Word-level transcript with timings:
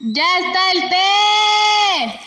¡Ya 0.00 0.24
está 0.40 0.72
el 0.72 0.80
té! 0.90 2.20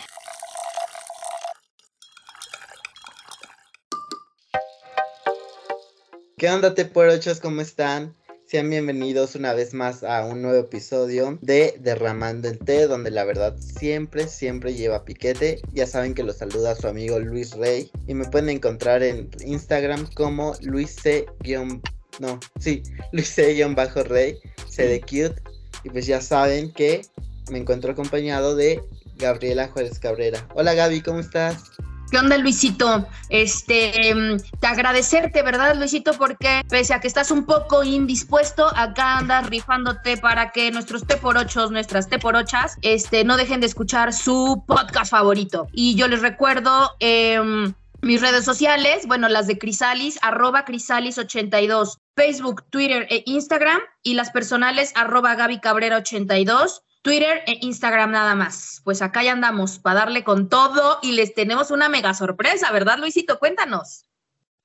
¿Qué 6.37 6.49
onda, 6.49 6.73
teporochos? 6.73 7.41
¿Cómo 7.41 7.59
están? 7.59 8.15
Sean 8.45 8.69
bienvenidos 8.69 9.35
una 9.35 9.53
vez 9.53 9.73
más 9.73 10.05
a 10.05 10.23
un 10.23 10.41
nuevo 10.41 10.59
episodio 10.59 11.37
de 11.41 11.75
Derramando 11.81 12.47
el 12.47 12.57
Té, 12.57 12.87
donde 12.87 13.11
la 13.11 13.25
verdad 13.25 13.57
siempre, 13.57 14.29
siempre 14.29 14.73
lleva 14.73 15.03
piquete. 15.03 15.61
Ya 15.73 15.85
saben 15.87 16.13
que 16.13 16.23
los 16.23 16.37
saluda 16.37 16.73
su 16.73 16.87
amigo 16.87 17.19
Luis 17.19 17.51
Rey 17.51 17.91
y 18.07 18.13
me 18.13 18.23
pueden 18.29 18.49
encontrar 18.49 19.03
en 19.03 19.29
Instagram 19.45 20.07
como 20.13 20.53
Luis 20.61 20.95
C. 20.95 21.25
No, 22.19 22.39
sí, 22.61 22.81
Luis 23.11 23.27
C-Rey, 23.27 24.39
C 24.69 24.87
de 24.87 25.01
cute. 25.01 25.35
Y 25.83 25.89
pues 25.89 26.05
ya 26.07 26.21
saben 26.21 26.71
que 26.71 27.01
me 27.49 27.59
encuentro 27.59 27.91
acompañado 27.91 28.55
de 28.55 28.81
Gabriela 29.17 29.67
Juárez 29.67 29.99
Cabrera. 29.99 30.45
Hola 30.53 30.73
Gaby, 30.73 31.01
¿cómo 31.01 31.19
estás? 31.19 31.71
¿Qué 32.09 32.17
onda, 32.17 32.37
Luisito? 32.37 33.05
Este, 33.29 34.13
te 34.61 34.67
agradecerte, 34.67 35.41
¿verdad, 35.43 35.75
Luisito? 35.75 36.13
Porque 36.13 36.61
pese 36.69 36.93
a 36.93 37.01
que 37.01 37.07
estás 37.07 37.31
un 37.31 37.45
poco 37.45 37.83
indispuesto, 37.83 38.67
acá 38.77 39.17
andas 39.17 39.49
rifándote 39.49 40.15
para 40.15 40.51
que 40.51 40.71
nuestros 40.71 41.05
T 41.05 41.17
por 41.17 41.37
ochos, 41.37 41.69
nuestras 41.69 42.07
T 42.07 42.17
por 42.17 42.37
ochas, 42.37 42.77
este, 42.81 43.25
no 43.25 43.35
dejen 43.35 43.59
de 43.59 43.67
escuchar 43.67 44.13
su 44.13 44.63
podcast 44.65 45.11
favorito. 45.11 45.67
Y 45.73 45.95
yo 45.95 46.07
les 46.07 46.21
recuerdo 46.21 46.91
em, 47.01 47.73
mis 48.01 48.21
redes 48.21 48.45
sociales, 48.45 49.05
bueno, 49.05 49.27
las 49.27 49.47
de 49.47 49.57
Crisalis, 49.57 50.17
arroba 50.21 50.63
Crisalis82, 50.63 51.97
Facebook, 52.15 52.63
Twitter 52.69 53.05
e 53.09 53.23
Instagram, 53.25 53.81
y 54.01 54.13
las 54.13 54.31
personales, 54.31 54.93
arroba 54.95 55.35
Gaby 55.35 55.59
Cabrera 55.59 55.97
82. 55.97 56.83
Twitter 57.07 57.41
e 57.47 57.59
Instagram 57.61 58.11
nada 58.11 58.35
más. 58.35 58.81
Pues 58.83 59.01
acá 59.01 59.23
ya 59.23 59.31
andamos 59.31 59.79
para 59.79 60.01
darle 60.01 60.25
con 60.25 60.49
todo 60.49 60.99
y 61.01 61.13
les 61.13 61.33
tenemos 61.33 61.71
una 61.71 61.87
mega 61.87 62.13
sorpresa, 62.13 62.69
¿verdad, 62.73 62.97
Luisito? 62.99 63.39
Cuéntanos. 63.39 64.09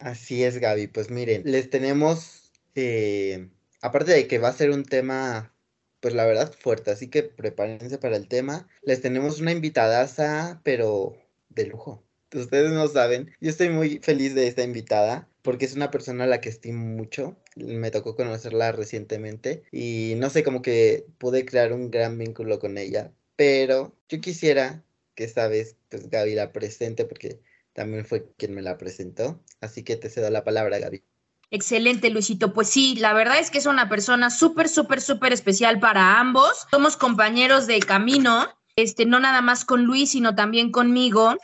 Así 0.00 0.42
es, 0.42 0.58
Gaby. 0.58 0.88
Pues 0.88 1.08
miren, 1.08 1.42
les 1.44 1.70
tenemos, 1.70 2.50
eh, 2.74 3.48
aparte 3.80 4.10
de 4.10 4.26
que 4.26 4.40
va 4.40 4.48
a 4.48 4.54
ser 4.54 4.70
un 4.72 4.84
tema, 4.84 5.54
pues 6.00 6.14
la 6.14 6.26
verdad 6.26 6.52
fuerte, 6.52 6.90
así 6.90 7.06
que 7.06 7.22
prepárense 7.22 7.96
para 7.98 8.16
el 8.16 8.26
tema. 8.26 8.66
Les 8.82 9.00
tenemos 9.00 9.38
una 9.38 9.52
invitadaza, 9.52 10.60
pero 10.64 11.14
de 11.48 11.66
lujo. 11.66 12.02
Ustedes 12.34 12.72
no 12.72 12.88
saben. 12.88 13.30
Yo 13.40 13.50
estoy 13.50 13.68
muy 13.68 14.00
feliz 14.02 14.34
de 14.34 14.48
esta 14.48 14.64
invitada 14.64 15.28
porque 15.42 15.64
es 15.64 15.76
una 15.76 15.92
persona 15.92 16.24
a 16.24 16.26
la 16.26 16.40
que 16.40 16.48
estimo 16.48 16.84
mucho. 16.86 17.36
Me 17.56 17.90
tocó 17.90 18.16
conocerla 18.16 18.72
recientemente 18.72 19.62
y 19.70 20.14
no 20.16 20.30
sé, 20.30 20.42
como 20.42 20.62
que 20.62 21.06
pude 21.18 21.44
crear 21.44 21.72
un 21.72 21.90
gran 21.90 22.18
vínculo 22.18 22.58
con 22.58 22.78
ella. 22.78 23.12
Pero 23.36 23.94
yo 24.08 24.20
quisiera 24.20 24.82
que 25.14 25.24
esta 25.24 25.48
vez, 25.48 25.76
pues 25.88 26.08
Gaby 26.08 26.34
la 26.34 26.52
presente 26.52 27.04
porque 27.04 27.40
también 27.72 28.04
fue 28.04 28.26
quien 28.36 28.54
me 28.54 28.62
la 28.62 28.78
presentó. 28.78 29.42
Así 29.60 29.82
que 29.82 29.96
te 29.96 30.10
cedo 30.10 30.30
la 30.30 30.44
palabra, 30.44 30.78
Gaby. 30.78 31.02
Excelente, 31.50 32.08
Luisito. 32.08 32.54
Pues 32.54 32.68
sí, 32.68 32.96
la 32.96 33.12
verdad 33.12 33.38
es 33.38 33.50
que 33.50 33.58
es 33.58 33.66
una 33.66 33.88
persona 33.88 34.30
súper, 34.30 34.68
súper, 34.68 35.02
súper 35.02 35.34
especial 35.34 35.80
para 35.80 36.18
ambos. 36.18 36.66
Somos 36.70 36.96
compañeros 36.96 37.66
de 37.66 37.78
camino, 37.80 38.48
este, 38.74 39.04
no 39.04 39.20
nada 39.20 39.42
más 39.42 39.66
con 39.66 39.84
Luis, 39.84 40.12
sino 40.12 40.34
también 40.34 40.72
conmigo. 40.72 41.36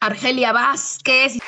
Argelia 0.00 0.52
Vázquez. 0.52 1.38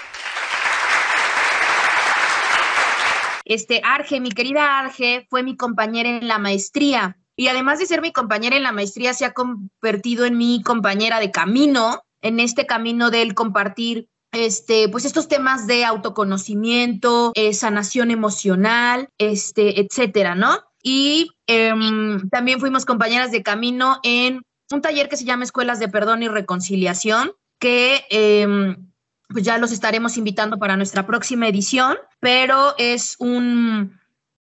Este, 3.45 3.81
Arge, 3.85 4.21
mi 4.21 4.31
querida 4.31 4.79
Arge, 4.79 5.27
fue 5.29 5.43
mi 5.43 5.57
compañera 5.57 6.09
en 6.09 6.29
la 6.29 6.39
maestría 6.39 7.19
y 7.37 7.49
además 7.49 7.79
de 7.79 7.87
ser 7.87 8.01
mi 8.01 8.13
compañera 8.13 8.57
en 8.57 8.63
la 8.63 8.73
maestría, 8.73 9.13
se 9.13 9.25
ha 9.25 9.35
convertido 9.35 10.25
en 10.25 10.39
mi 10.39 10.63
compañera 10.63 11.19
de 11.19 11.31
camino, 11.31 12.03
en 12.23 12.41
este 12.41 12.67
camino 12.67 13.11
del 13.11 13.35
compartir 13.35 14.09
este, 14.33 14.89
pues 14.89 15.05
estos 15.05 15.29
temas 15.29 15.67
de 15.67 15.85
autoconocimiento, 15.85 17.33
eh, 17.35 17.55
sanación 17.55 18.11
emocional, 18.11 19.09
este, 19.19 19.81
etcétera, 19.81 20.35
¿no? 20.35 20.59
Y 20.83 21.31
em, 21.47 22.29
también 22.31 22.61
fuimos 22.61 22.85
compañeras 22.85 23.31
de 23.31 23.43
camino 23.43 24.01
en 24.03 24.43
un 24.73 24.83
taller 24.83 25.09
que 25.09 25.17
se 25.17 25.25
llama 25.25 25.45
Escuelas 25.45 25.79
de 25.79 25.89
Perdón 25.89 26.23
y 26.23 26.29
Reconciliación, 26.29 27.33
que 27.61 28.05
em, 28.11 28.93
pues 29.35 29.45
ya 29.45 29.59
los 29.59 29.73
estaremos 29.73 30.17
invitando 30.17 30.59
para 30.59 30.77
nuestra 30.77 31.07
próxima 31.07 31.49
edición, 31.49 31.97
pero 32.21 32.75
es 32.79 33.17
un, 33.19 33.99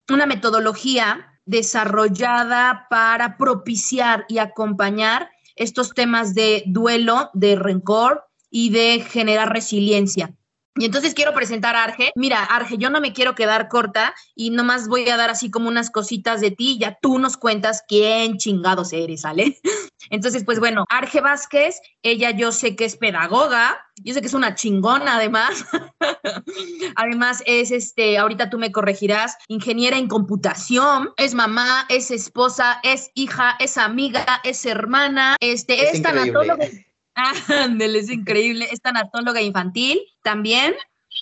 una 0.07 0.27
metodología 0.27 1.39
desarrollada 1.45 2.85
para 2.91 3.35
propiciar 3.35 4.25
y 4.29 4.37
acompañar 4.37 5.31
estos 5.55 5.95
temas 5.95 6.35
de 6.35 6.61
duelo, 6.67 7.31
de 7.33 7.55
rencor 7.55 8.25
y 8.51 8.69
de 8.69 9.01
generar 9.01 9.51
resiliencia. 9.51 10.35
Y 10.75 10.85
entonces 10.85 11.13
quiero 11.13 11.33
presentar 11.33 11.75
a 11.75 11.83
Arge. 11.83 12.11
Mira, 12.15 12.43
Arge, 12.43 12.77
yo 12.77 12.89
no 12.89 12.99
me 12.99 13.13
quiero 13.13 13.35
quedar 13.35 13.67
corta 13.67 14.15
y 14.35 14.49
nomás 14.49 14.87
voy 14.87 15.07
a 15.07 15.17
dar 15.17 15.29
así 15.29 15.51
como 15.51 15.67
unas 15.67 15.91
cositas 15.91 16.41
de 16.41 16.49
ti. 16.49 16.79
Ya 16.79 16.97
tú 16.99 17.19
nos 17.19 17.37
cuentas 17.37 17.83
quién 17.87 18.37
chingados 18.37 18.91
eres, 18.91 19.21
¿sale? 19.21 19.59
Entonces, 20.09 20.43
pues 20.43 20.59
bueno, 20.59 20.85
Arge 20.89 21.21
Vázquez, 21.21 21.79
ella 22.01 22.31
yo 22.31 22.51
sé 22.51 22.75
que 22.75 22.85
es 22.85 22.97
pedagoga, 22.97 23.85
yo 24.03 24.13
sé 24.13 24.21
que 24.21 24.27
es 24.27 24.33
una 24.33 24.55
chingona 24.55 25.17
además. 25.17 25.65
además 26.95 27.43
es, 27.45 27.69
este, 27.71 28.17
ahorita 28.17 28.49
tú 28.49 28.57
me 28.57 28.71
corregirás, 28.71 29.37
ingeniera 29.47 29.97
en 29.97 30.07
computación, 30.07 31.11
es 31.17 31.35
mamá, 31.35 31.85
es 31.89 32.09
esposa, 32.09 32.79
es 32.83 33.11
hija, 33.13 33.55
es 33.59 33.77
amiga, 33.77 34.41
es 34.43 34.65
hermana, 34.65 35.35
este, 35.39 35.89
es, 35.89 35.95
es 35.95 36.01
tanatóloga. 36.01 36.67
Ándale, 37.15 37.99
es 37.99 38.09
increíble. 38.09 38.67
Es 38.71 38.81
tanatóloga 38.81 39.41
infantil 39.41 40.01
también. 40.21 40.75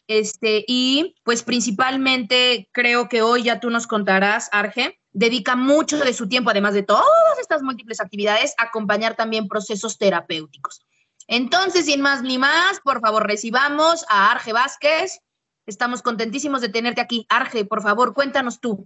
Este, 0.08 0.64
y 0.68 1.16
pues 1.24 1.44
principalmente 1.44 2.70
creo 2.72 3.10
que 3.10 3.22
hoy 3.22 3.44
ya 3.44 3.60
tú 3.60 3.70
nos 3.70 3.88
contarás, 3.88 4.50
Arge, 4.52 5.00
dedica 5.12 5.56
mucho 5.56 5.98
de 5.98 6.14
su 6.14 6.28
tiempo, 6.30 6.50
además 6.50 6.74
de 6.74 6.84
todas 6.84 7.06
estas 7.40 7.62
múltiples 7.62 8.00
actividades, 8.00 8.54
a 8.58 8.64
acompañar 8.64 9.16
también 9.16 9.48
procesos 9.48 9.98
terapéuticos. 9.98 10.82
Entonces, 11.28 11.86
sin 11.86 12.02
más 12.02 12.24
ni 12.24 12.38
más, 12.38 12.80
por 12.84 13.00
favor, 13.02 13.28
recibamos 13.28 14.06
a 14.10 14.32
Arge 14.32 14.54
Vázquez. 14.54 15.20
Estamos 15.66 16.02
contentísimos 16.02 16.62
de 16.62 16.70
tenerte 16.70 17.02
aquí. 17.02 17.26
Arge, 17.30 17.66
por 17.66 17.82
favor, 17.82 18.14
cuéntanos 18.14 18.60
tú. 18.60 18.86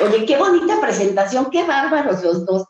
Oye, 0.00 0.26
qué 0.26 0.36
bonita 0.36 0.80
presentación, 0.80 1.50
qué 1.50 1.64
bárbaros 1.64 2.22
los 2.22 2.44
dos. 2.44 2.64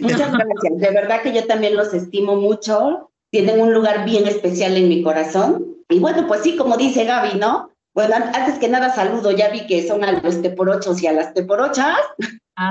Muchas 0.00 0.32
gracias. 0.32 0.78
De 0.78 0.90
verdad 0.90 1.22
que 1.22 1.32
yo 1.32 1.46
también 1.46 1.76
los 1.76 1.92
estimo 1.94 2.36
mucho. 2.36 3.10
Tienen 3.30 3.60
un 3.60 3.72
lugar 3.72 4.04
bien 4.04 4.26
especial 4.26 4.76
en 4.76 4.88
mi 4.88 5.02
corazón. 5.02 5.76
Y 5.88 5.98
bueno, 5.98 6.26
pues 6.26 6.42
sí, 6.42 6.56
como 6.56 6.76
dice 6.76 7.04
Gaby, 7.04 7.38
¿no? 7.38 7.70
Bueno, 7.94 8.14
antes 8.14 8.58
que 8.58 8.68
nada 8.68 8.94
saludo, 8.94 9.30
ya 9.32 9.50
vi 9.50 9.66
que 9.66 9.86
son 9.86 10.04
a 10.04 10.12
los 10.12 10.40
teporochos 10.40 11.02
y 11.02 11.06
a 11.06 11.12
las 11.12 11.34
teporochas. 11.34 11.98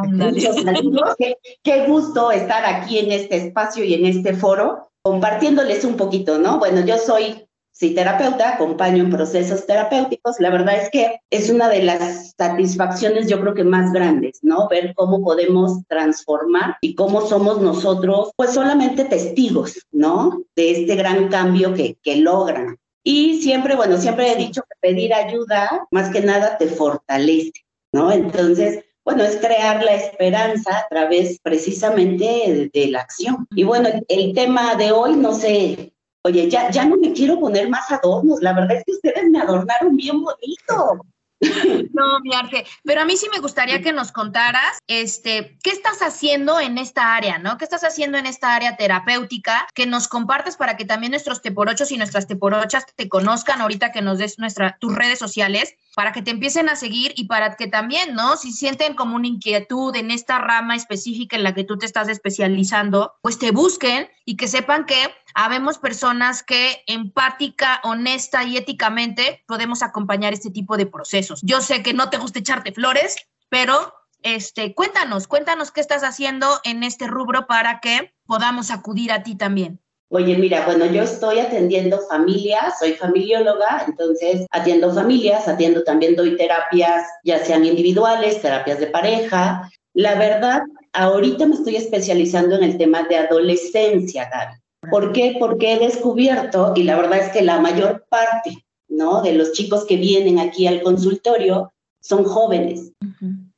Muchos 0.09 0.55
saludos. 0.63 1.15
Qué, 1.17 1.37
qué 1.63 1.85
gusto 1.85 2.31
estar 2.31 2.65
aquí 2.65 2.99
en 2.99 3.11
este 3.11 3.37
espacio 3.37 3.83
y 3.83 3.93
en 3.93 4.05
este 4.05 4.33
foro 4.33 4.91
compartiéndoles 5.03 5.83
un 5.83 5.97
poquito, 5.97 6.37
¿no? 6.37 6.59
Bueno, 6.59 6.81
yo 6.81 6.97
soy 6.97 7.47
Sí, 7.73 7.95
terapeuta, 7.95 8.55
acompaño 8.55 9.03
en 9.03 9.09
procesos 9.09 9.65
terapéuticos. 9.65 10.35
La 10.39 10.49
verdad 10.49 10.75
es 10.75 10.89
que 10.89 11.19
es 11.29 11.49
una 11.49 11.69
de 11.69 11.81
las 11.81 12.33
satisfacciones, 12.37 13.27
yo 13.27 13.39
creo 13.41 13.53
que 13.53 13.63
más 13.63 13.91
grandes, 13.91 14.39
¿no? 14.43 14.67
Ver 14.67 14.93
cómo 14.95 15.23
podemos 15.23 15.79
transformar 15.87 16.77
y 16.81 16.95
cómo 16.95 17.21
somos 17.21 17.61
nosotros, 17.61 18.31
pues 18.35 18.53
solamente 18.53 19.05
testigos, 19.05 19.79
¿no? 19.91 20.43
De 20.55 20.81
este 20.81 20.95
gran 20.95 21.29
cambio 21.29 21.73
que, 21.73 21.97
que 22.03 22.17
logran. 22.17 22.77
Y 23.03 23.41
siempre, 23.41 23.75
bueno, 23.75 23.97
siempre 23.97 24.31
he 24.31 24.35
dicho 24.35 24.61
que 24.61 24.75
pedir 24.79 25.13
ayuda, 25.13 25.87
más 25.89 26.09
que 26.09 26.21
nada, 26.21 26.57
te 26.57 26.67
fortalece, 26.67 27.53
¿no? 27.93 28.11
Entonces, 28.11 28.83
bueno, 29.03 29.23
es 29.23 29.37
crear 29.37 29.83
la 29.83 29.95
esperanza 29.95 30.77
a 30.77 30.87
través 30.87 31.39
precisamente 31.41 32.25
de, 32.25 32.69
de, 32.71 32.91
la 32.91 32.99
acción. 32.99 33.47
Y 33.55 33.63
bueno, 33.63 33.89
el 34.07 34.33
tema 34.35 34.75
de 34.75 34.91
hoy, 34.91 35.15
no 35.15 35.33
sé 35.33 35.93
Oye, 36.23 36.49
ya, 36.49 36.69
ya 36.69 36.85
no 36.85 36.97
me 36.97 37.13
quiero 37.13 37.39
poner 37.39 37.69
más 37.69 37.89
adornos, 37.91 38.41
la 38.41 38.53
verdad 38.53 38.77
es 38.77 38.83
que 38.85 38.91
ustedes 38.91 39.29
me 39.29 39.39
adornaron 39.39 39.95
bien 39.95 40.21
bonito. 40.21 41.05
No, 41.93 42.19
mi 42.21 42.35
arte, 42.35 42.65
pero 42.83 43.01
a 43.01 43.05
mí 43.05 43.17
sí 43.17 43.27
me 43.33 43.39
gustaría 43.39 43.81
que 43.81 43.91
nos 43.91 44.11
contaras, 44.11 44.77
este, 44.87 45.57
¿qué 45.63 45.71
estás 45.71 46.01
haciendo 46.01 46.59
en 46.59 46.77
esta 46.77 47.15
área, 47.15 47.39
no? 47.39 47.57
¿Qué 47.57 47.63
estás 47.63 47.83
haciendo 47.83 48.19
en 48.19 48.27
esta 48.27 48.55
área 48.55 48.77
terapéutica? 48.77 49.67
Que 49.73 49.87
nos 49.87 50.07
compartas 50.07 50.55
para 50.55 50.77
que 50.77 50.85
también 50.85 51.11
nuestros 51.11 51.41
teporochos 51.41 51.91
y 51.91 51.97
nuestras 51.97 52.27
teporochas 52.27 52.85
te 52.95 53.09
conozcan 53.09 53.61
ahorita 53.61 53.91
que 53.91 54.03
nos 54.03 54.19
des 54.19 54.37
nuestra, 54.37 54.77
tus 54.79 54.95
redes 54.95 55.17
sociales, 55.17 55.75
para 55.95 56.11
que 56.11 56.21
te 56.21 56.31
empiecen 56.31 56.69
a 56.69 56.75
seguir 56.75 57.13
y 57.15 57.25
para 57.25 57.55
que 57.55 57.67
también, 57.67 58.13
¿no? 58.15 58.37
Si 58.37 58.51
sienten 58.51 58.95
como 58.95 59.15
una 59.15 59.27
inquietud 59.27 59.95
en 59.95 60.11
esta 60.11 60.39
rama 60.39 60.75
específica 60.75 61.35
en 61.35 61.43
la 61.43 61.53
que 61.53 61.63
tú 61.63 61.77
te 61.77 61.85
estás 61.85 62.07
especializando, 62.07 63.13
pues 63.21 63.37
te 63.39 63.51
busquen 63.51 64.09
y 64.25 64.37
que 64.37 64.47
sepan 64.47 64.85
que 64.85 65.13
habemos 65.33 65.77
personas 65.77 66.43
que 66.43 66.83
empática, 66.87 67.81
honesta 67.83 68.43
y 68.43 68.57
éticamente 68.57 69.43
podemos 69.47 69.83
acompañar 69.83 70.33
este 70.33 70.51
tipo 70.51 70.77
de 70.77 70.85
procesos. 70.85 71.41
Yo 71.43 71.61
sé 71.61 71.83
que 71.83 71.93
no 71.93 72.09
te 72.09 72.17
gusta 72.17 72.39
echarte 72.39 72.71
flores, 72.71 73.15
pero 73.49 73.93
este, 74.23 74.73
cuéntanos, 74.75 75.27
cuéntanos 75.27 75.71
qué 75.71 75.81
estás 75.81 76.03
haciendo 76.03 76.59
en 76.63 76.83
este 76.83 77.07
rubro 77.07 77.47
para 77.47 77.79
que 77.79 78.13
podamos 78.25 78.71
acudir 78.71 79.11
a 79.11 79.23
ti 79.23 79.35
también. 79.35 79.80
Oye, 80.13 80.35
mira, 80.35 80.65
bueno, 80.65 80.85
yo 80.87 81.03
estoy 81.03 81.39
atendiendo 81.39 81.97
familias, 82.09 82.77
soy 82.79 82.93
familióloga, 82.95 83.85
entonces 83.87 84.45
atiendo 84.51 84.93
familias, 84.93 85.47
atiendo 85.47 85.85
también, 85.85 86.17
doy 86.17 86.35
terapias, 86.35 87.07
ya 87.23 87.39
sean 87.45 87.63
individuales, 87.63 88.41
terapias 88.41 88.81
de 88.81 88.87
pareja. 88.87 89.71
La 89.93 90.15
verdad, 90.15 90.63
ahorita 90.91 91.45
me 91.45 91.55
estoy 91.55 91.77
especializando 91.77 92.57
en 92.57 92.63
el 92.63 92.77
tema 92.77 93.03
de 93.03 93.19
adolescencia, 93.19 94.29
Gaby. 94.29 94.59
¿Por 94.91 95.13
qué? 95.13 95.37
Porque 95.39 95.73
he 95.73 95.79
descubierto, 95.79 96.73
y 96.75 96.83
la 96.83 96.97
verdad 96.97 97.19
es 97.19 97.31
que 97.31 97.41
la 97.41 97.61
mayor 97.61 98.05
parte, 98.09 98.65
¿no? 98.89 99.21
De 99.21 99.31
los 99.31 99.53
chicos 99.53 99.85
que 99.85 99.95
vienen 99.95 100.39
aquí 100.39 100.67
al 100.67 100.81
consultorio 100.81 101.71
son 102.01 102.25
jóvenes. 102.25 102.91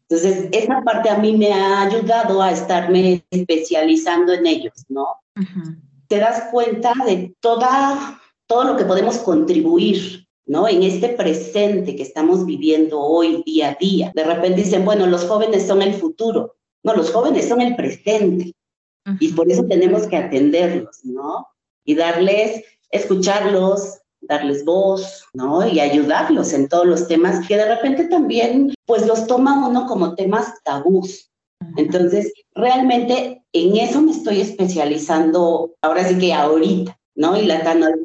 Entonces, 0.07 0.49
esa 0.51 0.83
parte 0.83 1.09
a 1.09 1.17
mí 1.17 1.35
me 1.35 1.51
ha 1.51 1.81
ayudado 1.81 2.43
a 2.43 2.51
estarme 2.51 3.25
especializando 3.31 4.33
en 4.33 4.45
ellos, 4.45 4.85
¿no? 4.87 5.07
Te 6.13 6.19
das 6.19 6.43
cuenta 6.51 6.93
de 7.07 7.35
toda, 7.39 8.21
todo 8.45 8.65
lo 8.65 8.77
que 8.77 8.85
podemos 8.85 9.17
contribuir, 9.17 10.27
¿no? 10.45 10.67
En 10.67 10.83
este 10.83 11.09
presente 11.09 11.95
que 11.95 12.03
estamos 12.03 12.45
viviendo 12.45 13.01
hoy, 13.01 13.41
día 13.47 13.69
a 13.69 13.75
día. 13.79 14.11
De 14.13 14.23
repente 14.23 14.61
dicen, 14.61 14.85
bueno, 14.85 15.07
los 15.07 15.25
jóvenes 15.25 15.65
son 15.65 15.81
el 15.81 15.95
futuro. 15.95 16.55
No, 16.83 16.93
los 16.93 17.09
jóvenes 17.09 17.49
son 17.49 17.61
el 17.61 17.75
presente. 17.75 18.53
Y 19.19 19.29
por 19.29 19.51
eso 19.51 19.65
tenemos 19.65 20.05
que 20.05 20.17
atenderlos, 20.17 21.03
¿no? 21.03 21.47
Y 21.83 21.95
darles, 21.95 22.63
escucharlos, 22.91 23.97
darles 24.21 24.63
voz, 24.63 25.25
¿no? 25.33 25.67
Y 25.67 25.79
ayudarlos 25.79 26.53
en 26.53 26.69
todos 26.69 26.85
los 26.85 27.07
temas 27.07 27.47
que 27.47 27.57
de 27.57 27.73
repente 27.73 28.05
también, 28.05 28.71
pues 28.85 29.07
los 29.07 29.25
toma 29.25 29.67
uno 29.67 29.87
como 29.87 30.13
temas 30.13 30.61
tabús, 30.63 31.32
entonces, 31.77 32.33
realmente 32.55 33.43
en 33.53 33.77
eso 33.77 34.01
me 34.01 34.11
estoy 34.11 34.41
especializando 34.41 35.73
ahora 35.81 36.07
sí 36.07 36.17
que 36.17 36.33
ahorita, 36.33 36.97
¿no? 37.15 37.37
Y 37.37 37.45
la, 37.45 37.61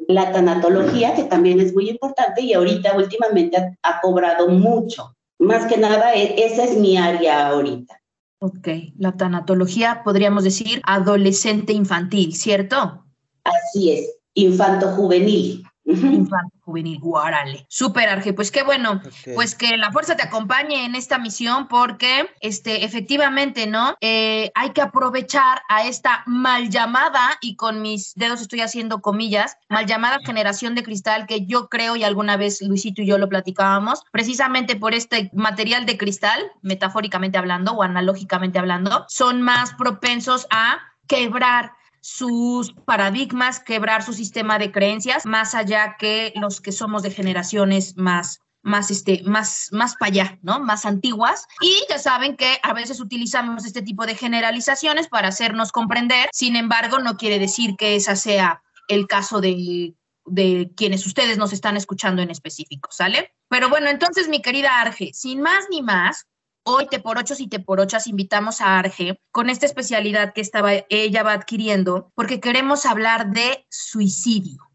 la 0.08 0.32
tanatología, 0.32 1.14
que 1.14 1.24
también 1.24 1.60
es 1.60 1.74
muy 1.74 1.88
importante 1.88 2.42
y 2.42 2.52
ahorita 2.52 2.96
últimamente 2.96 3.78
ha, 3.82 4.00
cobrado 4.00 4.48
mucho. 4.48 5.14
Más 5.38 5.66
que 5.66 5.78
nada, 5.78 6.14
e, 6.14 6.44
esa 6.44 6.64
es 6.64 6.76
mi 6.76 6.96
área 6.96 7.48
ahorita. 7.48 8.00
Ok, 8.40 8.68
la 8.98 9.12
tanatología 9.12 10.02
podríamos 10.04 10.44
decir 10.44 10.80
adolescente 10.84 11.72
infantil, 11.72 12.34
¿cierto? 12.34 13.04
Así 13.44 13.90
es, 13.90 14.16
infanto 14.34 14.88
juvenil. 14.88 15.67
Infanto 15.88 16.58
juvenil, 16.68 17.00
guarale. 17.00 17.66
Súper, 17.70 18.10
Arge. 18.10 18.34
Pues 18.34 18.50
qué 18.50 18.62
bueno, 18.62 19.00
pues 19.34 19.54
que 19.54 19.78
la 19.78 19.90
fuerza 19.90 20.16
te 20.16 20.22
acompañe 20.22 20.84
en 20.84 20.94
esta 20.94 21.18
misión 21.18 21.66
porque 21.66 22.28
este, 22.40 22.84
efectivamente, 22.84 23.66
¿no? 23.66 23.96
Eh, 24.02 24.52
hay 24.54 24.70
que 24.70 24.82
aprovechar 24.82 25.62
a 25.68 25.86
esta 25.86 26.22
mal 26.26 26.68
llamada, 26.68 27.38
y 27.40 27.56
con 27.56 27.80
mis 27.80 28.14
dedos 28.14 28.42
estoy 28.42 28.60
haciendo 28.60 29.00
comillas, 29.00 29.56
mal 29.70 29.86
llamada 29.86 30.18
generación 30.24 30.74
de 30.74 30.82
cristal 30.82 31.26
que 31.26 31.46
yo 31.46 31.68
creo 31.68 31.96
y 31.96 32.04
alguna 32.04 32.36
vez 32.36 32.60
Luisito 32.60 33.00
y 33.00 33.06
yo 33.06 33.16
lo 33.16 33.28
platicábamos, 33.28 34.02
precisamente 34.12 34.76
por 34.76 34.92
este 34.92 35.30
material 35.32 35.86
de 35.86 35.96
cristal, 35.96 36.52
metafóricamente 36.60 37.38
hablando 37.38 37.72
o 37.72 37.82
analógicamente 37.82 38.58
hablando, 38.58 39.06
son 39.08 39.40
más 39.40 39.72
propensos 39.74 40.46
a 40.50 40.80
quebrar 41.06 41.72
sus 42.00 42.72
paradigmas, 42.72 43.60
quebrar 43.60 44.02
su 44.02 44.12
sistema 44.12 44.58
de 44.58 44.72
creencias, 44.72 45.26
más 45.26 45.54
allá 45.54 45.96
que 45.98 46.32
los 46.36 46.60
que 46.60 46.72
somos 46.72 47.02
de 47.02 47.10
generaciones 47.10 47.96
más 47.96 48.40
más 48.62 48.90
este 48.90 49.22
más 49.24 49.68
más 49.72 49.94
para 49.96 50.10
allá, 50.10 50.38
¿no? 50.42 50.60
Más 50.60 50.84
antiguas 50.84 51.46
y 51.60 51.84
ya 51.88 51.98
saben 51.98 52.36
que 52.36 52.58
a 52.62 52.72
veces 52.72 53.00
utilizamos 53.00 53.64
este 53.64 53.82
tipo 53.82 54.04
de 54.04 54.14
generalizaciones 54.14 55.08
para 55.08 55.28
hacernos 55.28 55.72
comprender. 55.72 56.28
Sin 56.32 56.56
embargo, 56.56 56.98
no 56.98 57.16
quiere 57.16 57.38
decir 57.38 57.76
que 57.76 57.96
esa 57.96 58.16
sea 58.16 58.62
el 58.88 59.06
caso 59.06 59.40
de 59.40 59.94
de 60.30 60.70
quienes 60.76 61.06
ustedes 61.06 61.38
nos 61.38 61.52
están 61.52 61.76
escuchando 61.76 62.22
en 62.22 62.30
específico, 62.30 62.90
¿sale? 62.92 63.32
Pero 63.48 63.68
bueno, 63.68 63.88
entonces 63.88 64.28
mi 64.28 64.42
querida 64.42 64.80
Arge, 64.80 65.10
sin 65.14 65.40
más 65.40 65.64
ni 65.70 65.82
más, 65.82 66.26
Hoy 66.70 66.86
te 66.86 67.00
por 67.00 67.16
ocho 67.16 67.34
y 67.38 67.48
te 67.48 67.60
por 67.60 67.80
ochas 67.80 68.06
invitamos 68.06 68.60
a 68.60 68.78
Arge 68.78 69.18
con 69.32 69.48
esta 69.48 69.64
especialidad 69.64 70.34
que 70.34 70.42
estaba, 70.42 70.70
ella 70.90 71.22
va 71.22 71.32
adquiriendo 71.32 72.12
porque 72.14 72.40
queremos 72.40 72.84
hablar 72.84 73.30
de 73.30 73.66
suicidio. 73.70 74.68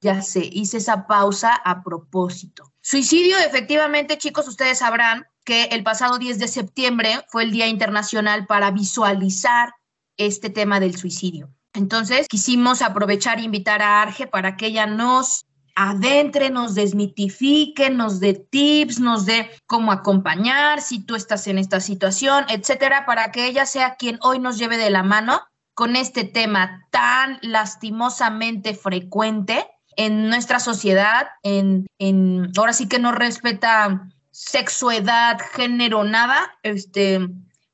Ya 0.00 0.20
sé, 0.20 0.50
hice 0.52 0.78
esa 0.78 1.06
pausa 1.06 1.54
a 1.54 1.84
propósito. 1.84 2.72
Suicidio, 2.82 3.38
efectivamente, 3.38 4.18
chicos, 4.18 4.48
ustedes 4.48 4.78
sabrán 4.78 5.28
que 5.44 5.66
el 5.66 5.84
pasado 5.84 6.18
10 6.18 6.40
de 6.40 6.48
septiembre 6.48 7.24
fue 7.28 7.44
el 7.44 7.52
Día 7.52 7.68
Internacional 7.68 8.48
para 8.48 8.72
visualizar 8.72 9.74
este 10.16 10.50
tema 10.50 10.80
del 10.80 10.96
suicidio. 10.96 11.54
Entonces, 11.72 12.26
quisimos 12.26 12.82
aprovechar 12.82 13.38
e 13.38 13.42
invitar 13.42 13.80
a 13.80 14.02
Arge 14.02 14.26
para 14.26 14.56
que 14.56 14.66
ella 14.66 14.86
nos 14.86 15.46
adentre, 15.78 16.50
nos 16.50 16.74
desmitifique, 16.74 17.88
nos 17.88 18.18
dé 18.18 18.34
tips, 18.34 18.98
nos 18.98 19.26
dé 19.26 19.48
cómo 19.66 19.92
acompañar, 19.92 20.80
si 20.80 20.98
tú 20.98 21.14
estás 21.14 21.46
en 21.46 21.56
esta 21.56 21.78
situación, 21.78 22.44
etcétera, 22.48 23.06
para 23.06 23.30
que 23.30 23.46
ella 23.46 23.64
sea 23.64 23.94
quien 23.94 24.18
hoy 24.22 24.40
nos 24.40 24.58
lleve 24.58 24.76
de 24.76 24.90
la 24.90 25.04
mano 25.04 25.40
con 25.74 25.94
este 25.94 26.24
tema 26.24 26.84
tan 26.90 27.38
lastimosamente 27.42 28.74
frecuente 28.74 29.68
en 29.96 30.28
nuestra 30.28 30.58
sociedad, 30.58 31.28
en, 31.44 31.86
en 32.00 32.50
ahora 32.56 32.72
sí 32.72 32.88
que 32.88 32.98
no 32.98 33.12
respeta 33.12 34.10
sexo, 34.32 34.90
edad, 34.90 35.38
género, 35.52 36.02
nada, 36.02 36.58
este, 36.64 37.20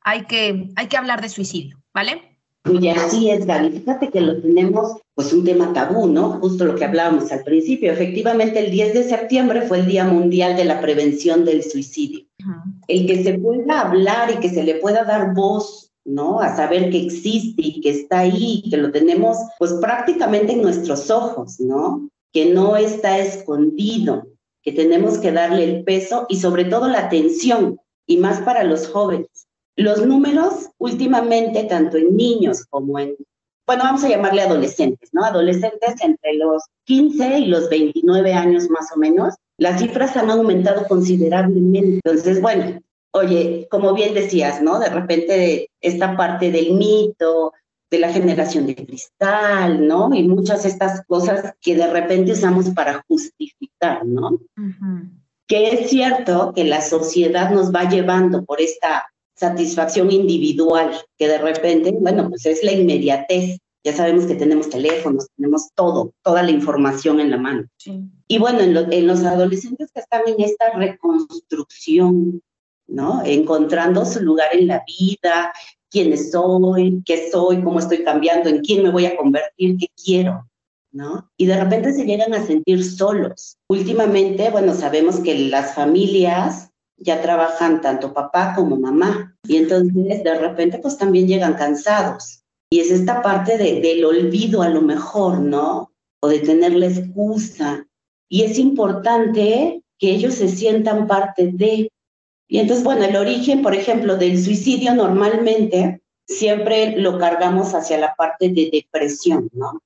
hay 0.03 0.27
que, 0.27 0.69
hay 0.77 0.89
que 0.89 0.97
hablar 0.99 1.23
de 1.23 1.31
suicidio, 1.31 1.83
¿vale? 1.95 2.34
Y 2.67 2.89
así 2.89 3.31
es, 3.31 3.45
Gaby. 3.45 3.81
Fíjate 3.81 4.09
que 4.09 4.21
lo 4.23 4.41
tenemos, 4.41 4.97
pues 5.15 5.33
un 5.35 5.45
tema 5.45 5.73
tabú, 5.75 6.07
¿no? 6.07 6.41
Justo 6.41 6.65
lo 6.65 6.75
que 6.75 6.85
hablábamos 6.85 7.31
al 7.31 7.43
principio. 7.45 7.93
Efectivamente, 7.93 8.59
el 8.59 8.71
10 8.71 8.95
de 8.95 9.05
septiembre 9.05 9.63
fue 9.63 9.81
el 9.81 9.87
Día 9.87 10.05
Mundial 10.05 10.57
de 10.57 10.65
la 10.65 10.81
Prevención 10.81 11.45
del 11.45 11.63
Suicidio. 11.63 12.25
El 12.89 13.07
que 13.07 13.23
se 13.23 13.39
pueda 13.39 13.81
hablar 13.81 14.31
y 14.31 14.41
que 14.41 14.49
se 14.49 14.65
le 14.65 14.77
pueda 14.77 15.05
dar 15.05 15.35
voz, 15.35 15.93
¿no? 16.07 16.41
A 16.41 16.57
saber 16.57 16.91
que 16.91 17.05
existe 17.05 17.63
y 17.63 17.81
que 17.83 17.91
está 17.91 18.21
ahí, 18.21 18.65
que 18.71 18.79
lo 18.79 18.91
tenemos, 18.91 19.37
pues 19.59 19.75
prácticamente 19.75 20.55
en 20.55 20.63
nuestros 20.63 21.11
ojos, 21.11 21.61
¿no? 21.61 22.09
Que 22.33 22.47
no 22.47 22.77
está 22.77 23.19
escondido, 23.19 24.27
que 24.63 24.73
tenemos 24.73 25.19
que 25.19 25.33
darle 25.33 25.65
el 25.65 25.85
peso 25.85 26.25
y 26.31 26.37
sobre 26.37 26.65
todo 26.65 26.89
la 26.89 27.01
atención, 27.01 27.79
y 28.07 28.17
más 28.17 28.41
para 28.41 28.65
los 28.65 28.89
jóvenes 28.89 29.47
los 29.77 30.07
números 30.07 30.71
últimamente, 30.79 31.65
tanto 31.65 31.97
en 31.97 32.17
niños 32.17 32.65
como 32.71 32.99
en, 32.99 33.17
bueno, 33.67 33.85
vamos 33.85 34.05
a 34.05 34.09
llamarle 34.09 34.43
adolescentes, 34.43 35.11
¿no? 35.13 35.25
Adolescentes 35.25 35.95
entre 36.03 36.35
los 36.35 36.63
15 36.85 37.39
y 37.41 37.47
los 37.47 37.69
29 37.71 38.33
años 38.33 38.69
más 38.71 38.93
o 38.95 38.99
menos, 38.99 39.35
las 39.59 39.81
cifras 39.81 40.17
han 40.17 40.31
aumentado 40.31 40.87
considerablemente. 40.87 42.01
Entonces, 42.05 42.41
bueno, 42.41 42.81
oye, 43.13 43.67
como 43.71 43.95
bien 43.95 44.15
decías, 44.15 44.63
¿no? 44.63 44.79
De 44.79 44.91
repente 44.91 45.71
esta 45.81 46.17
parte 46.17 46.51
del 46.51 46.75
mito, 46.75 47.53
de 47.91 47.99
la 48.01 48.13
generación 48.13 48.67
de 48.67 48.75
cristal, 48.75 49.87
¿no? 49.87 50.13
Y 50.15 50.27
muchas 50.27 50.65
de 50.65 50.69
estas 50.69 51.05
cosas 51.07 51.55
que 51.61 51.77
de 51.77 51.87
repente 51.87 52.33
usamos 52.33 52.71
para 52.71 53.05
justificar, 53.09 54.05
¿no? 54.05 54.39
Que 55.47 55.69
es 55.69 55.91
cierto 55.91 56.53
que 56.55 56.65
la 56.65 56.81
sociedad 56.81 57.51
nos 57.51 57.73
va 57.73 57.89
llevando 57.89 58.45
por 58.45 58.61
esta 58.61 59.07
satisfacción 59.35 60.11
individual, 60.11 60.93
que 61.19 61.29
de 61.29 61.39
repente, 61.39 61.93
bueno, 61.93 62.29
pues 62.29 62.47
es 62.47 62.63
la 62.63 62.73
inmediatez. 62.73 63.59
Ya 63.85 63.93
sabemos 63.93 64.25
que 64.25 64.35
tenemos 64.35 64.71
teléfonos, 64.71 65.27
tenemos 65.37 65.69
todo, 65.75 66.13
toda 66.23 66.43
la 66.43 66.51
información 66.51 67.21
en 67.21 67.31
la 67.31 67.37
mano. 67.37 67.67
Y 68.29 68.39
bueno, 68.39 68.61
en, 68.61 69.07
los 69.07 69.25
adolescentes 69.25 69.91
que 69.93 70.01
están 70.01 70.23
en 70.27 70.41
esta 70.41 70.71
reconstrucción, 70.71 72.41
¿no? 72.87 73.23
Encontrando 73.25 74.07
su 74.07 74.21
lugar 74.21 74.49
en 74.53 74.69
la 74.69 74.83
vida, 74.87 75.53
quién 75.91 76.17
soy, 76.17 77.03
qué 77.05 77.31
soy, 77.31 77.63
cómo 77.63 77.79
estoy 77.79 78.03
cambiando, 78.05 78.49
en 78.49 78.63
quién 78.63 78.83
me 78.83 78.91
voy 78.91 79.05
a 79.05 79.17
convertir, 79.17 79.77
qué 79.77 79.89
quiero, 80.03 80.49
¿no? 80.91 81.31
Y 81.37 81.45
de 81.45 81.63
repente 81.63 81.93
se 81.93 82.07
llegan 82.07 82.33
a 82.33 82.47
sentir 82.47 82.83
solos. 82.83 83.59
Últimamente, 83.69 84.51
bueno, 84.51 84.75
sabemos 84.75 85.21
que 85.21 85.39
las 85.39 85.75
familias 85.75 86.71
ya 86.97 87.21
trabajan 87.21 87.81
tanto 87.81 88.13
papá 88.13 88.55
como 88.55 88.77
mamá. 88.77 89.37
Y 89.47 89.57
entonces 89.57 90.25
de 90.25 90.39
repente 90.39 90.79
pues 90.79 90.97
también 90.97 91.27
llegan 91.27 91.55
cansados. 91.55 92.43
Y 92.71 92.81
es 92.81 92.91
esta 92.91 93.23
parte 93.23 93.59
de, 93.59 93.81
del 93.81 94.05
olvido 94.05 94.63
a 94.63 94.69
lo 94.69 94.83
mejor, 94.83 95.41
¿no? 95.41 95.93
O 96.21 96.29
de 96.29 96.41
tener 96.41 96.75
la 96.75 96.87
excusa. 96.87 97.87
Y 98.29 98.43
es 98.43 98.59
importante 98.59 99.83
que 99.99 100.11
ellos 100.11 100.35
se 100.35 100.49
sientan 100.49 101.07
parte 101.07 101.51
de. 101.53 101.91
Y 102.49 102.59
entonces, 102.59 102.85
bueno, 102.85 103.05
el 103.05 103.17
origen, 103.17 103.63
por 103.63 103.75
ejemplo, 103.75 104.17
del 104.17 104.43
suicidio 104.43 104.95
normalmente 104.95 106.03
siempre 106.27 106.97
lo 106.97 107.19
cargamos 107.19 107.75
hacia 107.75 107.99
la 107.99 108.15
parte 108.15 108.49
de 108.49 108.71
depresión, 108.73 109.49
¿no? 109.53 109.81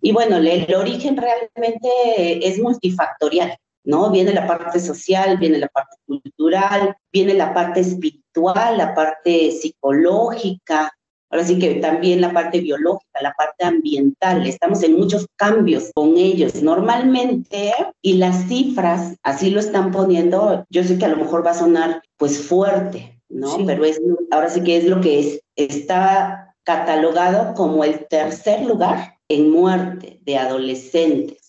Y 0.00 0.12
bueno, 0.12 0.36
el 0.36 0.74
origen 0.74 1.16
realmente 1.16 2.46
es 2.46 2.58
multifactorial. 2.58 3.56
¿No? 3.84 4.10
Viene 4.10 4.32
la 4.32 4.46
parte 4.46 4.80
social, 4.80 5.38
viene 5.38 5.58
la 5.58 5.68
parte 5.68 5.96
cultural, 6.06 6.96
viene 7.12 7.34
la 7.34 7.52
parte 7.54 7.80
espiritual, 7.80 8.78
la 8.78 8.94
parte 8.94 9.50
psicológica, 9.52 10.90
ahora 11.30 11.44
sí 11.44 11.58
que 11.58 11.74
también 11.76 12.20
la 12.20 12.32
parte 12.32 12.60
biológica, 12.60 13.20
la 13.20 13.32
parte 13.32 13.64
ambiental. 13.64 14.46
Estamos 14.46 14.82
en 14.82 14.96
muchos 14.96 15.26
cambios 15.36 15.90
con 15.94 16.16
ellos 16.16 16.62
normalmente 16.62 17.72
y 18.00 18.14
las 18.14 18.48
cifras 18.48 19.16
así 19.22 19.50
lo 19.50 19.60
están 19.60 19.90
poniendo. 19.90 20.64
Yo 20.70 20.84
sé 20.84 20.96
que 20.96 21.04
a 21.04 21.08
lo 21.08 21.16
mejor 21.16 21.44
va 21.44 21.50
a 21.50 21.54
sonar 21.54 22.02
pues 22.16 22.40
fuerte, 22.40 23.20
¿no? 23.28 23.66
Pero 23.66 23.84
es, 23.84 24.00
ahora 24.30 24.48
sí 24.48 24.62
que 24.62 24.76
es 24.76 24.84
lo 24.84 25.00
que 25.00 25.20
es, 25.20 25.40
está 25.56 26.54
catalogado 26.62 27.54
como 27.54 27.84
el 27.84 28.06
tercer 28.06 28.64
lugar 28.64 29.18
en 29.28 29.50
muerte 29.50 30.20
de 30.22 30.38
adolescentes. 30.38 31.43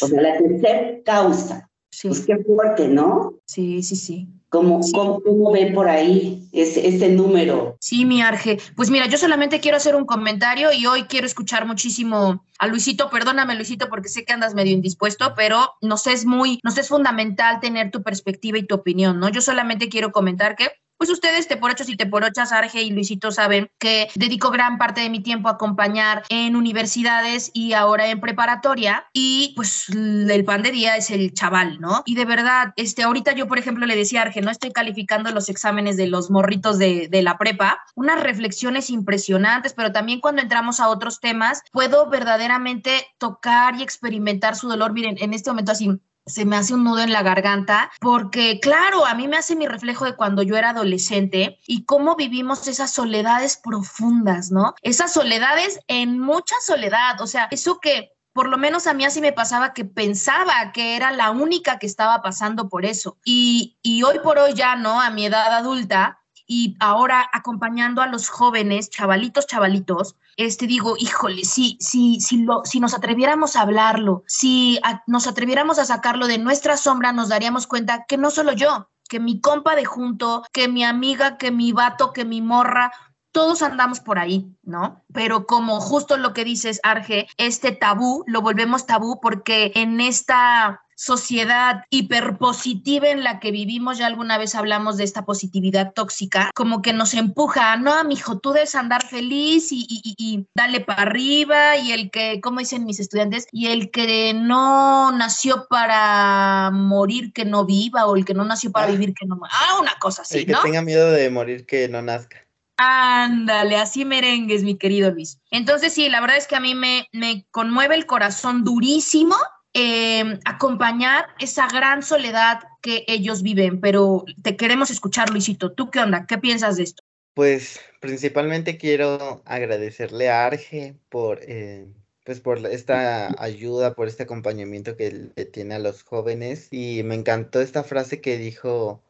O 0.00 0.06
sea, 0.06 0.20
la 0.20 0.38
tercera 0.38 1.02
causa. 1.04 1.70
Sí. 1.90 2.08
Pues 2.08 2.26
qué 2.26 2.36
fuerte, 2.38 2.88
¿no? 2.88 3.34
Sí, 3.46 3.82
sí, 3.82 3.96
sí. 3.96 4.28
¿Cómo, 4.48 4.80
cómo, 4.92 5.50
ven 5.50 5.74
por 5.74 5.88
ahí 5.88 6.48
ese, 6.52 6.86
ese, 6.86 7.08
número? 7.08 7.76
Sí, 7.80 8.04
mi 8.04 8.22
Arge. 8.22 8.58
Pues 8.76 8.88
mira, 8.88 9.08
yo 9.08 9.18
solamente 9.18 9.58
quiero 9.58 9.78
hacer 9.78 9.96
un 9.96 10.04
comentario 10.04 10.72
y 10.72 10.86
hoy 10.86 11.04
quiero 11.04 11.26
escuchar 11.26 11.66
muchísimo 11.66 12.44
a 12.60 12.68
Luisito. 12.68 13.10
Perdóname, 13.10 13.56
Luisito, 13.56 13.88
porque 13.88 14.08
sé 14.08 14.24
que 14.24 14.32
andas 14.32 14.54
medio 14.54 14.72
indispuesto, 14.72 15.34
pero 15.36 15.72
nos 15.80 16.06
es 16.06 16.24
muy, 16.24 16.60
nos 16.62 16.78
es 16.78 16.88
fundamental 16.88 17.58
tener 17.58 17.90
tu 17.90 18.04
perspectiva 18.04 18.56
y 18.56 18.66
tu 18.66 18.76
opinión, 18.76 19.18
¿no? 19.18 19.28
Yo 19.28 19.40
solamente 19.40 19.88
quiero 19.88 20.12
comentar 20.12 20.54
que 20.54 20.70
pues 21.04 21.12
ustedes, 21.12 21.48
te 21.48 21.58
por 21.58 21.70
ochos 21.70 21.90
y 21.90 21.96
te 21.96 22.06
por 22.06 22.24
ochas, 22.24 22.50
Arge 22.50 22.80
y 22.80 22.90
Luisito, 22.90 23.30
saben 23.30 23.68
que 23.78 24.08
dedico 24.14 24.50
gran 24.50 24.78
parte 24.78 25.02
de 25.02 25.10
mi 25.10 25.20
tiempo 25.20 25.50
a 25.50 25.52
acompañar 25.52 26.22
en 26.30 26.56
universidades 26.56 27.50
y 27.52 27.74
ahora 27.74 28.06
en 28.06 28.22
preparatoria. 28.22 29.04
Y 29.12 29.52
pues 29.54 29.90
el 29.90 30.42
pan 30.46 30.62
de 30.62 30.70
día 30.70 30.96
es 30.96 31.10
el 31.10 31.34
chaval, 31.34 31.78
¿no? 31.78 32.02
Y 32.06 32.14
de 32.14 32.24
verdad, 32.24 32.72
este, 32.76 33.02
ahorita 33.02 33.32
yo, 33.32 33.48
por 33.48 33.58
ejemplo, 33.58 33.84
le 33.84 33.96
decía 33.96 34.20
a 34.20 34.22
Arge, 34.22 34.40
no 34.40 34.50
estoy 34.50 34.72
calificando 34.72 35.30
los 35.30 35.50
exámenes 35.50 35.98
de 35.98 36.06
los 36.06 36.30
morritos 36.30 36.78
de, 36.78 37.08
de 37.10 37.20
la 37.20 37.36
prepa, 37.36 37.80
unas 37.94 38.22
reflexiones 38.22 38.88
impresionantes, 38.88 39.74
pero 39.74 39.92
también 39.92 40.20
cuando 40.20 40.40
entramos 40.40 40.80
a 40.80 40.88
otros 40.88 41.20
temas, 41.20 41.60
puedo 41.70 42.08
verdaderamente 42.08 43.08
tocar 43.18 43.78
y 43.78 43.82
experimentar 43.82 44.56
su 44.56 44.70
dolor. 44.70 44.94
Miren, 44.94 45.18
en 45.20 45.34
este 45.34 45.50
momento 45.50 45.72
así 45.72 46.00
se 46.26 46.44
me 46.44 46.56
hace 46.56 46.74
un 46.74 46.84
nudo 46.84 47.00
en 47.00 47.12
la 47.12 47.22
garganta, 47.22 47.90
porque 48.00 48.60
claro, 48.60 49.06
a 49.06 49.14
mí 49.14 49.28
me 49.28 49.36
hace 49.36 49.56
mi 49.56 49.66
reflejo 49.66 50.04
de 50.04 50.16
cuando 50.16 50.42
yo 50.42 50.56
era 50.56 50.70
adolescente 50.70 51.58
y 51.66 51.84
cómo 51.84 52.16
vivimos 52.16 52.66
esas 52.66 52.92
soledades 52.92 53.56
profundas, 53.62 54.50
¿no? 54.50 54.74
Esas 54.82 55.12
soledades 55.12 55.80
en 55.88 56.18
mucha 56.18 56.56
soledad, 56.62 57.20
o 57.20 57.26
sea, 57.26 57.48
eso 57.50 57.78
que 57.80 58.12
por 58.32 58.48
lo 58.48 58.58
menos 58.58 58.88
a 58.88 58.94
mí 58.94 59.04
así 59.04 59.20
me 59.20 59.32
pasaba 59.32 59.72
que 59.72 59.84
pensaba 59.84 60.72
que 60.72 60.96
era 60.96 61.12
la 61.12 61.30
única 61.30 61.78
que 61.78 61.86
estaba 61.86 62.20
pasando 62.20 62.68
por 62.68 62.84
eso. 62.84 63.16
Y, 63.24 63.78
y 63.80 64.02
hoy 64.02 64.18
por 64.18 64.38
hoy 64.38 64.54
ya, 64.54 64.74
¿no? 64.74 65.00
A 65.00 65.10
mi 65.10 65.26
edad 65.26 65.54
adulta, 65.54 66.18
y 66.46 66.76
ahora 66.80 67.28
acompañando 67.32 68.02
a 68.02 68.06
los 68.06 68.28
jóvenes, 68.28 68.90
chavalitos, 68.90 69.46
chavalitos, 69.46 70.16
este 70.36 70.66
digo, 70.66 70.96
híjole, 70.98 71.44
si, 71.44 71.76
si, 71.80 72.20
si, 72.20 72.38
lo, 72.38 72.62
si 72.64 72.80
nos 72.80 72.94
atreviéramos 72.94 73.56
a 73.56 73.62
hablarlo, 73.62 74.24
si 74.26 74.78
nos 75.06 75.26
atreviéramos 75.26 75.78
a 75.78 75.84
sacarlo 75.84 76.26
de 76.26 76.38
nuestra 76.38 76.76
sombra, 76.76 77.12
nos 77.12 77.28
daríamos 77.28 77.66
cuenta 77.66 78.04
que 78.06 78.16
no 78.16 78.30
solo 78.30 78.52
yo, 78.52 78.90
que 79.08 79.20
mi 79.20 79.40
compa 79.40 79.76
de 79.76 79.84
junto, 79.84 80.42
que 80.52 80.68
mi 80.68 80.84
amiga, 80.84 81.36
que 81.36 81.50
mi 81.50 81.72
vato, 81.72 82.12
que 82.12 82.24
mi 82.24 82.40
morra, 82.40 82.92
todos 83.34 83.62
andamos 83.62 83.98
por 83.98 84.20
ahí, 84.20 84.56
¿no? 84.62 85.04
Pero 85.12 85.44
como 85.46 85.80
justo 85.80 86.16
lo 86.16 86.32
que 86.32 86.44
dices, 86.44 86.78
Arge, 86.84 87.26
este 87.36 87.72
tabú 87.72 88.22
lo 88.28 88.42
volvemos 88.42 88.86
tabú 88.86 89.18
porque 89.20 89.72
en 89.74 90.00
esta 90.00 90.83
sociedad 90.96 91.84
hiperpositiva 91.90 93.08
en 93.08 93.24
la 93.24 93.40
que 93.40 93.50
vivimos, 93.50 93.98
ya 93.98 94.06
alguna 94.06 94.38
vez 94.38 94.54
hablamos 94.54 94.96
de 94.96 95.04
esta 95.04 95.24
positividad 95.24 95.92
tóxica, 95.92 96.50
como 96.54 96.82
que 96.82 96.92
nos 96.92 97.14
empuja, 97.14 97.76
no, 97.76 98.02
mijo, 98.04 98.38
tú 98.38 98.52
debes 98.52 98.74
andar 98.74 99.06
feliz 99.06 99.72
y, 99.72 99.86
y, 99.88 100.14
y, 100.18 100.46
dale 100.54 100.80
para 100.80 101.02
arriba, 101.02 101.76
y 101.76 101.92
el 101.92 102.10
que, 102.10 102.40
como 102.40 102.60
dicen 102.60 102.84
mis 102.84 103.00
estudiantes, 103.00 103.46
y 103.52 103.68
el 103.68 103.90
que 103.90 104.32
no 104.34 105.12
nació 105.12 105.66
para 105.68 106.70
morir 106.72 107.32
que 107.32 107.44
no 107.44 107.64
viva, 107.64 108.06
o 108.06 108.16
el 108.16 108.24
que 108.24 108.34
no 108.34 108.44
nació 108.44 108.72
para 108.72 108.86
ah. 108.86 108.90
vivir 108.90 109.14
que 109.14 109.26
no 109.26 109.34
Ah, 109.50 109.78
una 109.80 109.94
cosa 109.98 110.22
así. 110.22 110.38
El 110.38 110.46
que 110.46 110.54
tenga 110.62 110.82
miedo 110.82 111.10
de 111.10 111.30
morir 111.30 111.66
que 111.66 111.88
no 111.88 112.02
nazca. 112.02 112.38
Ándale, 112.76 113.76
así 113.76 114.04
merengues, 114.04 114.64
mi 114.64 114.76
querido 114.76 115.10
Luis. 115.10 115.38
Entonces, 115.50 115.92
sí, 115.92 116.08
la 116.08 116.20
verdad 116.20 116.38
es 116.38 116.48
que 116.48 116.56
a 116.56 116.60
mí 116.60 116.74
me, 116.74 117.08
me 117.12 117.46
conmueve 117.52 117.94
el 117.94 118.06
corazón 118.06 118.64
durísimo 118.64 119.36
eh, 119.74 120.38
acompañar 120.44 121.26
esa 121.40 121.66
gran 121.66 122.02
soledad 122.02 122.60
que 122.80 123.04
ellos 123.08 123.42
viven, 123.42 123.80
pero 123.80 124.24
te 124.42 124.56
queremos 124.56 124.90
escuchar, 124.90 125.30
Luisito. 125.30 125.72
¿Tú 125.72 125.90
qué 125.90 125.98
onda? 125.98 126.26
¿Qué 126.26 126.38
piensas 126.38 126.76
de 126.76 126.84
esto? 126.84 127.02
Pues 127.34 127.80
principalmente 128.00 128.78
quiero 128.78 129.42
agradecerle 129.44 130.30
a 130.30 130.46
Arge 130.46 130.96
por, 131.08 131.40
eh, 131.42 131.88
pues 132.24 132.38
por 132.38 132.64
esta 132.66 133.34
ayuda, 133.42 133.94
por 133.94 134.06
este 134.06 134.22
acompañamiento 134.22 134.96
que 134.96 135.30
le 135.34 135.44
tiene 135.46 135.74
a 135.74 135.80
los 135.80 136.04
jóvenes. 136.04 136.68
Y 136.70 137.02
me 137.02 137.16
encantó 137.16 137.60
esta 137.60 137.82
frase 137.82 138.20
que 138.20 138.38
dijo, 138.38 139.02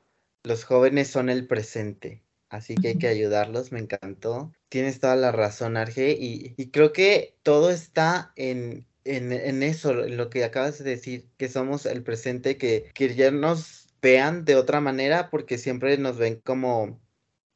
los 0.42 0.64
jóvenes 0.64 1.08
son 1.08 1.28
el 1.28 1.46
presente. 1.46 2.22
Así 2.48 2.74
que 2.76 2.88
hay 2.88 2.98
que 2.98 3.08
ayudarlos, 3.08 3.72
me 3.72 3.80
encantó. 3.80 4.52
Tienes 4.70 5.00
toda 5.00 5.16
la 5.16 5.32
razón, 5.32 5.76
Arge, 5.76 6.12
y, 6.12 6.54
y 6.56 6.70
creo 6.70 6.92
que 6.92 7.36
todo 7.42 7.70
está 7.70 8.32
en, 8.36 8.86
en, 9.04 9.32
en, 9.32 9.62
eso, 9.62 10.04
en 10.04 10.16
lo 10.16 10.30
que 10.30 10.44
acabas 10.44 10.78
de 10.78 10.90
decir, 10.90 11.28
que 11.36 11.48
somos 11.48 11.86
el 11.86 12.02
presente, 12.02 12.56
que, 12.56 12.90
que 12.94 13.14
ya 13.14 13.30
nos 13.30 13.88
vean 14.02 14.44
de 14.44 14.56
otra 14.56 14.80
manera, 14.80 15.30
porque 15.30 15.58
siempre 15.58 15.96
nos 15.98 16.18
ven 16.18 16.40
como, 16.44 17.00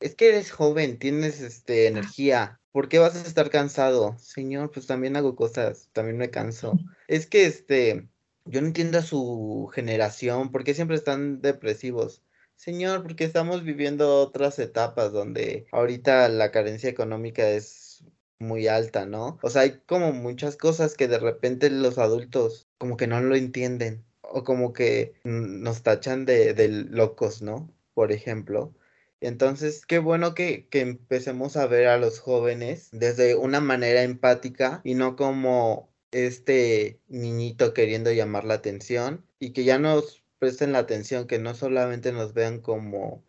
es 0.00 0.14
que 0.14 0.28
eres 0.28 0.50
joven, 0.50 0.99
tienes 0.99 1.40
este, 1.40 1.87
energía, 1.87 2.61
¿por 2.73 2.88
qué 2.88 2.99
vas 2.99 3.17
a 3.17 3.26
estar 3.26 3.50
cansado? 3.50 4.17
Señor, 4.19 4.71
pues 4.71 4.87
también 4.87 5.17
hago 5.17 5.37
cosas, 5.37 5.90
también 5.93 6.17
me 6.17 6.31
canso. 6.31 6.78
Es 7.07 7.26
que 7.26 7.47
este, 7.47 8.09
yo 8.45 8.61
no 8.61 8.69
entiendo 8.69 8.99
a 8.99 9.02
su 9.02 9.71
generación, 9.75 10.50
¿por 10.50 10.64
qué 10.64 10.75
siempre 10.75 10.97
están 10.97 11.40
depresivos? 11.40 12.23
Señor, 12.57 13.02
porque 13.02 13.25
estamos 13.25 13.62
viviendo 13.62 14.17
otras 14.17 14.59
etapas 14.59 15.12
donde 15.12 15.67
ahorita 15.71 16.28
la 16.28 16.50
carencia 16.50 16.90
económica 16.90 17.49
es 17.49 17.88
muy 18.40 18.68
alta, 18.68 19.07
¿no? 19.07 19.38
O 19.42 19.50
sea, 19.50 19.62
hay 19.62 19.80
como 19.87 20.12
muchas 20.12 20.57
cosas 20.57 20.95
que 20.95 21.09
de 21.09 21.18
repente 21.18 21.71
los 21.71 21.99
adultos 21.99 22.68
como 22.78 22.97
que 22.97 23.07
no 23.07 23.21
lo 23.21 23.37
entienden 23.37 24.04
o 24.23 24.45
como 24.45 24.73
que 24.73 25.14
nos 25.25 25.83
tachan 25.83 26.26
de, 26.26 26.54
de 26.54 26.68
locos, 26.68 27.42
¿no? 27.42 27.73
Por 27.95 28.12
ejemplo. 28.12 28.75
Entonces, 29.21 29.85
qué 29.87 29.99
bueno 29.99 30.35
que, 30.35 30.68
que, 30.68 30.80
empecemos 30.80 31.57
a 31.57 31.66
ver 31.66 31.88
a 31.88 31.99
los 31.99 32.21
jóvenes 32.21 32.88
desde 32.92 33.35
una 33.35 33.61
manera 33.61 34.02
empática 34.04 34.80
y 34.85 34.95
no 34.95 35.16
como 35.16 35.90
este 36.12 37.00
niñito 37.09 37.75
queriendo 37.75 38.12
llamar 38.12 38.45
la 38.45 38.54
atención 38.54 39.25
y 39.40 39.52
que 39.52 39.64
ya 39.64 39.78
nos 39.78 40.23
presten 40.38 40.73
la 40.73 40.78
atención, 40.78 41.26
que 41.26 41.38
no 41.38 41.54
solamente 41.54 42.12
nos 42.12 42.33
vean 42.35 42.61
como 42.61 43.25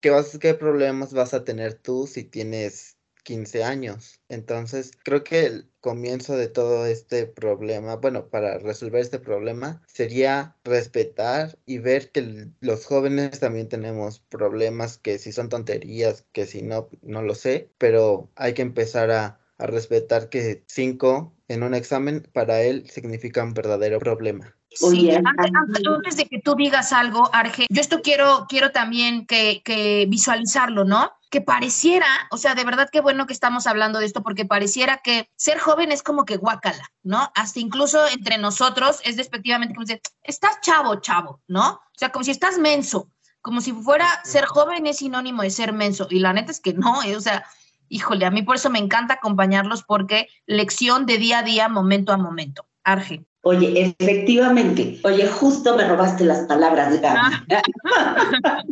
¿qué, 0.00 0.10
vas, 0.10 0.38
qué 0.38 0.54
problemas 0.54 1.12
vas 1.12 1.34
a 1.34 1.44
tener 1.44 1.74
tú 1.74 2.06
si 2.06 2.24
tienes 2.24 2.93
15 3.24 3.64
años. 3.64 4.20
Entonces, 4.28 4.92
creo 5.02 5.24
que 5.24 5.46
el 5.46 5.70
comienzo 5.80 6.36
de 6.36 6.48
todo 6.48 6.86
este 6.86 7.26
problema, 7.26 7.96
bueno, 7.96 8.28
para 8.28 8.58
resolver 8.58 9.00
este 9.02 9.18
problema, 9.18 9.82
sería 9.86 10.56
respetar 10.64 11.58
y 11.66 11.78
ver 11.78 12.10
que 12.12 12.48
los 12.60 12.86
jóvenes 12.86 13.40
también 13.40 13.68
tenemos 13.68 14.20
problemas, 14.20 14.98
que 14.98 15.18
si 15.18 15.32
son 15.32 15.48
tonterías, 15.48 16.24
que 16.32 16.46
si 16.46 16.62
no, 16.62 16.88
no 17.02 17.22
lo 17.22 17.34
sé, 17.34 17.70
pero 17.78 18.30
hay 18.36 18.54
que 18.54 18.62
empezar 18.62 19.10
a, 19.10 19.40
a 19.58 19.66
respetar 19.66 20.28
que 20.28 20.62
5 20.68 21.34
en 21.48 21.62
un 21.62 21.74
examen 21.74 22.28
para 22.32 22.62
él 22.62 22.88
significa 22.90 23.42
un 23.42 23.54
verdadero 23.54 23.98
problema. 23.98 24.56
Sí, 24.74 25.10
antes, 25.10 26.16
de 26.16 26.26
que 26.26 26.40
tú 26.40 26.54
digas 26.54 26.92
algo, 26.92 27.30
Arge, 27.32 27.66
yo 27.68 27.80
esto 27.80 28.02
quiero, 28.02 28.46
quiero 28.48 28.70
también 28.72 29.26
que, 29.26 29.62
que 29.64 30.06
visualizarlo, 30.08 30.84
¿no? 30.84 31.12
que 31.34 31.40
pareciera, 31.40 32.06
o 32.30 32.36
sea, 32.36 32.54
de 32.54 32.62
verdad 32.62 32.88
qué 32.92 33.00
bueno 33.00 33.26
que 33.26 33.32
estamos 33.32 33.66
hablando 33.66 33.98
de 33.98 34.06
esto 34.06 34.22
porque 34.22 34.44
pareciera 34.44 34.98
que 34.98 35.28
ser 35.34 35.58
joven 35.58 35.90
es 35.90 36.04
como 36.04 36.24
que 36.24 36.36
guácala, 36.36 36.92
¿no? 37.02 37.32
Hasta 37.34 37.58
incluso 37.58 38.06
entre 38.06 38.38
nosotros 38.38 39.00
es 39.02 39.16
despectivamente 39.16 39.74
como 39.74 39.84
decir, 39.84 40.00
estás 40.22 40.60
chavo, 40.60 40.94
chavo, 41.00 41.42
¿no? 41.48 41.70
O 41.70 41.98
sea, 41.98 42.10
como 42.10 42.24
si 42.24 42.30
estás 42.30 42.56
menso, 42.56 43.10
como 43.42 43.60
si 43.60 43.72
fuera 43.72 44.06
ser 44.22 44.44
joven 44.44 44.86
es 44.86 44.98
sinónimo 44.98 45.42
de 45.42 45.50
ser 45.50 45.72
menso. 45.72 46.06
Y 46.08 46.20
la 46.20 46.32
neta 46.32 46.52
es 46.52 46.60
que 46.60 46.72
no, 46.72 47.02
eh, 47.02 47.16
o 47.16 47.20
sea, 47.20 47.44
híjole, 47.88 48.26
a 48.26 48.30
mí 48.30 48.42
por 48.42 48.54
eso 48.54 48.70
me 48.70 48.78
encanta 48.78 49.14
acompañarlos 49.14 49.82
porque 49.82 50.28
lección 50.46 51.04
de 51.04 51.18
día 51.18 51.40
a 51.40 51.42
día, 51.42 51.68
momento 51.68 52.12
a 52.12 52.16
momento. 52.16 52.68
Arge. 52.84 53.26
Oye, 53.44 53.94
efectivamente, 54.00 55.00
oye, 55.04 55.26
justo 55.28 55.76
me 55.76 55.86
robaste 55.86 56.24
las 56.24 56.46
palabras, 56.46 57.00
Gaby. 57.00 57.20
Ah. 57.20 58.62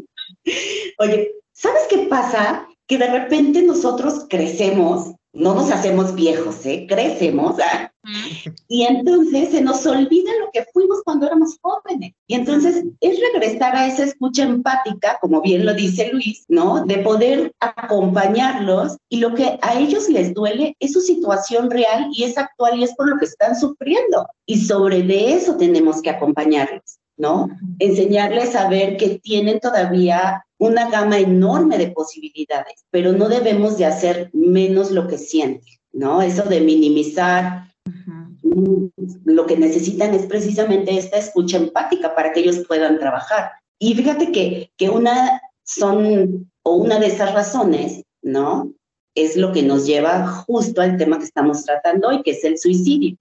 oye, 0.99 1.33
¿Sabes 1.63 1.83
qué 1.89 2.09
pasa? 2.11 2.67
Que 2.93 2.99
de 2.99 3.07
repente 3.07 3.63
nosotros 3.63 4.27
crecemos, 4.29 5.15
no 5.33 5.55
nos 5.55 5.71
hacemos 5.71 6.15
viejos, 6.15 6.67
¿eh? 6.67 6.85
Crecemos. 6.87 7.57
¿ah? 7.59 7.91
Y 8.69 8.83
entonces 8.83 9.49
se 9.49 9.63
nos 9.63 9.87
olvida 9.87 10.31
lo 10.41 10.51
que 10.53 10.67
fuimos 10.75 11.01
cuando 11.03 11.27
éramos 11.27 11.57
jóvenes. 11.63 12.13
Y 12.27 12.35
entonces 12.35 12.85
es 13.01 13.19
regresar 13.33 13.75
a 13.75 13.87
esa 13.87 14.05
escucha 14.05 14.43
empática, 14.43 15.17
como 15.23 15.41
bien 15.41 15.65
lo 15.65 15.73
dice 15.73 16.11
Luis, 16.13 16.45
¿no? 16.49 16.85
De 16.85 16.99
poder 16.99 17.55
acompañarlos 17.61 18.99
y 19.09 19.21
lo 19.21 19.33
que 19.33 19.59
a 19.63 19.79
ellos 19.79 20.11
les 20.11 20.35
duele 20.35 20.77
es 20.79 20.93
su 20.93 21.01
situación 21.01 21.71
real 21.71 22.09
y 22.13 22.25
es 22.25 22.37
actual 22.37 22.79
y 22.79 22.85
es 22.85 22.95
por 22.95 23.09
lo 23.09 23.17
que 23.17 23.25
están 23.25 23.59
sufriendo. 23.59 24.27
Y 24.45 24.67
sobre 24.67 25.03
de 25.03 25.33
eso 25.33 25.57
tenemos 25.57 26.03
que 26.03 26.11
acompañarlos. 26.11 26.99
¿no? 27.17 27.49
Enseñarles 27.79 28.57
a 28.57 28.69
ver 28.69 28.97
que 28.97 29.21
tienen 29.21 29.61
todavía 29.61 30.45
una 30.63 30.89
gama 30.89 31.19
enorme 31.19 31.77
de 31.77 31.91
posibilidades, 31.91 32.85
pero 32.91 33.13
no 33.13 33.29
debemos 33.29 33.79
de 33.79 33.85
hacer 33.85 34.31
menos 34.33 34.93
lo 34.93 35.09
que 35.09 35.19
sienten, 35.19 35.75
¿no? 35.93 36.23
Eso 36.23 36.45
de 36.45 36.61
minimizar 36.61 37.65
lo 39.25 39.47
que 39.47 39.57
necesitan 39.57 40.15
es 40.15 40.27
precisamente 40.27 40.97
esta 40.97 41.17
escucha 41.19 41.57
empática 41.57 42.15
para 42.15 42.33
que 42.33 42.41
ellos 42.41 42.63
puedan 42.69 43.01
trabajar. 43.01 43.51
Y 43.81 43.95
fíjate 43.95 44.31
que, 44.31 44.71
que 44.77 44.89
una 44.89 45.43
son, 45.65 46.49
o 46.63 46.77
una 46.77 47.01
de 47.01 47.09
esas 47.09 47.35
razones, 47.35 48.05
¿no? 48.23 48.73
Es 49.17 49.37
lo 49.37 49.51
que 49.51 49.65
nos 49.65 49.85
lleva 49.85 50.29
justo 50.29 50.81
al 50.81 50.97
tema 50.97 51.19
que 51.19 51.25
estamos 51.25 51.65
tratando 51.65 52.07
hoy, 52.07 52.23
que 52.23 52.31
es 52.31 52.45
el 52.45 52.57
suicidio. 52.57 53.17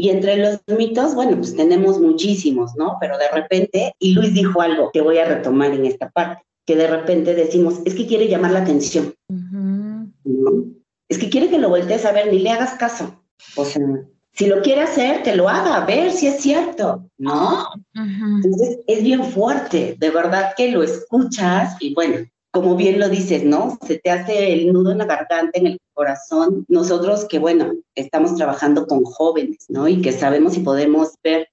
Y 0.00 0.10
entre 0.10 0.36
los 0.36 0.60
mitos, 0.78 1.16
bueno, 1.16 1.36
pues 1.38 1.56
tenemos 1.56 2.00
muchísimos, 2.00 2.76
¿no? 2.76 2.98
Pero 3.00 3.18
de 3.18 3.28
repente, 3.30 3.92
y 3.98 4.12
Luis 4.12 4.32
dijo 4.32 4.62
algo 4.62 4.90
que 4.92 5.00
voy 5.00 5.18
a 5.18 5.24
retomar 5.24 5.72
en 5.72 5.86
esta 5.86 6.08
parte, 6.08 6.44
que 6.64 6.76
de 6.76 6.86
repente 6.86 7.34
decimos, 7.34 7.80
es 7.84 7.96
que 7.96 8.06
quiere 8.06 8.28
llamar 8.28 8.52
la 8.52 8.60
atención. 8.60 9.12
Es 11.08 11.18
que 11.18 11.28
quiere 11.28 11.50
que 11.50 11.58
lo 11.58 11.70
voltees 11.70 12.04
a 12.04 12.12
ver, 12.12 12.30
ni 12.30 12.38
le 12.38 12.50
hagas 12.50 12.74
caso. 12.74 13.24
O 13.56 13.64
sea, 13.64 13.82
si 14.34 14.46
lo 14.46 14.62
quiere 14.62 14.82
hacer, 14.82 15.24
que 15.24 15.34
lo 15.34 15.48
haga, 15.48 15.82
a 15.82 15.84
ver 15.84 16.12
si 16.12 16.28
es 16.28 16.40
cierto, 16.40 17.10
¿no? 17.18 17.66
Entonces, 17.92 18.78
es 18.86 19.02
bien 19.02 19.24
fuerte, 19.24 19.96
de 19.98 20.10
verdad 20.10 20.52
que 20.56 20.70
lo 20.70 20.84
escuchas 20.84 21.74
y 21.80 21.92
bueno, 21.92 22.24
como 22.50 22.76
bien 22.76 22.98
lo 22.98 23.08
dices, 23.08 23.44
¿no? 23.44 23.78
Se 23.86 23.98
te 23.98 24.10
hace 24.10 24.52
el 24.52 24.72
nudo 24.72 24.92
en 24.92 24.98
la 24.98 25.06
garganta, 25.06 25.50
en 25.58 25.66
el 25.66 25.78
corazón. 25.92 26.64
Nosotros 26.68 27.26
que, 27.26 27.38
bueno, 27.38 27.74
estamos 27.94 28.34
trabajando 28.36 28.86
con 28.86 29.04
jóvenes, 29.04 29.66
¿no? 29.68 29.88
Y 29.88 30.00
que 30.00 30.12
sabemos 30.12 30.56
y 30.56 30.60
podemos 30.60 31.14
ver 31.22 31.48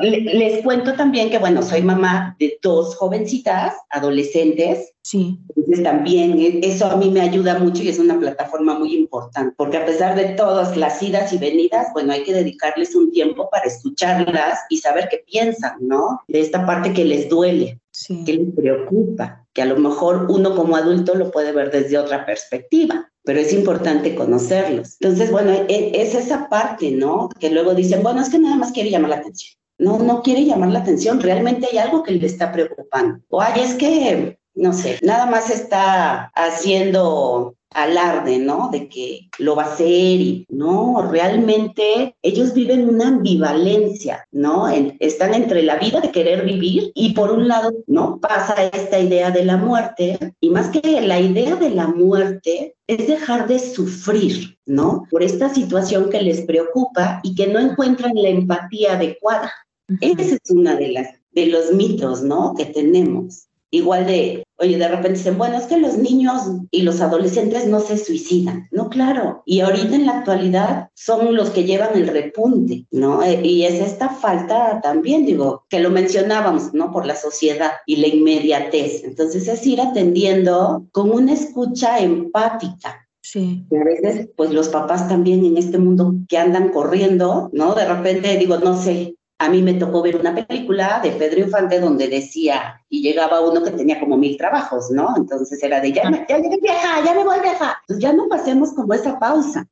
les 0.00 0.62
cuento 0.62 0.94
también 0.94 1.30
que, 1.30 1.38
bueno, 1.38 1.62
soy 1.62 1.82
mamá 1.82 2.36
de 2.38 2.58
dos 2.62 2.96
jovencitas, 2.96 3.74
adolescentes. 3.90 4.92
Sí. 5.02 5.38
Entonces 5.54 5.84
también 5.84 6.38
e, 6.38 6.60
eso 6.62 6.86
a 6.86 6.96
mí 6.96 7.10
me 7.10 7.20
ayuda 7.20 7.58
mucho 7.58 7.82
y 7.82 7.88
es 7.88 7.98
una 7.98 8.18
plataforma 8.18 8.78
muy 8.78 8.94
importante, 8.94 9.54
porque 9.56 9.76
a 9.76 9.86
pesar 9.86 10.16
de 10.16 10.34
todas 10.34 10.76
las 10.76 11.02
idas 11.02 11.32
y 11.32 11.38
venidas, 11.38 11.88
bueno, 11.92 12.12
hay 12.12 12.24
que 12.24 12.32
dedicarles 12.32 12.94
un 12.94 13.10
tiempo 13.10 13.48
para 13.50 13.66
escucharlas 13.66 14.60
y 14.68 14.78
saber 14.78 15.08
qué 15.10 15.22
piensan, 15.26 15.76
¿no? 15.80 16.22
De 16.28 16.40
esta 16.40 16.64
parte 16.66 16.92
que 16.92 17.04
les 17.04 17.28
duele, 17.28 17.80
que 18.26 18.32
les 18.32 18.54
preocupa, 18.54 19.46
que 19.52 19.62
a 19.62 19.66
lo 19.66 19.76
mejor 19.76 20.26
uno 20.28 20.54
como 20.54 20.76
adulto 20.76 21.14
lo 21.14 21.30
puede 21.30 21.52
ver 21.52 21.70
desde 21.70 21.98
otra 21.98 22.26
perspectiva 22.26 23.10
pero 23.24 23.40
es 23.40 23.52
importante 23.52 24.14
conocerlos. 24.14 24.96
Entonces, 25.00 25.30
bueno, 25.32 25.50
e, 25.50 25.92
es 25.94 26.14
esa 26.14 26.48
parte, 26.48 26.90
¿no? 26.92 27.30
Que 27.40 27.50
luego 27.50 27.74
dicen, 27.74 28.02
bueno, 28.02 28.20
es 28.20 28.28
que 28.28 28.38
nada 28.38 28.56
más 28.56 28.70
quiere 28.70 28.90
llamar 28.90 29.10
la 29.10 29.16
atención. 29.16 29.58
No, 29.78 29.98
no 29.98 30.22
quiere 30.22 30.44
llamar 30.44 30.70
la 30.70 30.80
atención, 30.80 31.20
realmente 31.20 31.66
hay 31.72 31.78
algo 31.78 32.04
que 32.04 32.12
le 32.12 32.26
está 32.26 32.52
preocupando. 32.52 33.18
O 33.28 33.40
ay, 33.40 33.60
es 33.60 33.74
que, 33.74 34.38
no 34.54 34.72
sé, 34.72 34.98
nada 35.02 35.26
más 35.26 35.50
está 35.50 36.30
haciendo 36.34 37.56
alarde, 37.74 38.38
¿no? 38.38 38.70
De 38.70 38.88
que 38.88 39.28
lo 39.38 39.56
va 39.56 39.64
a 39.64 39.72
hacer 39.74 39.86
y 39.88 40.46
no, 40.48 41.08
realmente 41.10 42.16
ellos 42.22 42.54
viven 42.54 42.88
una 42.88 43.08
ambivalencia, 43.08 44.26
¿no? 44.32 44.68
están 45.00 45.34
entre 45.34 45.62
la 45.62 45.76
vida 45.76 46.00
de 46.00 46.10
querer 46.10 46.44
vivir 46.44 46.92
y 46.94 47.12
por 47.12 47.30
un 47.30 47.48
lado, 47.48 47.72
¿no? 47.86 48.18
Pasa 48.20 48.64
esta 48.66 48.98
idea 48.98 49.30
de 49.30 49.44
la 49.44 49.56
muerte 49.56 50.18
y 50.40 50.50
más 50.50 50.68
que 50.68 51.00
la 51.00 51.20
idea 51.20 51.56
de 51.56 51.70
la 51.70 51.88
muerte 51.88 52.76
es 52.86 53.06
dejar 53.06 53.48
de 53.48 53.58
sufrir, 53.58 54.58
¿no? 54.66 55.06
Por 55.10 55.22
esta 55.22 55.52
situación 55.52 56.10
que 56.10 56.22
les 56.22 56.42
preocupa 56.42 57.20
y 57.22 57.34
que 57.34 57.48
no 57.48 57.58
encuentran 57.58 58.12
la 58.14 58.28
empatía 58.28 58.94
adecuada. 58.94 59.52
Esa 60.00 60.36
es 60.36 60.50
una 60.50 60.76
de 60.76 60.88
las 60.88 61.08
de 61.34 61.46
los 61.46 61.72
mitos, 61.72 62.22
¿no? 62.22 62.54
Que 62.54 62.66
tenemos. 62.66 63.48
Igual 63.70 64.06
de, 64.06 64.43
oye, 64.58 64.78
de 64.78 64.88
repente 64.88 65.18
dicen, 65.18 65.38
bueno, 65.38 65.56
es 65.56 65.64
que 65.64 65.78
los 65.78 65.98
niños 65.98 66.42
y 66.70 66.82
los 66.82 67.00
adolescentes 67.00 67.66
no 67.66 67.80
se 67.80 67.98
suicidan. 67.98 68.68
No, 68.70 68.88
claro. 68.88 69.42
Y 69.46 69.60
ahorita 69.60 69.96
en 69.96 70.06
la 70.06 70.18
actualidad 70.18 70.88
son 70.94 71.34
los 71.34 71.50
que 71.50 71.64
llevan 71.64 71.96
el 71.96 72.06
repunte, 72.06 72.86
¿no? 72.90 73.22
Eh, 73.22 73.40
y 73.42 73.64
es 73.64 73.74
esta 73.74 74.08
falta 74.08 74.80
también, 74.82 75.26
digo, 75.26 75.64
que 75.68 75.80
lo 75.80 75.90
mencionábamos, 75.90 76.72
¿no? 76.72 76.92
Por 76.92 77.06
la 77.06 77.16
sociedad 77.16 77.72
y 77.86 77.96
la 77.96 78.08
inmediatez. 78.08 79.04
Entonces 79.04 79.48
es 79.48 79.66
ir 79.66 79.80
atendiendo 79.80 80.86
con 80.92 81.10
una 81.10 81.32
escucha 81.32 81.98
empática, 81.98 83.00
Sí. 83.26 83.64
Y 83.70 83.76
a 83.76 83.84
veces, 83.84 84.28
pues 84.36 84.50
los 84.50 84.68
papás 84.68 85.08
también 85.08 85.46
en 85.46 85.56
este 85.56 85.78
mundo 85.78 86.14
que 86.28 86.36
andan 86.36 86.68
corriendo, 86.68 87.48
¿no? 87.54 87.74
De 87.74 87.88
repente 87.88 88.36
digo, 88.36 88.58
no 88.58 88.76
sé, 88.76 89.16
a 89.38 89.48
mí 89.48 89.62
me 89.62 89.74
tocó 89.74 90.02
ver 90.02 90.16
una 90.16 90.34
película 90.34 91.00
de 91.02 91.10
Pedro 91.10 91.40
Infante 91.40 91.80
donde 91.80 92.08
decía, 92.08 92.80
y 92.88 93.02
llegaba 93.02 93.40
uno 93.40 93.62
que 93.62 93.72
tenía 93.72 93.98
como 93.98 94.16
mil 94.16 94.36
trabajos, 94.36 94.90
¿no? 94.90 95.14
Entonces 95.16 95.62
era 95.62 95.80
de, 95.80 95.92
ya, 95.92 96.08
me, 96.08 96.24
ya 96.28 96.38
vieja, 96.38 97.04
ya 97.04 97.14
me 97.14 97.24
voy 97.24 97.40
vieja. 97.40 97.76
Pues 97.86 97.98
ya 97.98 98.12
no 98.12 98.28
pasemos 98.28 98.72
como 98.72 98.94
esa 98.94 99.18
pausa. 99.18 99.66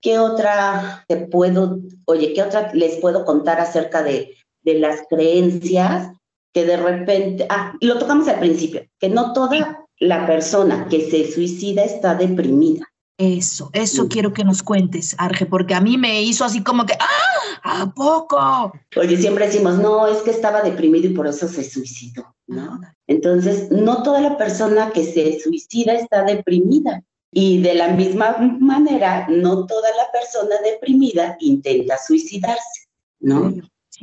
¿Qué 0.00 0.18
otra 0.18 1.04
te 1.08 1.16
puedo, 1.16 1.80
oye, 2.06 2.32
qué 2.32 2.42
otra 2.42 2.70
les 2.72 2.96
puedo 2.96 3.24
contar 3.24 3.60
acerca 3.60 4.02
de, 4.02 4.36
de 4.62 4.74
las 4.74 5.00
creencias 5.08 6.12
que 6.52 6.64
de 6.64 6.76
repente, 6.76 7.46
ah, 7.48 7.74
lo 7.80 7.98
tocamos 7.98 8.28
al 8.28 8.38
principio, 8.38 8.82
que 8.98 9.08
no 9.08 9.32
toda 9.32 9.86
la 9.98 10.26
persona 10.26 10.86
que 10.88 11.10
se 11.10 11.30
suicida 11.30 11.82
está 11.84 12.14
deprimida. 12.14 12.89
Eso, 13.20 13.68
eso 13.74 14.08
quiero 14.08 14.32
que 14.32 14.44
nos 14.44 14.62
cuentes, 14.62 15.14
Arge, 15.18 15.44
porque 15.44 15.74
a 15.74 15.80
mí 15.82 15.98
me 15.98 16.22
hizo 16.22 16.42
así 16.42 16.62
como 16.62 16.86
que, 16.86 16.94
¡ah! 16.98 17.82
¿A 17.82 17.92
poco? 17.92 18.72
Oye, 18.96 19.18
siempre 19.18 19.44
decimos, 19.44 19.76
no, 19.76 20.06
es 20.06 20.22
que 20.22 20.30
estaba 20.30 20.62
deprimido 20.62 21.06
y 21.06 21.12
por 21.12 21.26
eso 21.26 21.46
se 21.46 21.62
suicidó, 21.62 22.34
¿no? 22.46 22.80
Entonces, 23.06 23.70
no 23.70 24.02
toda 24.02 24.22
la 24.22 24.38
persona 24.38 24.90
que 24.94 25.04
se 25.04 25.38
suicida 25.38 25.92
está 25.92 26.24
deprimida. 26.24 27.02
Y 27.30 27.60
de 27.60 27.74
la 27.74 27.88
misma 27.88 28.38
manera, 28.58 29.26
no 29.28 29.66
toda 29.66 29.90
la 29.90 30.10
persona 30.10 30.56
deprimida 30.64 31.36
intenta 31.40 31.98
suicidarse, 31.98 32.88
¿no? 33.20 33.52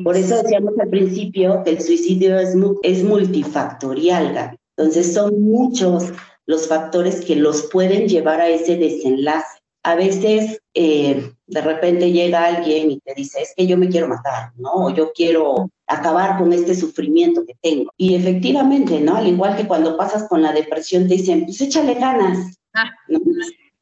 Por 0.04 0.16
eso 0.16 0.44
decíamos 0.44 0.74
al 0.80 0.90
principio 0.90 1.64
que 1.64 1.72
el 1.72 1.82
suicidio 1.82 2.38
es, 2.38 2.56
es 2.84 3.04
multifactorial, 3.04 4.60
Entonces, 4.76 5.12
son 5.12 5.42
muchos 5.42 6.14
los 6.48 6.68
factores 6.68 7.24
que 7.24 7.36
los 7.36 7.64
pueden 7.64 8.08
llevar 8.08 8.42
a 8.42 8.50
ese 8.50 8.78
desenlace. 8.78 9.60
A 9.84 9.96
veces 9.96 10.60
eh, 10.74 11.32
de 11.46 11.62
repente 11.62 12.12
llega 12.12 12.46
alguien 12.46 12.92
y 12.92 13.00
te 13.00 13.14
dice, 13.14 13.42
es 13.42 13.54
que 13.56 13.68
yo 13.68 13.78
me 13.78 13.90
quiero 13.90 14.08
matar, 14.08 14.52
¿no? 14.56 14.72
O 14.74 14.90
yo 14.90 15.12
quiero 15.14 15.70
acabar 15.86 16.38
con 16.38 16.52
este 16.52 16.74
sufrimiento 16.74 17.46
que 17.46 17.56
tengo. 17.62 17.92
Y 17.98 18.16
efectivamente, 18.16 19.00
¿no? 19.00 19.18
Al 19.18 19.28
igual 19.28 19.56
que 19.56 19.68
cuando 19.68 19.96
pasas 19.96 20.28
con 20.28 20.42
la 20.42 20.52
depresión, 20.52 21.08
te 21.08 21.16
dicen, 21.16 21.46
pues 21.46 21.62
échale 21.62 21.94
ganas. 21.94 22.58
Ah. 22.74 22.90
¿no? 23.08 23.20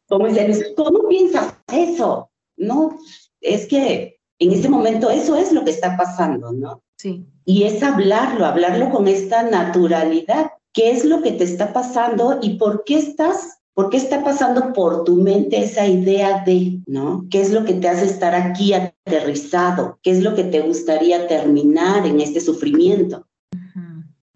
¿Cómo, 0.07 0.27
¿Cómo 0.75 1.07
piensas 1.07 1.55
eso? 1.71 2.29
No, 2.57 2.97
es 3.41 3.67
que 3.67 4.19
en 4.39 4.51
este 4.51 4.69
momento 4.69 5.09
eso 5.09 5.35
es 5.35 5.51
lo 5.51 5.63
que 5.63 5.71
está 5.71 5.97
pasando, 5.97 6.51
¿no? 6.51 6.83
Sí. 6.97 7.25
Y 7.45 7.63
es 7.63 7.81
hablarlo, 7.83 8.45
hablarlo 8.45 8.89
con 8.89 9.07
esta 9.07 9.43
naturalidad 9.43 10.51
qué 10.75 10.91
es 10.91 11.05
lo 11.05 11.23
que 11.23 11.31
te 11.31 11.45
está 11.45 11.73
pasando 11.73 12.37
y 12.41 12.57
por 12.57 12.83
qué 12.83 12.97
estás, 12.97 13.59
por 13.73 13.89
qué 13.89 13.97
está 13.97 14.23
pasando 14.23 14.73
por 14.73 15.05
tu 15.05 15.15
mente 15.15 15.63
esa 15.63 15.87
idea 15.87 16.43
de, 16.45 16.81
¿no? 16.85 17.25
¿Qué 17.31 17.41
es 17.41 17.51
lo 17.51 17.63
que 17.63 17.75
te 17.75 17.87
hace 17.87 18.05
estar 18.05 18.35
aquí 18.35 18.73
aterrizado? 18.73 19.97
¿Qué 20.03 20.11
es 20.11 20.21
lo 20.21 20.35
que 20.35 20.43
te 20.43 20.59
gustaría 20.59 21.27
terminar 21.27 22.05
en 22.05 22.19
este 22.19 22.41
sufrimiento? 22.41 23.25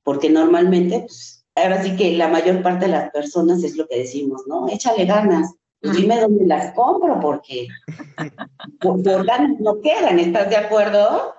Porque 0.01 0.29
normalmente, 0.29 1.01
pues, 1.01 1.45
ahora 1.55 1.83
sí 1.83 1.95
que 1.97 2.15
la 2.15 2.29
mayor 2.29 2.63
parte 2.63 2.85
de 2.85 2.93
las 2.93 3.11
personas 3.11 3.61
es 3.63 3.75
lo 3.75 3.85
que 3.87 3.99
decimos, 3.99 4.43
¿no? 4.47 4.67
Échale 4.69 5.05
ganas. 5.05 5.53
Pues 5.81 5.95
dime 5.95 6.19
dónde 6.19 6.45
las 6.45 6.73
compro 6.73 7.21
porque 7.21 7.67
por, 8.81 9.01
por 9.01 9.25
ganas 9.25 9.59
no 9.59 9.79
quedan, 9.79 10.19
¿estás 10.19 10.49
de 10.49 10.57
acuerdo? 10.57 11.33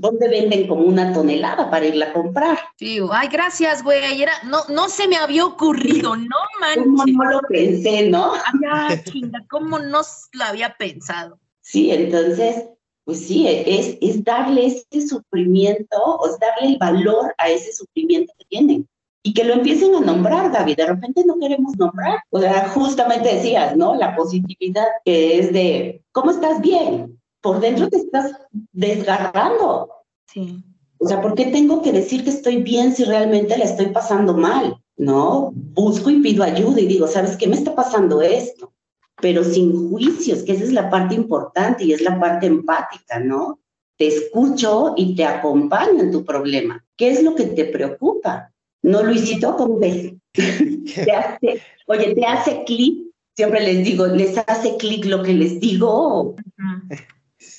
¿Dónde 0.00 0.28
venden 0.28 0.66
como 0.66 0.82
una 0.82 1.12
tonelada 1.12 1.70
para 1.70 1.86
irla 1.86 2.06
a 2.06 2.12
comprar? 2.12 2.58
Sí, 2.76 2.98
ay, 3.12 3.28
gracias, 3.28 3.84
güey. 3.84 4.20
Era, 4.20 4.32
no, 4.44 4.58
no 4.68 4.88
se 4.88 5.06
me 5.06 5.16
había 5.16 5.46
ocurrido, 5.46 6.16
no 6.16 6.36
manches. 6.60 6.84
¿Cómo 6.84 7.04
no 7.06 7.30
lo 7.30 7.40
pensé, 7.42 8.08
no? 8.08 8.32
Ay, 8.72 9.00
chinga, 9.04 9.44
¿cómo 9.48 9.78
no 9.78 10.00
lo 10.32 10.44
había 10.44 10.76
pensado? 10.76 11.38
Sí, 11.60 11.92
entonces, 11.92 12.64
pues 13.04 13.24
sí, 13.24 13.46
es, 13.46 13.96
es 14.00 14.24
darle 14.24 14.66
ese 14.66 15.06
sufrimiento, 15.06 15.96
o 16.02 16.26
es 16.28 16.36
darle 16.40 16.72
el 16.72 16.78
valor 16.78 17.32
a 17.38 17.48
ese 17.48 17.72
sufrimiento 17.72 18.32
que 18.38 18.44
tienen. 18.46 18.88
y 19.22 19.34
que 19.34 19.44
lo 19.44 19.54
empiecen 19.54 19.94
a 19.94 20.00
nombrar, 20.00 20.50
Gaby. 20.50 20.74
De 20.74 20.86
repente 20.86 21.22
no 21.26 21.38
queremos 21.38 21.76
nombrar. 21.76 22.22
O 22.30 22.40
sea, 22.40 22.68
justamente 22.70 23.34
decías, 23.34 23.76
¿no? 23.76 23.94
La 23.94 24.16
positividad 24.16 24.86
que 25.04 25.38
es 25.38 25.52
de, 25.52 26.02
¿cómo 26.12 26.30
estás 26.30 26.60
bien? 26.60 27.19
Por 27.40 27.60
dentro 27.60 27.88
te 27.88 27.96
estás 27.96 28.32
desgarrando. 28.72 29.90
Sí. 30.26 30.62
O 30.98 31.08
sea, 31.08 31.22
¿por 31.22 31.34
qué 31.34 31.46
tengo 31.46 31.80
que 31.80 31.92
decir 31.92 32.24
que 32.24 32.30
estoy 32.30 32.62
bien 32.62 32.94
si 32.94 33.04
realmente 33.04 33.56
la 33.56 33.64
estoy 33.64 33.86
pasando 33.86 34.34
mal? 34.34 34.76
¿No? 34.96 35.50
Busco 35.54 36.10
y 36.10 36.20
pido 36.20 36.44
ayuda 36.44 36.80
y 36.80 36.86
digo, 36.86 37.06
¿sabes 37.06 37.36
qué 37.36 37.46
me 37.46 37.56
está 37.56 37.74
pasando 37.74 38.20
esto? 38.20 38.74
Pero 39.20 39.42
sin 39.42 39.90
juicios, 39.90 40.42
que 40.42 40.52
esa 40.52 40.64
es 40.64 40.72
la 40.72 40.90
parte 40.90 41.14
importante 41.14 41.84
y 41.84 41.92
es 41.92 42.02
la 42.02 42.20
parte 42.20 42.46
empática, 42.46 43.18
¿no? 43.18 43.60
Te 43.96 44.08
escucho 44.08 44.92
y 44.96 45.14
te 45.14 45.24
acompaño 45.24 46.00
en 46.00 46.12
tu 46.12 46.24
problema. 46.24 46.84
¿Qué 46.96 47.10
es 47.10 47.22
lo 47.22 47.34
que 47.34 47.46
te 47.46 47.64
preocupa? 47.64 48.52
No, 48.82 49.02
Luisito, 49.02 49.56
¿cómo 49.56 49.78
ves? 49.78 50.12
te 50.32 51.12
hace, 51.12 51.62
oye, 51.86 52.14
¿te 52.14 52.26
hace 52.26 52.64
clic? 52.64 53.10
Siempre 53.36 53.60
les 53.60 53.84
digo, 53.84 54.06
¿les 54.06 54.36
hace 54.36 54.76
clic 54.76 55.06
lo 55.06 55.22
que 55.22 55.32
les 55.32 55.60
digo? 55.60 56.34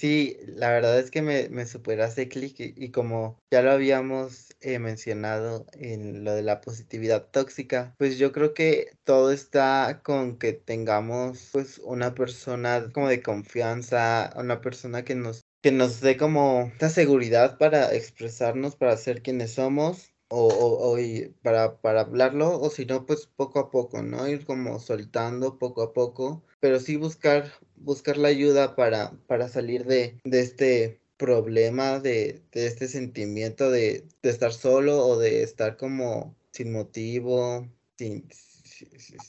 Sí, 0.02 0.36
la 0.48 0.72
verdad 0.72 0.98
es 0.98 1.12
que 1.12 1.22
me, 1.22 1.48
me 1.50 1.68
super 1.68 2.02
hace 2.02 2.28
clic 2.28 2.56
y, 2.58 2.90
como 2.90 3.38
ya 3.52 3.62
lo 3.62 3.70
habíamos 3.70 4.48
eh, 4.60 4.80
mencionado 4.80 5.68
en 5.74 6.24
lo 6.24 6.34
de 6.34 6.42
la 6.42 6.60
positividad 6.60 7.30
tóxica, 7.30 7.94
pues 8.00 8.18
yo 8.18 8.32
creo 8.32 8.56
que 8.56 8.94
todo 9.04 9.32
está 9.32 10.02
con 10.04 10.40
que 10.40 10.54
tengamos 10.54 11.50
pues 11.52 11.78
una 11.84 12.16
persona 12.16 12.90
como 12.92 13.10
de 13.10 13.22
confianza, 13.22 14.34
una 14.36 14.60
persona 14.60 15.06
que 15.06 15.14
nos 15.14 15.42
que 15.62 15.72
nos 15.72 16.02
dé 16.02 16.18
como 16.18 16.72
esta 16.74 16.90
seguridad 16.90 17.60
para 17.60 17.94
expresarnos, 17.94 18.76
para 18.76 18.98
ser 18.98 19.22
quienes 19.22 19.54
somos 19.54 20.12
o, 20.32 20.48
o, 20.48 20.96
o 20.96 20.98
para, 21.44 21.80
para 21.80 22.02
hablarlo, 22.02 22.60
o 22.60 22.72
si 22.72 22.88
no, 22.88 23.06
pues 23.06 23.28
poco 23.28 23.60
a 23.60 23.70
poco, 23.70 24.02
¿no? 24.02 24.28
Ir 24.28 24.46
como 24.46 24.80
soltando 24.80 25.60
poco 25.60 25.84
a 25.84 25.94
poco, 25.94 26.44
pero 26.62 26.80
sí 26.80 26.96
buscar, 26.96 27.52
buscar 27.76 28.18
la 28.18 28.30
ayuda 28.30 28.76
para, 28.78 29.12
para 29.28 29.50
salir 29.50 29.86
de, 29.86 30.18
de 30.24 30.40
este 30.40 31.02
problema, 31.18 32.00
de, 32.00 32.42
de 32.54 32.68
este 32.68 32.88
sentimiento 32.88 33.70
de, 33.70 34.06
de 34.24 34.30
estar 34.30 34.54
solo 34.54 35.06
o 35.06 35.20
de 35.20 35.44
estar 35.44 35.76
como 35.78 36.36
sin 36.52 36.72
motivo, 36.72 37.68
sin, 37.98 38.28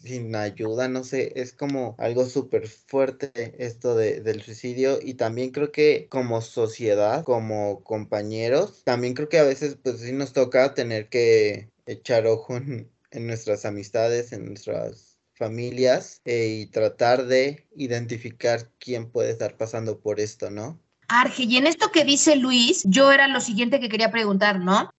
sin 0.03 0.35
ayuda, 0.35 0.89
no 0.89 1.05
sé, 1.05 1.33
es 1.37 1.53
como 1.53 1.95
algo 1.99 2.27
súper 2.27 2.69
fuerte 2.69 3.33
esto 3.59 3.95
de, 3.95 4.21
del 4.21 4.43
suicidio. 4.43 4.99
Y 5.03 5.15
también 5.15 5.51
creo 5.51 5.73
que 5.73 6.07
como 6.09 6.41
sociedad, 6.41 7.25
como 7.25 7.83
compañeros, 7.85 8.83
también 8.85 9.15
creo 9.15 9.29
que 9.29 9.39
a 9.39 9.45
veces 9.45 9.77
pues 9.83 10.01
sí 10.01 10.13
nos 10.13 10.33
toca 10.33 10.75
tener 10.75 11.09
que 11.09 11.71
echar 11.87 12.27
ojo 12.27 12.57
en, 12.57 12.91
en 13.11 13.27
nuestras 13.27 13.65
amistades, 13.65 14.33
en 14.33 14.47
nuestras 14.47 15.12
familias 15.35 16.21
eh, 16.25 16.61
y 16.61 16.67
tratar 16.67 17.27
de 17.27 17.67
identificar 17.77 18.71
quién 18.79 19.11
puede 19.11 19.31
estar 19.31 19.57
pasando 19.57 20.01
por 20.01 20.21
esto, 20.21 20.51
¿no? 20.51 20.79
Arge, 21.09 21.45
y 21.45 21.57
en 21.57 21.67
esto 21.67 21.91
que 21.91 22.05
dice 22.05 22.37
Luis, 22.37 22.83
yo 22.85 23.13
era 23.13 23.29
lo 23.29 23.41
siguiente 23.41 23.81
que 23.81 23.89
quería 23.89 24.11
preguntar, 24.11 24.61
¿no? 24.61 24.91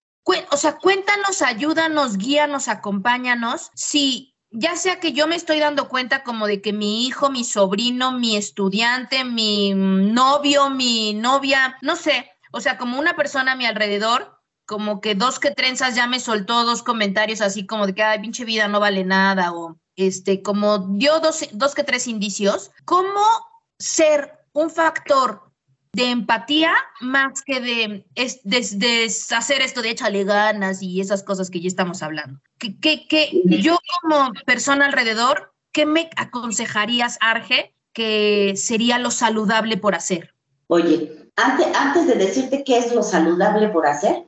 o 0.50 0.56
sea, 0.56 0.78
cuéntanos, 0.78 1.42
ayúdanos, 1.42 2.16
guíanos, 2.16 2.68
acompáñanos. 2.68 3.70
Si 3.74 4.34
ya 4.50 4.76
sea 4.76 5.00
que 5.00 5.12
yo 5.12 5.26
me 5.26 5.36
estoy 5.36 5.58
dando 5.58 5.88
cuenta 5.88 6.22
como 6.22 6.46
de 6.46 6.62
que 6.62 6.72
mi 6.72 7.06
hijo, 7.06 7.28
mi 7.28 7.44
sobrino, 7.44 8.12
mi 8.12 8.36
estudiante, 8.36 9.24
mi 9.24 9.74
novio, 9.74 10.70
mi 10.70 11.12
novia, 11.12 11.76
no 11.82 11.96
sé, 11.96 12.30
o 12.52 12.60
sea, 12.60 12.78
como 12.78 12.98
una 12.98 13.16
persona 13.16 13.52
a 13.52 13.56
mi 13.56 13.66
alrededor, 13.66 14.40
como 14.64 15.00
que 15.00 15.14
dos 15.14 15.40
que 15.40 15.50
trenzas 15.50 15.96
ya 15.96 16.06
me 16.06 16.20
soltó 16.20 16.64
dos 16.64 16.82
comentarios 16.82 17.40
así 17.40 17.66
como 17.66 17.86
de 17.86 17.94
que, 17.94 18.02
ay, 18.02 18.20
pinche 18.20 18.44
vida 18.44 18.68
no 18.68 18.80
vale 18.80 19.04
nada, 19.04 19.52
o 19.52 19.76
este, 19.96 20.42
como 20.42 20.78
dio 20.78 21.20
dos, 21.20 21.48
dos 21.52 21.74
que 21.74 21.84
tres 21.84 22.06
indicios, 22.06 22.70
¿cómo 22.84 23.20
ser 23.78 24.32
un 24.52 24.70
factor 24.70 25.42
de 25.94 26.10
empatía 26.10 26.74
más 27.00 27.42
que 27.42 27.60
de, 27.60 28.06
es, 28.16 28.40
de, 28.42 28.66
de, 28.76 29.04
hacer 29.36 29.62
esto 29.62 29.80
de 29.80 29.90
échale 29.90 30.24
ganas 30.24 30.82
y 30.82 31.00
esas 31.00 31.22
cosas 31.22 31.50
que 31.50 31.60
ya 31.60 31.68
estamos 31.68 32.02
hablando. 32.02 32.40
Que, 32.58 32.78
que, 32.80 33.06
que 33.06 33.30
yo 33.62 33.78
como 34.02 34.32
persona 34.44 34.86
alrededor, 34.86 35.52
¿qué 35.72 35.86
me 35.86 36.10
aconsejarías, 36.16 37.16
Arge, 37.20 37.74
que 37.92 38.54
sería 38.56 38.98
lo 38.98 39.12
saludable 39.12 39.76
por 39.76 39.94
hacer? 39.94 40.34
Oye, 40.66 41.30
antes, 41.36 41.66
antes 41.74 42.08
de 42.08 42.14
decirte 42.16 42.64
qué 42.64 42.78
es 42.78 42.92
lo 42.92 43.04
saludable 43.04 43.68
por 43.68 43.86
hacer, 43.86 44.26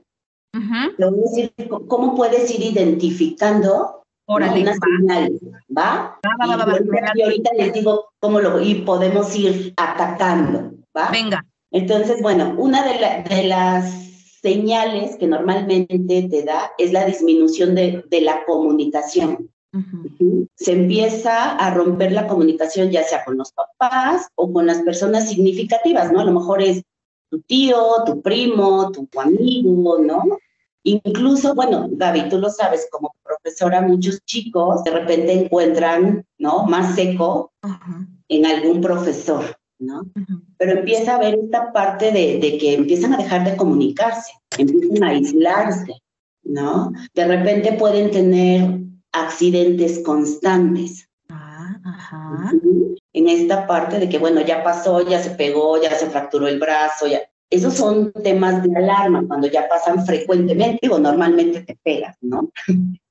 uh 0.55 0.59
-huh. 0.59 0.97
te 0.97 1.05
voy 1.05 1.19
a 1.19 1.31
decir 1.31 1.53
cómo 1.89 2.15
puedes 2.15 2.49
ir 2.51 2.63
identificando 2.63 4.06
Órale, 4.29 4.63
una 4.63 4.75
señal, 4.75 5.39
¿va? 5.77 6.19
Va, 6.25 6.47
va, 6.47 6.57
va, 6.57 6.65
va, 6.65 6.79
y, 7.15 7.23
ahorita 7.23 7.51
les 7.57 7.73
digo 7.73 8.09
cómo 8.19 8.41
lo 8.41 8.61
y 8.61 8.77
podemos 8.77 9.35
ir 9.37 9.73
atacando, 9.77 10.73
¿va? 10.97 11.11
Venga. 11.13 11.47
Entonces, 11.71 12.21
bueno, 12.21 12.55
una 12.59 12.85
de, 12.85 13.01
la, 13.01 13.23
de, 13.23 13.45
las 13.45 13.89
señales 14.43 15.17
que 15.17 15.29
normalmente 15.29 16.29
te 16.29 16.43
da 16.43 16.73
es 16.77 16.93
la 16.93 17.05
disminución 17.05 17.77
de, 17.77 18.05
de 18.11 18.21
la 18.21 18.45
comunicación. 18.47 19.49
Uh 19.73 19.79
-huh. 19.79 20.49
Se 20.57 20.73
empieza 20.73 21.53
a 21.57 21.75
romper 21.75 22.11
la 22.13 22.27
comunicación 22.27 22.91
ya 22.91 23.03
sea 23.05 23.25
con 23.25 23.37
los 23.37 23.53
papás 23.53 24.29
o 24.35 24.53
con 24.53 24.67
las 24.67 24.83
personas 24.83 25.29
significativas, 25.29 26.11
¿no? 26.11 26.21
A 26.21 26.25
lo 26.25 26.33
mejor 26.33 26.63
es 26.63 26.83
tu 27.31 27.41
tío, 27.43 27.79
tu 28.07 28.23
primo, 28.23 28.91
tu 28.91 29.09
amigo, 29.21 29.99
¿no? 29.99 30.23
Incluso, 30.83 31.55
bueno, 31.55 31.89
Gaby, 31.91 32.29
tú 32.29 32.39
lo 32.39 32.49
sabes, 32.49 32.89
como 32.91 33.16
profesora, 33.27 33.83
muchos 33.83 34.25
chicos 34.25 34.85
de 34.85 34.91
repente 34.91 35.33
encuentran, 35.33 36.25
¿no? 36.39 36.65
Más 36.67 36.95
seco 36.95 37.53
uh 37.63 37.69
-huh. 37.69 38.07
en 38.29 38.47
algún 38.47 38.81
profesor. 38.81 39.45
¿no? 39.79 40.01
Uh 40.01 40.05
-huh. 40.15 40.43
Pero 40.59 40.79
empieza 40.79 41.13
a 41.13 41.17
haber 41.17 41.35
esta 41.35 41.73
parte 41.73 42.13
de, 42.13 42.39
de, 42.39 42.59
que 42.59 42.75
empiezan 42.75 43.15
a 43.15 43.19
dejar 43.19 43.45
de 43.45 43.57
comunicarse, 43.57 44.33
empiezan 44.59 45.05
a 45.05 45.11
aislarse, 45.11 46.03
¿no? 46.43 46.93
De 47.15 47.27
repente 47.27 47.73
pueden 47.73 48.11
tener 48.11 48.81
accidentes 49.13 50.01
constantes. 50.01 51.09
Ah, 51.29 51.79
ajá. 51.85 52.53
En 53.13 53.29
esta 53.29 53.67
parte 53.67 53.99
de 53.99 54.09
que, 54.09 54.19
bueno, 54.19 54.41
ya 54.43 54.63
pasó, 54.63 55.07
ya 55.09 55.23
se 55.23 55.31
pegó, 55.31 55.81
ya 55.81 55.95
se 55.95 56.07
fracturó 56.07 56.47
el 56.49 56.59
brazo, 56.59 57.07
ya. 57.07 57.21
Esos 57.49 57.75
son 57.75 58.13
temas 58.13 58.65
de 58.65 58.77
alarma 58.77 59.25
cuando 59.27 59.47
ya 59.47 59.69
pasan 59.69 60.05
frecuentemente 60.05 60.89
o 60.89 60.99
normalmente 60.99 61.61
te 61.61 61.79
pegas, 61.83 62.17
¿no? 62.21 62.51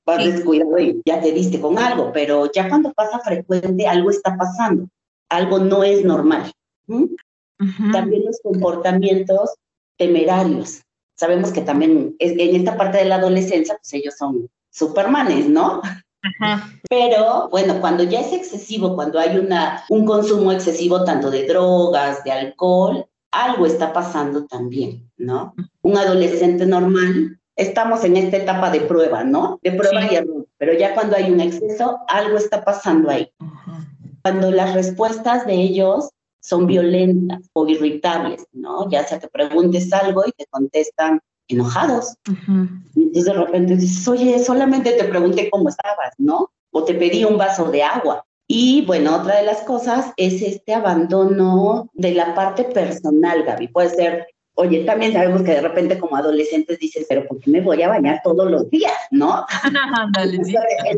Vas 0.06 0.22
sí. 0.22 0.30
descuidado 0.30 0.78
y 0.78 1.02
ya 1.04 1.20
te 1.20 1.32
diste 1.32 1.60
con 1.60 1.78
algo, 1.78 2.12
pero 2.12 2.50
ya 2.52 2.68
cuando 2.68 2.92
pasa 2.92 3.18
frecuente 3.18 3.86
algo 3.86 4.10
está 4.10 4.36
pasando 4.36 4.88
algo 5.28 5.58
no 5.58 5.82
es 5.84 6.04
normal. 6.04 6.52
¿Mm? 6.86 7.02
Uh 7.02 7.64
-huh. 7.64 7.92
También 7.92 8.24
los 8.24 8.38
comportamientos 8.42 9.54
temerarios. 9.96 10.82
Sabemos 11.16 11.50
que 11.50 11.62
también 11.62 12.14
en 12.18 12.56
esta 12.56 12.76
parte 12.76 12.98
de 12.98 13.06
la 13.06 13.16
adolescencia, 13.16 13.76
pues 13.76 13.92
ellos 13.94 14.14
son 14.18 14.48
supermanes, 14.70 15.48
¿no? 15.48 15.80
-huh. 15.80 16.80
Pero 16.88 17.48
bueno, 17.48 17.80
cuando 17.80 18.04
ya 18.04 18.20
es 18.20 18.32
excesivo, 18.32 18.94
cuando 18.94 19.18
hay 19.18 19.38
una, 19.38 19.84
un 19.88 20.04
consumo 20.04 20.52
excesivo 20.52 21.04
tanto 21.04 21.30
de 21.30 21.46
drogas, 21.46 22.22
de 22.24 22.32
alcohol, 22.32 23.06
algo 23.32 23.66
está 23.66 23.92
pasando 23.92 24.44
también, 24.46 25.10
¿no? 25.16 25.54
Un 25.82 25.96
adolescente 25.96 26.66
normal, 26.66 27.38
estamos 27.56 28.04
en 28.04 28.16
esta 28.16 28.36
etapa 28.36 28.70
de 28.70 28.80
prueba, 28.82 29.24
¿no? 29.24 29.58
De 29.62 29.72
prueba 29.72 30.02
sí. 30.02 30.08
y 30.12 30.16
error, 30.16 30.46
pero 30.58 30.72
ya 30.74 30.94
cuando 30.94 31.16
hay 31.16 31.30
un 31.30 31.40
exceso, 31.40 31.98
algo 32.08 32.36
está 32.36 32.64
pasando 32.64 33.10
ahí. 33.10 33.32
Uh 33.40 33.44
-huh 33.44 33.86
cuando 34.26 34.50
las 34.50 34.74
respuestas 34.74 35.46
de 35.46 35.54
ellos 35.54 36.10
son 36.40 36.66
violentas 36.66 37.48
o 37.52 37.68
irritables, 37.68 38.44
¿no? 38.52 38.90
Ya 38.90 39.06
sea 39.06 39.20
que 39.20 39.28
preguntes 39.28 39.92
algo 39.92 40.24
y 40.26 40.32
te 40.32 40.46
contestan 40.46 41.20
enojados. 41.46 42.16
Uh 42.28 42.32
-huh. 42.32 42.82
Y 42.96 43.02
entonces 43.04 43.24
de 43.24 43.32
repente 43.34 43.76
dices, 43.76 44.08
oye, 44.08 44.42
solamente 44.42 44.90
te 44.94 45.04
pregunté 45.04 45.48
cómo 45.48 45.68
estabas, 45.68 46.12
¿no? 46.18 46.50
O 46.72 46.82
te 46.82 46.94
pedí 46.94 47.24
un 47.24 47.38
vaso 47.38 47.70
de 47.70 47.84
agua. 47.84 48.26
Y 48.48 48.84
bueno, 48.84 49.14
otra 49.14 49.36
de 49.36 49.44
las 49.44 49.60
cosas 49.60 50.12
es 50.16 50.42
este 50.42 50.74
abandono 50.74 51.88
de 51.94 52.12
la 52.12 52.34
parte 52.34 52.64
personal, 52.64 53.44
Gaby. 53.44 53.68
Puede 53.68 53.90
ser, 53.90 54.26
oye, 54.56 54.84
también 54.84 55.12
sabemos 55.12 55.42
que 55.42 55.52
de 55.52 55.60
repente 55.60 55.98
como 55.98 56.16
adolescentes 56.16 56.78
dices, 56.78 57.06
pero 57.08 57.26
¿por 57.26 57.38
qué 57.40 57.50
me 57.50 57.60
voy 57.60 57.82
a 57.82 57.88
bañar 57.88 58.20
todos 58.24 58.50
los 58.50 58.68
días, 58.70 58.94
no? 59.10 59.46
Dale, 60.12 60.44
sí. 60.44 60.54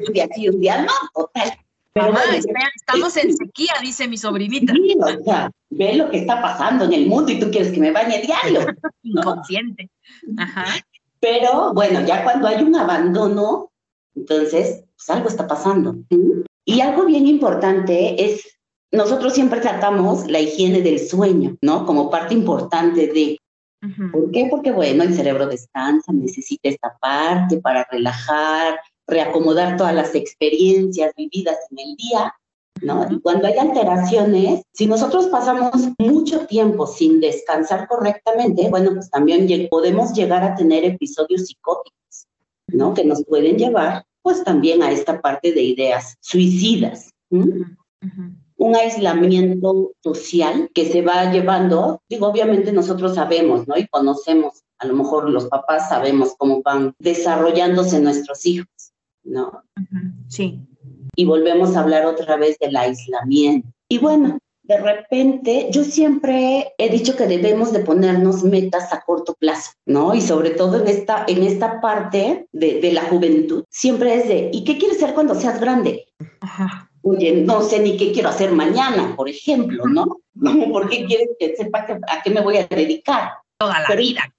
Un 0.07 0.13
día 0.13 0.29
sí, 0.35 0.49
un 0.49 0.61
día 0.61 0.83
no, 0.83 0.93
total. 1.15 1.53
Pero 1.93 2.07
Mamá, 2.07 2.21
bueno, 2.31 2.69
estamos 2.77 3.17
en 3.17 3.37
sequía, 3.37 3.73
dice 3.83 4.07
mi 4.07 4.17
sobrinita. 4.17 4.73
Sí, 4.73 4.97
o 5.01 5.25
sea, 5.25 5.51
ve 5.71 5.95
lo 5.95 6.11
que 6.11 6.19
está 6.19 6.41
pasando 6.41 6.85
en 6.85 6.93
el 6.93 7.07
mundo 7.07 7.33
y 7.33 7.41
tú 7.41 7.51
quieres 7.51 7.73
que 7.73 7.81
me 7.81 7.91
bañe 7.91 8.21
diario. 8.21 8.61
¿no? 9.03 9.21
Inconsciente. 9.21 9.91
Ajá. 10.37 10.65
Pero 11.21 11.75
bueno, 11.75 12.07
ya 12.07 12.23
cuando 12.23 12.47
hay 12.47 12.63
un 12.63 12.77
abandono, 12.77 13.73
entonces, 14.15 14.85
pues 14.97 15.11
algo 15.11 15.29
está 15.29 15.49
pasando. 15.49 15.97
Y 16.65 16.81
algo 16.81 17.07
bien 17.07 17.27
importante 17.27 18.25
es, 18.25 18.59
nosotros 18.93 19.35
siempre 19.35 19.61
tratamos 19.61 20.29
la 20.29 20.39
higiene 20.39 20.81
del 20.83 21.01
sueño, 21.01 21.57
¿no? 21.61 21.85
Como 21.87 22.11
parte 22.11 22.35
importante 22.35 23.09
de, 23.09 23.39
¿Por 24.13 24.31
qué? 24.33 24.49
Porque, 24.51 24.73
bueno, 24.73 25.05
el 25.05 25.15
cerebro 25.15 25.47
descansa, 25.47 26.13
necesita 26.13 26.69
esta 26.69 26.97
parte 27.01 27.59
para 27.61 27.87
relajar, 27.91 28.81
reacomodar 29.07 29.77
todas 29.77 29.95
las 29.95 30.15
experiencias 30.15 31.13
vividas 31.17 31.57
en 31.71 31.79
el 31.79 31.97
día, 31.97 32.35
¿no? 32.83 33.07
Y 33.11 33.21
cuando 33.21 33.47
hay 33.47 33.57
alteraciones, 33.57 34.63
si 34.73 34.87
nosotros 34.87 35.27
pasamos 35.29 35.71
mucho 35.99 36.47
tiempo 36.47 36.87
sin 36.87 37.21
descansar 37.21 37.87
correctamente, 37.87 38.69
bueno, 38.69 38.95
pues 38.95 39.11
también 39.11 39.47
podemos 39.71 40.13
llegar 40.13 40.43
a 40.43 40.55
tener 40.57 40.85
episodios 40.85 41.47
psicóticos, 41.47 42.27
¿no? 42.69 42.95
Que 42.95 43.05
nos 43.05 43.25
pueden 43.25 43.59
llevar, 43.59 44.05
pues 44.23 44.43
también 44.43 44.83
a 44.83 44.91
esta 44.91 45.21
parte 45.21 45.53
de 45.53 45.63
ideas 45.63 46.17
suicidas. 46.21 47.13
¿m? 47.31 47.45
Ujú. 47.45 47.65
Ujú. 48.03 48.48
Un 48.59 48.75
aislamiento 48.75 49.93
social 50.03 50.69
que 50.75 50.91
se 50.91 51.01
va 51.01 51.31
llevando, 51.33 52.03
digo, 52.09 52.27
obviamente 52.27 52.73
nosotros 52.73 53.15
sabemos, 53.15 53.67
¿no? 53.69 53.79
Y 53.79 53.87
conocemos, 53.87 54.65
a 54.79 54.87
lo 54.87 54.95
mejor 54.95 55.31
los 55.31 55.47
papás 55.47 55.89
sabemos 55.89 56.35
cómo 56.37 56.61
van 56.63 56.93
desarrollándose 56.99 58.01
nuestros 58.01 58.45
hijos, 58.45 58.93
¿no? 59.23 59.63
Sí. 60.29 60.61
Y 61.15 61.25
volvemos 61.25 61.77
a 61.77 61.81
hablar 61.81 62.05
otra 62.05 62.37
vez 62.37 62.59
del 62.59 62.77
aislamiento. 62.77 63.69
Y 63.89 63.99
bueno, 63.99 64.39
de 64.65 64.77
repente, 64.77 65.69
yo 65.71 65.85
siempre 65.85 66.75
he 66.79 66.91
dicho 66.91 67.17
que 67.17 67.27
debemos 67.27 67.73
de 67.73 67.81
ponernos 67.81 68.43
metas 68.43 68.93
a 68.93 69.03
corto 69.03 69.35
plazo, 69.35 69.71
¿no? 69.87 70.15
Y 70.15 70.21
sobre 70.21 70.51
todo 70.51 70.81
en 70.81 70.89
esta, 70.89 71.25
en 71.29 71.45
esta 71.45 71.81
parte 71.81 72.49
de, 72.51 72.81
de 72.81 72.93
la 72.93 73.05
juventud, 73.05 73.65
siempre 73.71 74.17
es 74.17 74.29
de, 74.29 74.51
¿y 74.53 74.65
qué 74.65 74.79
quieres 74.79 74.99
ser 74.99 75.15
cuando 75.15 75.37
seas 75.37 75.61
grande? 75.61 76.07
Ajá. 76.41 76.88
Oye, 77.11 77.33
no 77.33 77.63
sé 77.63 77.79
ni 77.81 77.97
qué 77.97 78.13
quiero 78.13 78.29
hacer 78.29 78.53
mañana, 78.53 79.15
por 79.17 79.29
ejemplo, 79.29 79.85
¿no? 79.87 80.19
¿No? 80.35 80.69
¿Por 80.71 80.89
qué 80.89 81.05
quieres 81.07 81.29
que 81.39 81.57
sepa 81.57 81.87
que- 81.87 81.95
a 81.95 82.23
qué 82.23 82.31
me 82.31 82.41
voy 82.41 82.57
a 82.59 82.67
dedicar? 82.67 83.31
Toda 83.59 83.81
la 83.81 83.87
Pero- 83.89 84.01
vida. 84.01 84.35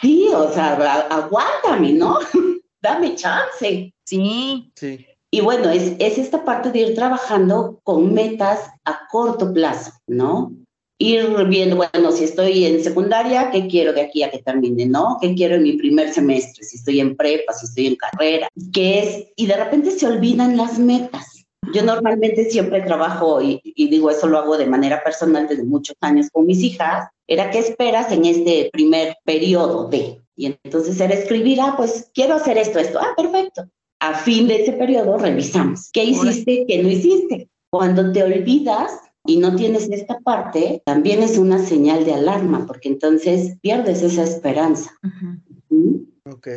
Sí, 0.00 0.28
o 0.34 0.52
sea, 0.52 0.74
aguántame, 1.10 1.92
¿no? 1.92 2.18
Dame 2.82 3.14
chance. 3.14 3.92
Sí. 4.04 4.72
Sí. 4.74 5.06
Y 5.30 5.40
bueno, 5.40 5.70
es, 5.70 5.92
es 5.98 6.18
esta 6.18 6.44
parte 6.44 6.72
de 6.72 6.80
ir 6.80 6.94
trabajando 6.94 7.80
con 7.84 8.12
metas 8.14 8.70
a 8.84 9.06
corto 9.10 9.52
plazo, 9.52 9.92
¿no? 10.06 10.52
Ir 11.00 11.28
viendo, 11.46 11.76
bueno, 11.76 12.10
si 12.10 12.24
estoy 12.24 12.64
en 12.64 12.82
secundaria, 12.82 13.50
¿qué 13.52 13.68
quiero 13.68 13.92
de 13.92 14.00
aquí 14.00 14.22
a 14.24 14.30
que 14.30 14.38
termine, 14.38 14.86
no? 14.86 15.18
¿Qué 15.20 15.34
quiero 15.34 15.54
en 15.56 15.62
mi 15.62 15.74
primer 15.76 16.12
semestre? 16.12 16.64
Si 16.64 16.76
estoy 16.76 16.98
en 17.00 17.14
prepa, 17.16 17.52
si 17.52 17.66
estoy 17.66 17.86
en 17.88 17.96
carrera, 17.96 18.48
¿qué 18.72 18.98
es? 19.00 19.26
Y 19.36 19.46
de 19.46 19.56
repente 19.56 19.92
se 19.92 20.06
olvidan 20.06 20.56
las 20.56 20.78
metas. 20.78 21.37
Yo 21.74 21.82
normalmente 21.82 22.50
siempre 22.50 22.82
trabajo, 22.82 23.40
y, 23.42 23.60
y 23.64 23.88
digo, 23.88 24.10
eso 24.10 24.26
lo 24.26 24.38
hago 24.38 24.56
de 24.56 24.66
manera 24.66 25.02
personal 25.02 25.48
desde 25.48 25.64
muchos 25.64 25.96
años 26.00 26.28
con 26.32 26.46
mis 26.46 26.62
hijas, 26.62 27.08
era 27.26 27.50
qué 27.50 27.58
esperas 27.58 28.10
en 28.12 28.24
este 28.24 28.70
primer 28.72 29.16
periodo 29.24 29.88
de. 29.88 30.20
Y 30.36 30.46
entonces 30.46 31.00
era 31.00 31.14
escribir, 31.14 31.60
ah, 31.60 31.74
pues 31.76 32.10
quiero 32.14 32.34
hacer 32.34 32.58
esto, 32.58 32.78
esto, 32.78 32.98
ah, 33.00 33.14
perfecto 33.16 33.68
a 34.00 34.14
fin 34.14 34.46
de 34.48 34.62
ese 34.62 34.72
periodo 34.72 35.18
revisamos 35.18 35.90
qué 35.92 36.04
hiciste, 36.04 36.64
qué 36.66 36.82
no 36.82 36.88
hiciste. 36.88 37.48
Cuando 37.70 38.12
te 38.12 38.22
olvidas 38.22 38.92
y 39.26 39.36
no 39.38 39.54
tienes 39.56 39.90
esta 39.90 40.20
parte, 40.20 40.82
también 40.86 41.22
es 41.22 41.36
una 41.36 41.58
señal 41.58 42.04
de 42.04 42.14
alarma, 42.14 42.66
porque 42.66 42.88
entonces 42.88 43.56
pierdes 43.60 44.02
esa 44.02 44.22
esperanza. 44.22 44.92
¿Mm? 45.68 45.96
Ok. 46.30 46.48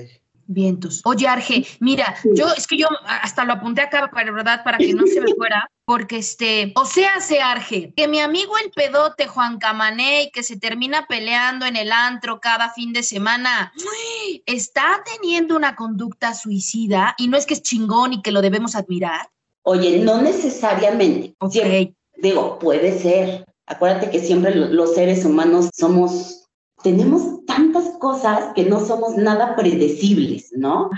Vientos. 0.53 1.01
Oye, 1.05 1.27
Arge, 1.27 1.65
mira, 1.79 2.15
yo 2.35 2.47
es 2.55 2.67
que 2.67 2.77
yo 2.77 2.87
hasta 3.07 3.45
lo 3.45 3.53
apunté 3.53 3.81
acá 3.81 4.09
para 4.13 4.31
verdad 4.31 4.63
para 4.63 4.77
que 4.77 4.93
no 4.93 5.05
se 5.07 5.21
me 5.21 5.33
fuera, 5.37 5.69
porque 5.85 6.17
este, 6.17 6.73
o 6.75 6.85
sea, 6.85 7.21
se 7.21 7.39
Arge, 7.41 7.93
que 7.95 8.07
mi 8.09 8.19
amigo 8.19 8.51
el 8.57 8.69
pedote 8.71 9.27
Juan 9.27 9.59
Camané 9.59 10.29
que 10.33 10.43
se 10.43 10.57
termina 10.57 11.05
peleando 11.07 11.65
en 11.65 11.75
el 11.77 11.91
antro 11.91 12.39
cada 12.41 12.69
fin 12.71 12.91
de 12.91 13.01
semana, 13.03 13.71
está 14.45 15.01
teniendo 15.05 15.55
una 15.55 15.75
conducta 15.75 16.33
suicida 16.33 17.15
y 17.17 17.27
no 17.27 17.37
es 17.37 17.45
que 17.45 17.53
es 17.53 17.61
chingón 17.61 18.13
y 18.13 18.21
que 18.21 18.31
lo 18.31 18.41
debemos 18.41 18.75
admirar. 18.75 19.29
Oye, 19.63 19.99
no 19.99 20.21
necesariamente. 20.21 21.33
Ok. 21.39 21.51
Siempre- 21.53 21.93
digo, 22.17 22.59
puede 22.59 22.97
ser. 22.99 23.45
Acuérdate 23.67 24.09
que 24.09 24.19
siempre 24.19 24.53
lo- 24.55 24.67
los 24.67 24.95
seres 24.95 25.23
humanos 25.23 25.69
somos, 25.73 26.45
tenemos 26.83 27.40
tantas 27.51 27.89
cosas 27.99 28.53
que 28.55 28.65
no 28.65 28.79
somos 28.79 29.17
nada 29.17 29.55
predecibles, 29.55 30.51
¿no? 30.55 30.89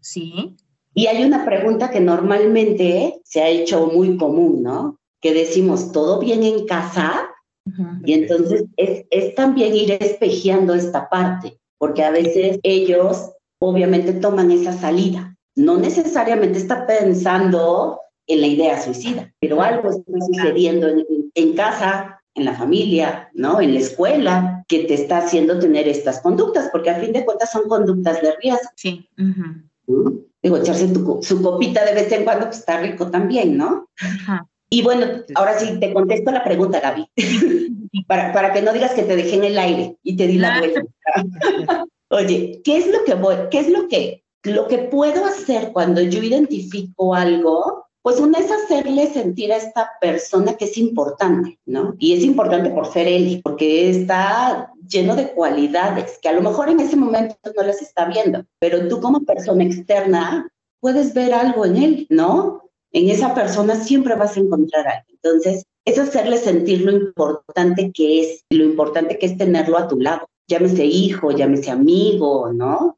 Sí. 0.00 0.56
Y 0.94 1.06
hay 1.06 1.24
una 1.24 1.44
pregunta 1.44 1.90
que 1.90 2.00
normalmente 2.00 3.20
se 3.24 3.42
ha 3.42 3.48
hecho 3.48 3.86
muy 3.86 4.16
común, 4.16 4.62
¿no? 4.62 4.98
Que 5.20 5.32
decimos, 5.32 5.92
¿todo 5.92 6.18
bien 6.18 6.42
en 6.42 6.66
casa? 6.66 7.28
Ujú. 7.66 7.84
Y 8.04 8.12
entonces 8.14 8.64
es, 8.76 9.04
es 9.10 9.34
también 9.34 9.74
ir 9.74 9.92
espejeando 9.92 10.74
esta 10.74 11.08
parte, 11.08 11.58
porque 11.78 12.04
a 12.04 12.10
veces 12.10 12.58
ellos 12.62 13.30
obviamente 13.60 14.12
toman 14.12 14.50
esa 14.50 14.72
salida. 14.72 15.36
No 15.56 15.78
necesariamente 15.78 16.58
está 16.58 16.86
pensando 16.86 18.00
en 18.26 18.40
la 18.40 18.46
idea 18.46 18.80
suicida, 18.80 19.32
pero 19.40 19.62
algo 19.62 19.90
está 19.90 20.12
sucediendo 20.26 20.88
en, 20.88 21.04
en 21.34 21.52
casa, 21.54 22.17
en 22.38 22.44
la 22.44 22.54
familia, 22.54 23.30
¿no? 23.34 23.60
En 23.60 23.74
la 23.74 23.80
escuela, 23.80 24.64
que 24.68 24.84
te 24.84 24.94
está 24.94 25.18
haciendo 25.18 25.58
tener 25.58 25.86
estas 25.88 26.20
conductas, 26.20 26.68
porque 26.72 26.90
a 26.90 27.00
fin 27.00 27.12
de 27.12 27.24
cuentas 27.24 27.52
son 27.52 27.68
conductas 27.68 28.22
de 28.22 28.34
riesgo. 28.36 28.70
Sí. 28.76 29.08
¿no? 29.16 30.12
Digo, 30.42 30.56
echarse 30.56 30.88
tu 30.88 31.20
su 31.22 31.42
copita 31.42 31.84
de 31.84 31.94
vez 31.94 32.12
en 32.12 32.24
cuando 32.24 32.46
pues, 32.46 32.58
está 32.58 32.80
rico 32.80 33.10
también, 33.10 33.56
¿no? 33.56 33.88
Ajá. 34.00 34.46
Y 34.70 34.82
bueno, 34.82 35.06
ahora 35.34 35.58
sí 35.58 35.80
te 35.80 35.92
contesto 35.92 36.30
la 36.30 36.44
pregunta, 36.44 36.80
Gaby, 36.80 37.10
para, 38.06 38.32
para 38.32 38.52
que 38.52 38.62
no 38.62 38.72
digas 38.72 38.92
que 38.92 39.02
te 39.02 39.16
dejé 39.16 39.36
en 39.36 39.44
el 39.44 39.58
aire 39.58 39.96
y 40.02 40.16
te 40.16 40.26
di 40.26 40.38
la 40.38 40.58
vuelta. 40.58 40.82
Oye, 42.10 42.60
¿qué 42.64 42.76
es 42.78 42.86
lo 42.86 43.04
que 43.04 43.14
voy, 43.14 43.36
qué 43.50 43.60
es 43.60 43.70
lo 43.70 43.88
que, 43.88 44.24
lo 44.44 44.68
que 44.68 44.78
puedo 44.78 45.24
hacer 45.24 45.72
cuando 45.72 46.02
yo 46.02 46.22
identifico 46.22 47.14
algo? 47.14 47.86
Pues 48.08 48.20
una 48.20 48.38
es 48.38 48.50
hacerle 48.50 49.06
sentir 49.08 49.52
a 49.52 49.58
esta 49.58 49.90
persona 50.00 50.56
que 50.56 50.64
es 50.64 50.78
importante, 50.78 51.58
¿no? 51.66 51.94
Y 51.98 52.14
es 52.14 52.24
importante 52.24 52.70
por 52.70 52.90
ser 52.90 53.06
él, 53.06 53.42
porque 53.44 53.90
está 53.90 54.72
lleno 54.88 55.14
de 55.14 55.32
cualidades 55.32 56.18
que 56.22 56.30
a 56.30 56.32
lo 56.32 56.40
mejor 56.40 56.70
en 56.70 56.80
ese 56.80 56.96
momento 56.96 57.36
no 57.54 57.62
las 57.62 57.82
está 57.82 58.06
viendo, 58.06 58.46
pero 58.58 58.88
tú 58.88 59.02
como 59.02 59.20
persona 59.26 59.64
externa 59.64 60.50
puedes 60.80 61.12
ver 61.12 61.34
algo 61.34 61.66
en 61.66 61.76
él, 61.76 62.06
¿no? 62.08 62.70
En 62.92 63.10
esa 63.10 63.34
persona 63.34 63.74
siempre 63.74 64.14
vas 64.14 64.38
a 64.38 64.40
encontrar 64.40 64.88
algo. 64.88 65.08
Entonces, 65.10 65.66
es 65.84 65.98
hacerle 65.98 66.38
sentir 66.38 66.80
lo 66.86 66.92
importante 66.92 67.92
que 67.92 68.22
es, 68.22 68.42
lo 68.48 68.64
importante 68.64 69.18
que 69.18 69.26
es 69.26 69.36
tenerlo 69.36 69.76
a 69.76 69.86
tu 69.86 70.00
lado. 70.00 70.26
Llámese 70.48 70.86
hijo, 70.86 71.30
llámese 71.30 71.70
amigo, 71.70 72.54
¿no? 72.54 72.96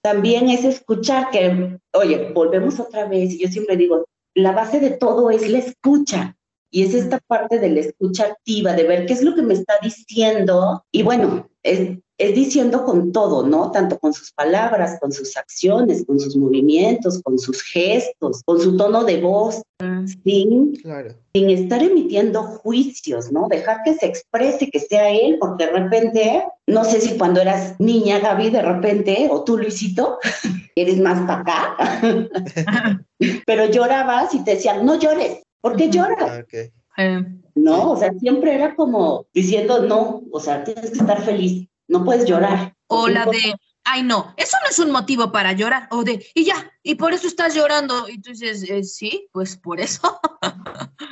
También 0.00 0.48
es 0.48 0.64
escuchar 0.64 1.30
que, 1.32 1.80
oye, 1.92 2.30
volvemos 2.32 2.78
otra 2.78 3.08
vez, 3.08 3.34
y 3.34 3.40
yo 3.40 3.48
siempre 3.48 3.76
digo, 3.76 4.04
la 4.38 4.52
base 4.52 4.80
de 4.80 4.90
todo 4.90 5.30
es 5.30 5.48
la 5.48 5.58
escucha. 5.58 6.36
Y 6.70 6.84
es 6.84 6.92
esta 6.94 7.18
parte 7.26 7.58
de 7.58 7.70
la 7.70 7.80
escucha 7.80 8.26
activa, 8.26 8.74
de 8.74 8.84
ver 8.84 9.06
qué 9.06 9.14
es 9.14 9.22
lo 9.22 9.34
que 9.34 9.42
me 9.42 9.54
está 9.54 9.74
diciendo. 9.82 10.84
Y 10.92 11.02
bueno, 11.02 11.48
es, 11.62 11.98
es 12.18 12.34
diciendo 12.34 12.84
con 12.84 13.10
todo, 13.10 13.46
¿no? 13.46 13.70
Tanto 13.70 13.98
con 13.98 14.12
sus 14.12 14.32
palabras, 14.32 14.98
con 15.00 15.10
sus 15.10 15.36
acciones, 15.36 16.04
con 16.04 16.20
sus 16.20 16.36
movimientos, 16.36 17.22
con 17.22 17.38
sus 17.38 17.62
gestos, 17.62 18.42
con 18.44 18.60
su 18.60 18.76
tono 18.76 19.04
de 19.04 19.20
voz, 19.20 19.62
sin, 20.24 20.74
Claro. 20.76 21.14
sin 21.32 21.48
estar 21.48 21.82
emitiendo 21.82 22.42
juicios, 22.42 23.32
¿no? 23.32 23.48
Dejar 23.48 23.82
que 23.84 23.94
se 23.94 24.06
exprese, 24.06 24.70
que 24.70 24.80
sea 24.80 25.10
él, 25.10 25.38
porque 25.40 25.66
de 25.66 25.72
repente, 25.72 26.44
no 26.66 26.84
sé 26.84 27.00
si 27.00 27.16
cuando 27.16 27.40
eras 27.40 27.76
niña, 27.78 28.18
Gaby, 28.18 28.50
de 28.50 28.62
repente, 28.62 29.28
o 29.30 29.42
tú, 29.42 29.56
Luisito, 29.56 30.18
eres 30.82 30.98
más 30.98 31.20
para 31.26 31.40
acá, 31.40 31.76
pero 33.46 33.66
llorabas 33.66 34.34
y 34.34 34.44
te 34.44 34.52
decían, 34.54 34.84
no 34.84 34.98
llores, 34.98 35.42
¿por 35.60 35.76
qué 35.76 35.90
lloras? 35.90 36.44
Ah, 36.96 37.22
No, 37.54 37.92
o 37.92 37.96
sea, 37.96 38.12
siempre 38.14 38.54
era 38.54 38.74
como 38.74 39.26
diciendo, 39.32 39.82
no, 39.82 40.22
o 40.30 40.40
sea, 40.40 40.64
tienes 40.64 40.90
que 40.90 40.98
estar 40.98 41.22
feliz, 41.22 41.68
no 41.88 42.04
puedes 42.04 42.24
llorar. 42.26 42.74
O 42.88 43.08
la 43.08 43.26
de, 43.26 43.54
ay 43.84 44.02
no, 44.02 44.34
eso 44.36 44.56
no 44.62 44.70
es 44.70 44.78
un 44.78 44.90
motivo 44.90 45.30
para 45.32 45.52
llorar. 45.52 45.88
O 45.90 46.04
de, 46.04 46.24
y 46.34 46.44
ya, 46.44 46.70
y 46.82 46.94
por 46.94 47.12
eso 47.12 47.26
estás 47.26 47.54
llorando. 47.54 48.08
Y 48.08 48.20
tú 48.20 48.30
dices, 48.30 48.68
"Eh, 48.68 48.82
sí, 48.84 49.28
pues 49.32 49.56
por 49.56 49.80
eso. 49.80 50.20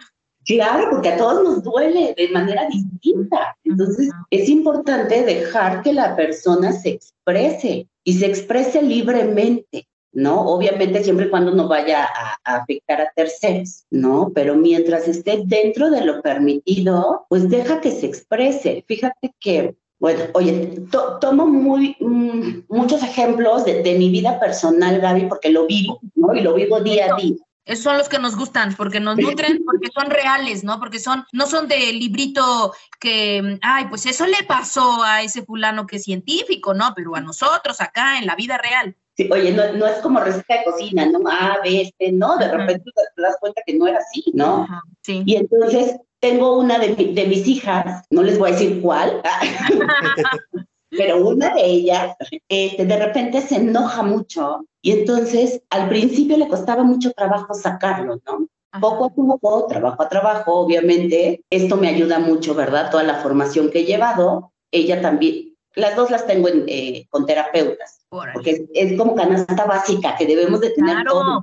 Claro, 0.47 0.91
porque 0.93 1.09
a 1.09 1.17
todos 1.17 1.43
nos 1.43 1.63
duele 1.65 2.15
de 2.17 2.29
manera 2.29 2.69
distinta. 2.69 3.57
Entonces, 3.65 4.11
es 4.31 4.49
importante 4.49 5.25
dejar 5.25 5.83
que 5.83 5.93
la 5.93 6.15
persona 6.15 6.71
se 6.71 6.91
exprese 6.91 7.89
y 8.07 8.13
se 8.15 8.27
exprese 8.27 8.81
libremente, 8.83 9.89
¿no? 10.13 10.41
Obviamente 10.47 11.03
siempre 11.03 11.27
y 11.27 11.29
cuando 11.29 11.51
no 11.53 11.67
vaya 11.67 12.05
a, 12.05 12.37
a 12.45 12.57
afectar 12.59 13.01
a 13.01 13.11
terceros, 13.17 13.85
¿no? 13.91 14.31
Pero 14.33 14.55
mientras 14.55 15.09
esté 15.09 15.43
dentro 15.45 15.91
de 15.91 16.05
lo 16.05 16.23
permitido, 16.23 17.27
pues 17.29 17.51
deja 17.51 17.81
que 17.81 17.91
se 17.91 18.07
exprese. 18.07 18.85
Fíjate 18.87 19.35
que, 19.41 19.75
bueno, 19.99 20.21
oye, 20.35 20.53
to- 20.91 21.19
tomo 21.21 21.47
muy, 21.47 21.97
mm, 22.01 22.61
muchos 22.69 23.03
ejemplos 23.03 23.65
de, 23.65 23.83
de 23.83 23.99
mi 23.99 24.09
vida 24.11 24.39
personal, 24.39 25.01
Gaby, 25.01 25.27
porque 25.27 25.51
lo 25.51 25.67
vivo, 25.67 25.99
¿no? 26.15 26.33
Y 26.33 26.41
lo 26.43 26.55
vivo 26.55 26.81
día 26.81 27.13
a 27.13 27.17
día. 27.21 27.35
Esos 27.67 27.83
son 27.83 27.99
los 27.99 28.09
que 28.09 28.21
nos 28.21 28.37
gustan, 28.37 28.75
porque 28.77 29.01
nos 29.01 29.17
nutren, 29.17 29.63
porque 29.67 29.91
son 29.93 30.09
reales, 30.09 30.63
¿no? 30.63 30.79
Porque 30.79 31.01
son, 31.01 31.25
no 31.33 31.47
son 31.47 31.67
de 31.67 31.93
librito 31.93 32.73
que, 33.01 33.59
ay, 33.61 33.87
pues 33.89 34.07
eso 34.07 34.25
le 34.27 34.45
pasó 34.47 35.03
a 35.03 35.23
ese 35.23 35.43
fulano 35.43 35.87
que 35.87 35.97
es 35.97 36.05
científico, 36.05 36.75
¿no? 36.75 36.93
Pero 36.95 37.17
a 37.17 37.21
nosotros 37.21 37.81
acá 37.81 38.19
en 38.19 38.27
la 38.27 38.37
vida 38.37 38.57
real. 38.57 38.97
Sí, 39.17 39.29
oye, 39.33 39.51
no, 39.51 39.73
no, 39.73 39.87
es 39.87 39.99
como 39.99 40.21
receta 40.21 40.59
de 40.59 40.65
cocina, 40.65 41.07
¿no? 41.07 41.21
Ah, 41.27 41.57
ve 41.65 41.83
este, 41.83 42.13
no, 42.13 42.37
de 42.37 42.53
repente 42.53 42.85
te 42.95 43.23
das 43.23 43.37
cuenta 43.41 43.63
que 43.67 43.75
no 43.75 43.87
era 43.89 43.99
así, 43.99 44.25
¿no? 44.33 44.67
sí. 45.03 45.23
Y 45.27 45.37
entonces 45.37 45.97
tengo 46.21 46.59
una 46.59 46.79
de, 46.79 46.95
de, 46.95 47.27
mis 47.27 47.47
hijas, 47.49 48.05
no 48.11 48.23
les 48.23 48.39
voy 48.39 48.51
a 48.51 48.53
decir 48.53 48.81
cuál, 48.81 49.23
pero 50.91 51.27
una 51.27 51.55
de 51.55 51.65
ellas, 51.65 52.17
este, 52.49 52.85
de 52.85 52.97
repente 52.97 53.41
se 53.41 53.57
enoja 53.57 54.03
mucho 54.03 54.65
y 54.83 54.93
entonces 54.93 55.63
al 55.71 55.89
principio 55.89 56.37
le 56.37 56.49
costaba 56.49 56.85
mucho 56.85 57.13
trabajo 57.13 57.55
sacarlo, 57.55 58.21
¿no? 58.27 58.49
Poco 58.81 59.07
a 59.07 59.09
poco, 59.09 59.67
trabajo 59.67 60.03
a 60.03 60.09
trabajo, 60.09 60.55
obviamente, 60.55 61.43
esto 61.49 61.77
me 61.77 61.89
ayuda 61.89 62.19
mucho, 62.19 62.55
¿verdad? 62.55 62.91
Toda 62.91 63.05
la 63.05 63.17
formación 63.17 63.71
que 63.71 63.81
he 63.81 63.85
llevado, 63.85 64.53
ella 64.71 65.01
también, 65.01 65.57
las 65.77 65.95
dos 65.97 66.11
las 66.11 66.27
tengo 66.27 66.49
en, 66.49 66.65
eh, 66.69 67.07
con 67.11 67.27
terapeutas, 67.27 68.07
porque 68.09 68.67
es, 68.75 68.99
como 68.99 69.15
canasta 69.15 69.65
básica 69.65 70.17
que 70.17 70.27
debemos 70.27 70.61
de 70.61 70.71
tener 70.71 70.95
claro, 70.95 71.11
todos. 71.11 71.43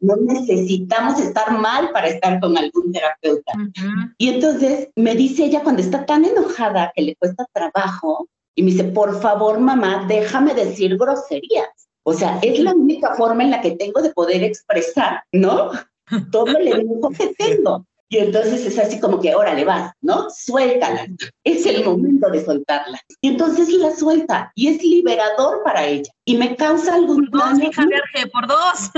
No 0.00 0.16
necesitamos 0.16 1.20
estar 1.20 1.50
mal 1.58 1.90
para 1.90 2.08
estar 2.08 2.40
con 2.40 2.56
algún 2.56 2.92
terapeuta. 2.92 3.52
Uh 3.56 3.60
-huh. 3.60 4.14
Y 4.18 4.28
entonces 4.28 4.88
me 4.96 5.14
dice 5.14 5.46
ella 5.46 5.62
cuando 5.62 5.82
está 5.82 6.04
tan 6.04 6.24
enojada 6.24 6.92
que 6.94 7.02
le 7.02 7.16
cuesta 7.16 7.46
trabajo, 7.52 8.28
y 8.58 8.62
me 8.64 8.72
dice, 8.72 8.82
por 8.82 9.20
favor, 9.20 9.60
mamá, 9.60 10.04
déjame 10.08 10.52
decir 10.52 10.98
groserías. 10.98 11.68
O 12.02 12.12
sea, 12.12 12.40
es 12.42 12.58
la 12.58 12.72
única 12.72 13.14
forma 13.14 13.44
en 13.44 13.52
la 13.52 13.60
que 13.60 13.76
tengo 13.76 14.02
de 14.02 14.10
poder 14.10 14.42
expresar, 14.42 15.22
¿no? 15.30 15.70
Todo 16.32 16.58
el 16.58 16.66
enojo 16.66 17.10
que 17.10 17.32
tengo. 17.38 17.86
Y 18.10 18.18
entonces 18.18 18.64
es 18.64 18.78
así 18.78 18.98
como 19.00 19.20
que, 19.20 19.34
órale, 19.34 19.64
vas, 19.64 19.92
¿no? 20.00 20.28
Suéltala. 20.30 21.06
Es 21.44 21.66
el 21.66 21.84
momento 21.84 22.30
de 22.30 22.42
soltarla. 22.42 22.98
Y 23.20 23.28
entonces 23.28 23.68
la 23.68 23.94
suelta 23.94 24.50
y 24.54 24.68
es 24.68 24.82
liberador 24.82 25.62
para 25.62 25.86
ella. 25.86 26.10
Y 26.24 26.36
me 26.36 26.56
causa 26.56 26.94
algún 26.94 27.26
por 27.26 27.40
daño. 27.40 27.58
Dos, 27.58 27.68
hija 27.68 27.86
Verge, 27.86 28.30
por 28.30 28.46
dos. 28.46 28.90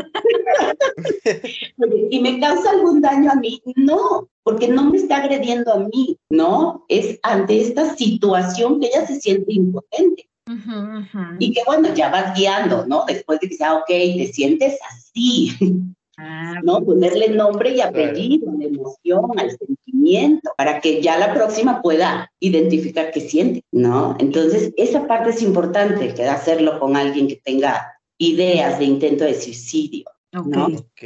y 2.11 2.21
me 2.21 2.39
causa 2.39 2.71
algún 2.71 3.01
daño 3.01 3.33
a 3.33 3.35
mí. 3.35 3.61
No, 3.75 4.29
porque 4.45 4.69
no 4.69 4.85
me 4.85 4.99
está 4.99 5.17
agrediendo 5.17 5.73
a 5.73 5.79
mí, 5.79 6.17
¿no? 6.31 6.85
Es 6.89 7.19
ante 7.23 7.61
esta 7.61 7.97
situación 7.97 8.81
que 8.81 8.89
ella 8.89 9.07
se 9.07 9.21
siente 9.21 9.53
impotente. 9.53 10.29
Uh 10.49 10.53
-huh, 10.53 10.99
uh 10.99 11.07
-huh. 11.13 11.37
Y 11.39 11.53
que 11.53 11.63
bueno, 11.67 11.93
ya 11.95 12.11
vas 12.11 12.37
guiando, 12.37 12.87
¿no? 12.87 13.05
Después 13.07 13.41
de 13.41 13.49
que 13.49 13.57
sea, 13.57 13.75
ok, 13.75 13.87
te 13.87 14.31
sientes 14.33 14.79
así. 14.89 15.57
Ah, 16.23 16.61
¿no? 16.63 16.85
Ponerle 16.85 17.31
nombre 17.31 17.71
y 17.71 17.81
apellido, 17.81 18.53
la 18.59 18.67
emoción, 18.67 19.39
al 19.39 19.57
sentimiento, 19.57 20.53
para 20.59 20.81
que 20.81 21.01
ya 21.01 21.17
la 21.19 21.33
próxima 21.33 21.81
pueda 21.81 22.31
identificar 22.41 23.11
qué 23.11 23.23
siente, 23.23 23.65
¿no? 23.73 24.17
Entonces, 24.21 24.75
esa 24.77 25.07
parte 25.07 25.31
es 25.31 25.41
importante, 25.41 26.13
que 26.13 26.25
hacerlo 26.25 26.79
con 26.79 26.95
alguien 26.95 27.27
que 27.27 27.37
tenga 27.37 27.99
ideas 28.19 28.79
de 28.79 28.85
intento 28.85 29.25
de 29.25 29.41
suicidio, 29.41 30.05
¿no? 30.33 30.67
Ok. 30.67 31.03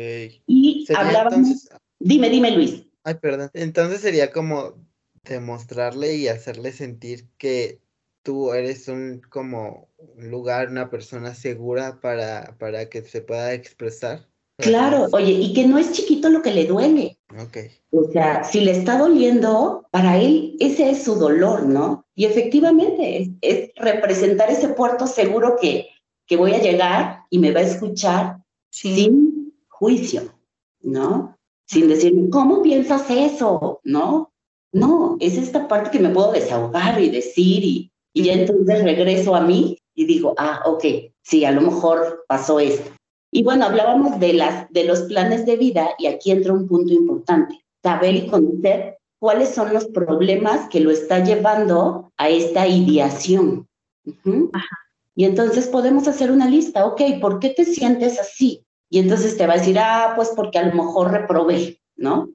Y 0.49 0.85
hablábamos, 0.97 1.35
entonces- 1.35 1.69
dime, 2.01 2.29
dime 2.29 2.51
Luis, 2.51 2.85
Ay, 3.05 3.15
perdón. 3.21 3.51
Entonces 3.53 4.01
sería 4.01 4.33
como 4.33 4.75
demostrarle 5.23 6.17
y 6.17 6.29
hacerle 6.29 6.73
sentir 6.73 7.29
que 7.37 7.81
tú 8.23 8.53
eres 8.55 8.89
un 8.89 9.21
como 9.29 9.91
un 9.99 10.31
lugar, 10.31 10.71
una 10.71 10.89
persona 10.91 11.35
segura 11.35 12.01
para, 12.01 12.57
para 12.59 12.89
que 12.89 13.03
se 13.03 13.21
pueda 13.21 13.53
expresar. 13.53 14.27
Claro, 14.57 15.09
oye, 15.13 15.33
y 15.33 15.53
que 15.53 15.67
no 15.67 15.79
es 15.79 15.93
chiquito 15.93 16.29
lo 16.29 16.43
que 16.43 16.53
le 16.53 16.67
duele, 16.67 17.19
Ok. 17.43 17.59
O 17.91 18.11
sea, 18.13 18.45
si 18.45 18.61
le 18.61 18.73
está 18.73 18.99
doliendo, 18.99 19.87
para 19.91 20.21
él 20.21 20.57
ese 20.61 20.91
es 20.91 21.03
su 21.03 21.17
dolor, 21.17 21.65
¿no? 21.67 22.05
Y 22.15 22.27
efectivamente 22.27 23.23
es, 23.23 23.31
es 23.41 23.71
representar 23.77 24.51
ese 24.51 24.69
puerto 24.69 25.07
seguro 25.07 25.57
que, 25.61 25.89
que 26.27 26.37
voy 26.37 26.53
a 26.53 26.61
llegar 26.61 27.21
y 27.31 27.39
me 27.39 27.53
va 27.53 27.61
a 27.61 27.65
escuchar 27.65 28.39
sí. 28.71 28.95
sin 28.95 29.55
juicio, 29.69 30.33
¿no? 30.81 31.37
Sin 31.67 31.89
decirme, 31.89 32.31
¿cómo 32.31 32.63
piensas 32.63 33.11
eso? 33.11 33.81
¿No? 33.85 34.33
No, 34.73 35.17
es 35.21 35.37
esta 35.37 35.69
parte 35.69 35.91
que 35.91 36.01
me 36.01 36.11
puedo 36.11 36.33
desahogar 36.33 37.01
y 37.01 37.09
decir 37.09 37.65
y, 37.65 37.93
y 38.13 38.25
ya 38.25 38.35
entonces 38.35 38.83
regreso 38.83 39.35
a 39.35 39.41
mí 39.41 39.79
y 39.95 40.05
digo, 40.05 40.35
ah, 40.37 40.63
ok, 40.67 40.85
sí, 41.23 41.45
a 41.45 41.53
lo 41.53 41.63
mejor 41.63 42.25
pasó 42.29 42.59
esto. 42.59 42.91
Y 43.35 43.43
bueno, 43.43 43.65
hablábamos 43.65 44.21
de, 44.21 44.33
las, 44.33 44.71
de 44.71 44.85
los 44.85 45.03
planes 45.03 45.45
de 45.45 45.57
vida 45.57 45.91
y 45.99 46.07
aquí 46.07 46.31
entra 46.31 46.53
un 46.53 46.69
punto 46.69 46.93
importante, 46.93 47.65
saber 47.83 48.15
y 48.15 48.29
conocer 48.29 48.99
cuáles 49.19 49.49
son 49.49 49.75
los 49.75 49.87
problemas 49.87 50.69
que 50.69 50.79
lo 50.79 50.93
está 50.93 51.19
llevando 51.19 52.13
a 52.17 52.29
esta 52.29 52.69
ideación. 52.69 53.67
Ajá. 54.53 54.79
Y 55.17 55.25
entonces 55.25 55.67
podemos 55.67 56.07
hacer 56.07 56.31
una 56.31 56.49
lista, 56.49 56.87
ok, 56.87 57.03
¿por 57.21 57.41
qué 57.41 57.51
te 57.51 57.65
sientes 57.65 58.21
así? 58.21 58.65
Y 58.89 59.01
entonces 59.01 59.37
te 59.37 59.49
va 59.49 59.55
a 59.55 59.59
decir, 59.59 59.81
ah, 59.81 60.13
pues 60.15 60.31
porque 60.37 60.61
a 60.61 60.67
lo 60.69 60.85
mejor 60.85 61.11
reprobé, 61.11 61.81
¿no? 61.97 62.29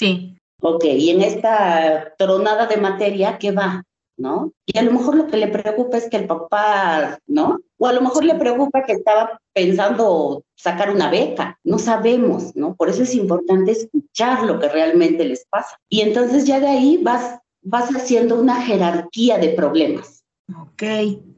Sí. 0.00 0.36
Ok, 0.60 0.82
y 0.84 1.10
en 1.10 1.22
esta 1.22 2.12
tronada 2.18 2.66
de 2.66 2.76
materia, 2.76 3.38
¿qué 3.38 3.52
va? 3.52 3.84
¿No? 4.20 4.52
Y 4.66 4.78
a 4.78 4.82
lo 4.82 4.92
mejor 4.92 5.14
lo 5.14 5.26
que 5.28 5.38
le 5.38 5.48
preocupa 5.48 5.96
es 5.96 6.10
que 6.10 6.18
el 6.18 6.26
papá, 6.26 7.18
¿no? 7.26 7.58
O 7.78 7.86
a 7.86 7.92
lo 7.94 8.02
mejor 8.02 8.24
le 8.24 8.34
preocupa 8.34 8.84
que 8.84 8.92
estaba 8.92 9.40
pensando 9.54 10.42
sacar 10.56 10.90
una 10.90 11.10
beca, 11.10 11.58
no 11.64 11.78
sabemos, 11.78 12.54
¿no? 12.54 12.74
Por 12.74 12.90
eso 12.90 13.02
es 13.02 13.14
importante 13.14 13.72
escuchar 13.72 14.42
lo 14.44 14.60
que 14.60 14.68
realmente 14.68 15.24
les 15.24 15.46
pasa. 15.46 15.78
Y 15.88 16.02
entonces 16.02 16.44
ya 16.44 16.60
de 16.60 16.66
ahí 16.66 16.98
vas, 17.02 17.38
vas 17.62 17.88
haciendo 17.96 18.38
una 18.38 18.60
jerarquía 18.60 19.38
de 19.38 19.48
problemas 19.48 20.19
Ok. 20.62 20.82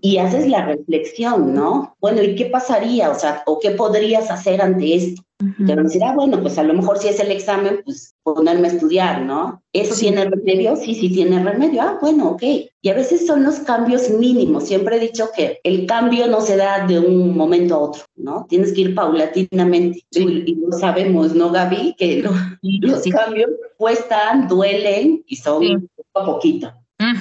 y 0.00 0.18
haces 0.18 0.48
la 0.48 0.64
reflexión, 0.66 1.54
¿no? 1.54 1.96
Bueno, 2.00 2.22
¿y 2.22 2.34
qué 2.34 2.46
pasaría? 2.46 3.10
O 3.10 3.14
sea, 3.14 3.42
¿o 3.46 3.58
qué 3.60 3.70
podrías 3.72 4.30
hacer 4.30 4.60
ante 4.60 4.94
esto? 4.94 5.22
Ujú. 5.40 5.66
Te 5.66 5.74
van 5.74 5.80
a 5.80 5.82
decir, 5.88 6.02
ah, 6.04 6.12
bueno, 6.14 6.40
pues 6.40 6.56
a 6.58 6.62
lo 6.62 6.72
mejor 6.74 6.98
si 6.98 7.08
es 7.08 7.18
el 7.20 7.30
examen, 7.32 7.80
pues 7.84 8.14
ponerme 8.22 8.68
a 8.68 8.72
estudiar, 8.72 9.22
¿no? 9.22 9.60
¿Eso 9.72 9.94
Sí. 9.94 10.02
tiene 10.02 10.24
remedio? 10.24 10.76
Sí, 10.76 10.94
sí 10.94 11.08
tiene 11.12 11.42
remedio. 11.42 11.82
Ah, 11.82 11.98
bueno, 12.00 12.30
ok. 12.30 12.42
Y 12.80 12.88
a 12.88 12.94
veces 12.94 13.26
son 13.26 13.42
los 13.42 13.56
cambios 13.60 14.08
mínimos. 14.10 14.64
Siempre 14.68 14.96
he 14.96 15.00
dicho 15.00 15.30
que 15.36 15.60
el 15.64 15.86
cambio 15.86 16.26
no 16.28 16.40
se 16.40 16.56
da 16.56 16.86
de 16.86 16.98
un 17.00 17.36
momento 17.36 17.74
a 17.74 17.78
otro, 17.78 18.02
¿no? 18.16 18.46
Tienes 18.48 18.72
que 18.72 18.82
ir 18.82 18.94
paulatinamente. 18.94 20.04
Sí. 20.10 20.24
Y, 20.46 20.50
y 20.52 20.54
lo 20.56 20.72
sabemos, 20.78 21.34
¿no, 21.34 21.50
Gaby? 21.50 21.94
Que 21.98 22.22
lo- 22.22 22.32
Sí, 22.60 22.78
los 22.80 23.02
cambios 23.04 23.50
cuestan, 23.76 24.46
duelen 24.48 25.24
y 25.26 25.36
son 25.36 25.88
poco 25.96 26.18
a 26.20 26.24
poquito. 26.24 26.72
Mm, 27.00 27.18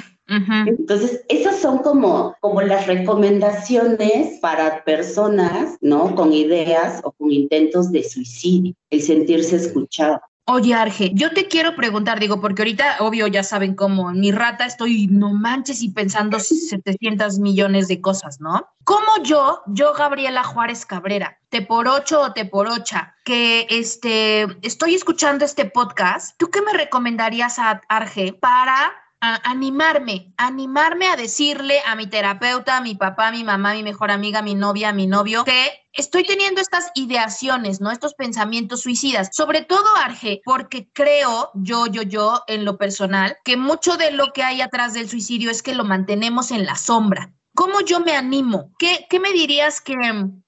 Entonces, 0.66 1.24
esas 1.28 1.60
son 1.60 1.80
como, 1.80 2.36
como 2.40 2.62
las 2.62 2.88
recomendaciones 2.88 4.40
para 4.40 4.84
personas, 4.86 5.78
¿no? 5.82 6.16
Con 6.16 6.32
ideas 6.32 7.02
o 7.04 7.12
con 7.12 7.32
intentos 7.32 7.92
de 7.92 8.04
suicidio, 8.04 8.74
el 8.90 9.02
sentirse 9.02 9.58
escuchado. 9.58 10.22
Oye, 10.46 10.74
Arge, 10.74 11.12
yo 11.14 11.32
te 11.32 11.48
quiero 11.48 11.76
preguntar, 11.76 12.20
digo, 12.20 12.42
porque 12.42 12.64
ahorita, 12.64 12.98
obvio, 13.00 13.28
ya 13.28 13.44
saben 13.44 13.76
cómo, 13.76 14.10
en 14.10 14.20
mi 14.20 14.32
rata 14.32 14.66
estoy, 14.66 15.08
no 15.08 15.34
manches, 15.34 15.84
y 15.84 15.90
pensando 15.90 16.40
700 16.40 17.40
millones 17.40 17.88
de 17.88 18.02
cosas, 18.02 18.42
¿no? 18.42 18.68
Como 18.84 19.24
yo, 19.24 19.62
yo, 19.68 19.94
Gabriela 19.94 20.44
Juárez 20.44 20.86
Cabrera, 20.86 21.40
te 21.50 21.62
por 21.62 21.88
ocho 21.88 22.22
o 22.22 22.34
te 22.34 22.46
por 22.46 22.68
ocha, 22.68 23.16
que 23.24 23.68
este, 23.70 24.48
estoy 24.62 24.96
escuchando 24.96 25.46
este 25.46 25.66
podcast, 25.66 26.36
¿tú 26.38 26.50
qué 26.50 26.62
me 26.62 26.74
recomendarías 26.74 27.60
a 27.60 27.82
Arge 27.88 28.34
para 28.34 28.92
a 29.22 29.40
animarme, 29.50 30.34
animarme 30.38 31.08
a 31.08 31.16
decirle 31.16 31.80
a 31.86 31.96
mi 31.96 32.08
terapeuta, 32.08 32.78
a 32.78 32.82
mi 32.82 32.96
papá, 32.96 33.28
a 33.28 33.32
mi 33.32 33.44
mamá, 33.44 33.72
a 33.72 33.76
mi 33.76 33.84
mejor 33.84 34.10
amiga, 34.10 34.40
a 34.40 34.42
mi 34.42 34.56
novia, 34.56 34.90
a 34.90 34.94
mi 34.94 35.06
novio, 35.06 35.46
que 35.46 35.70
estoy 35.94 36.24
teniendo 36.24 36.60
estas 36.60 36.92
ideaciones, 36.96 37.82
¿no? 37.82 37.92
Estos 37.92 38.16
pensamientos 38.16 38.82
suicidas. 38.82 39.30
Sobre 39.32 39.62
todo, 39.62 39.86
Arge, 40.04 40.42
porque 40.44 40.90
creo, 40.92 41.52
yo, 41.54 41.86
yo, 41.86 42.02
yo, 42.02 42.44
en 42.48 42.66
lo 42.66 42.78
personal, 42.78 43.38
que 43.44 43.58
mucho 43.58 43.96
de 43.96 44.12
lo 44.12 44.34
que 44.34 44.44
hay 44.44 44.62
atrás 44.62 44.94
del 44.94 45.08
suicidio 45.08 45.52
es 45.52 45.62
que 45.62 45.76
lo 45.76 45.84
mantenemos 45.84 46.50
en 46.50 46.66
la 46.66 46.76
sombra. 46.76 47.32
¿Cómo 47.54 47.82
yo 47.82 48.00
me 48.00 48.16
animo? 48.16 48.72
¿Qué, 48.80 49.06
qué 49.08 49.20
me 49.20 49.34
dirías 49.34 49.82
que, 49.82 49.96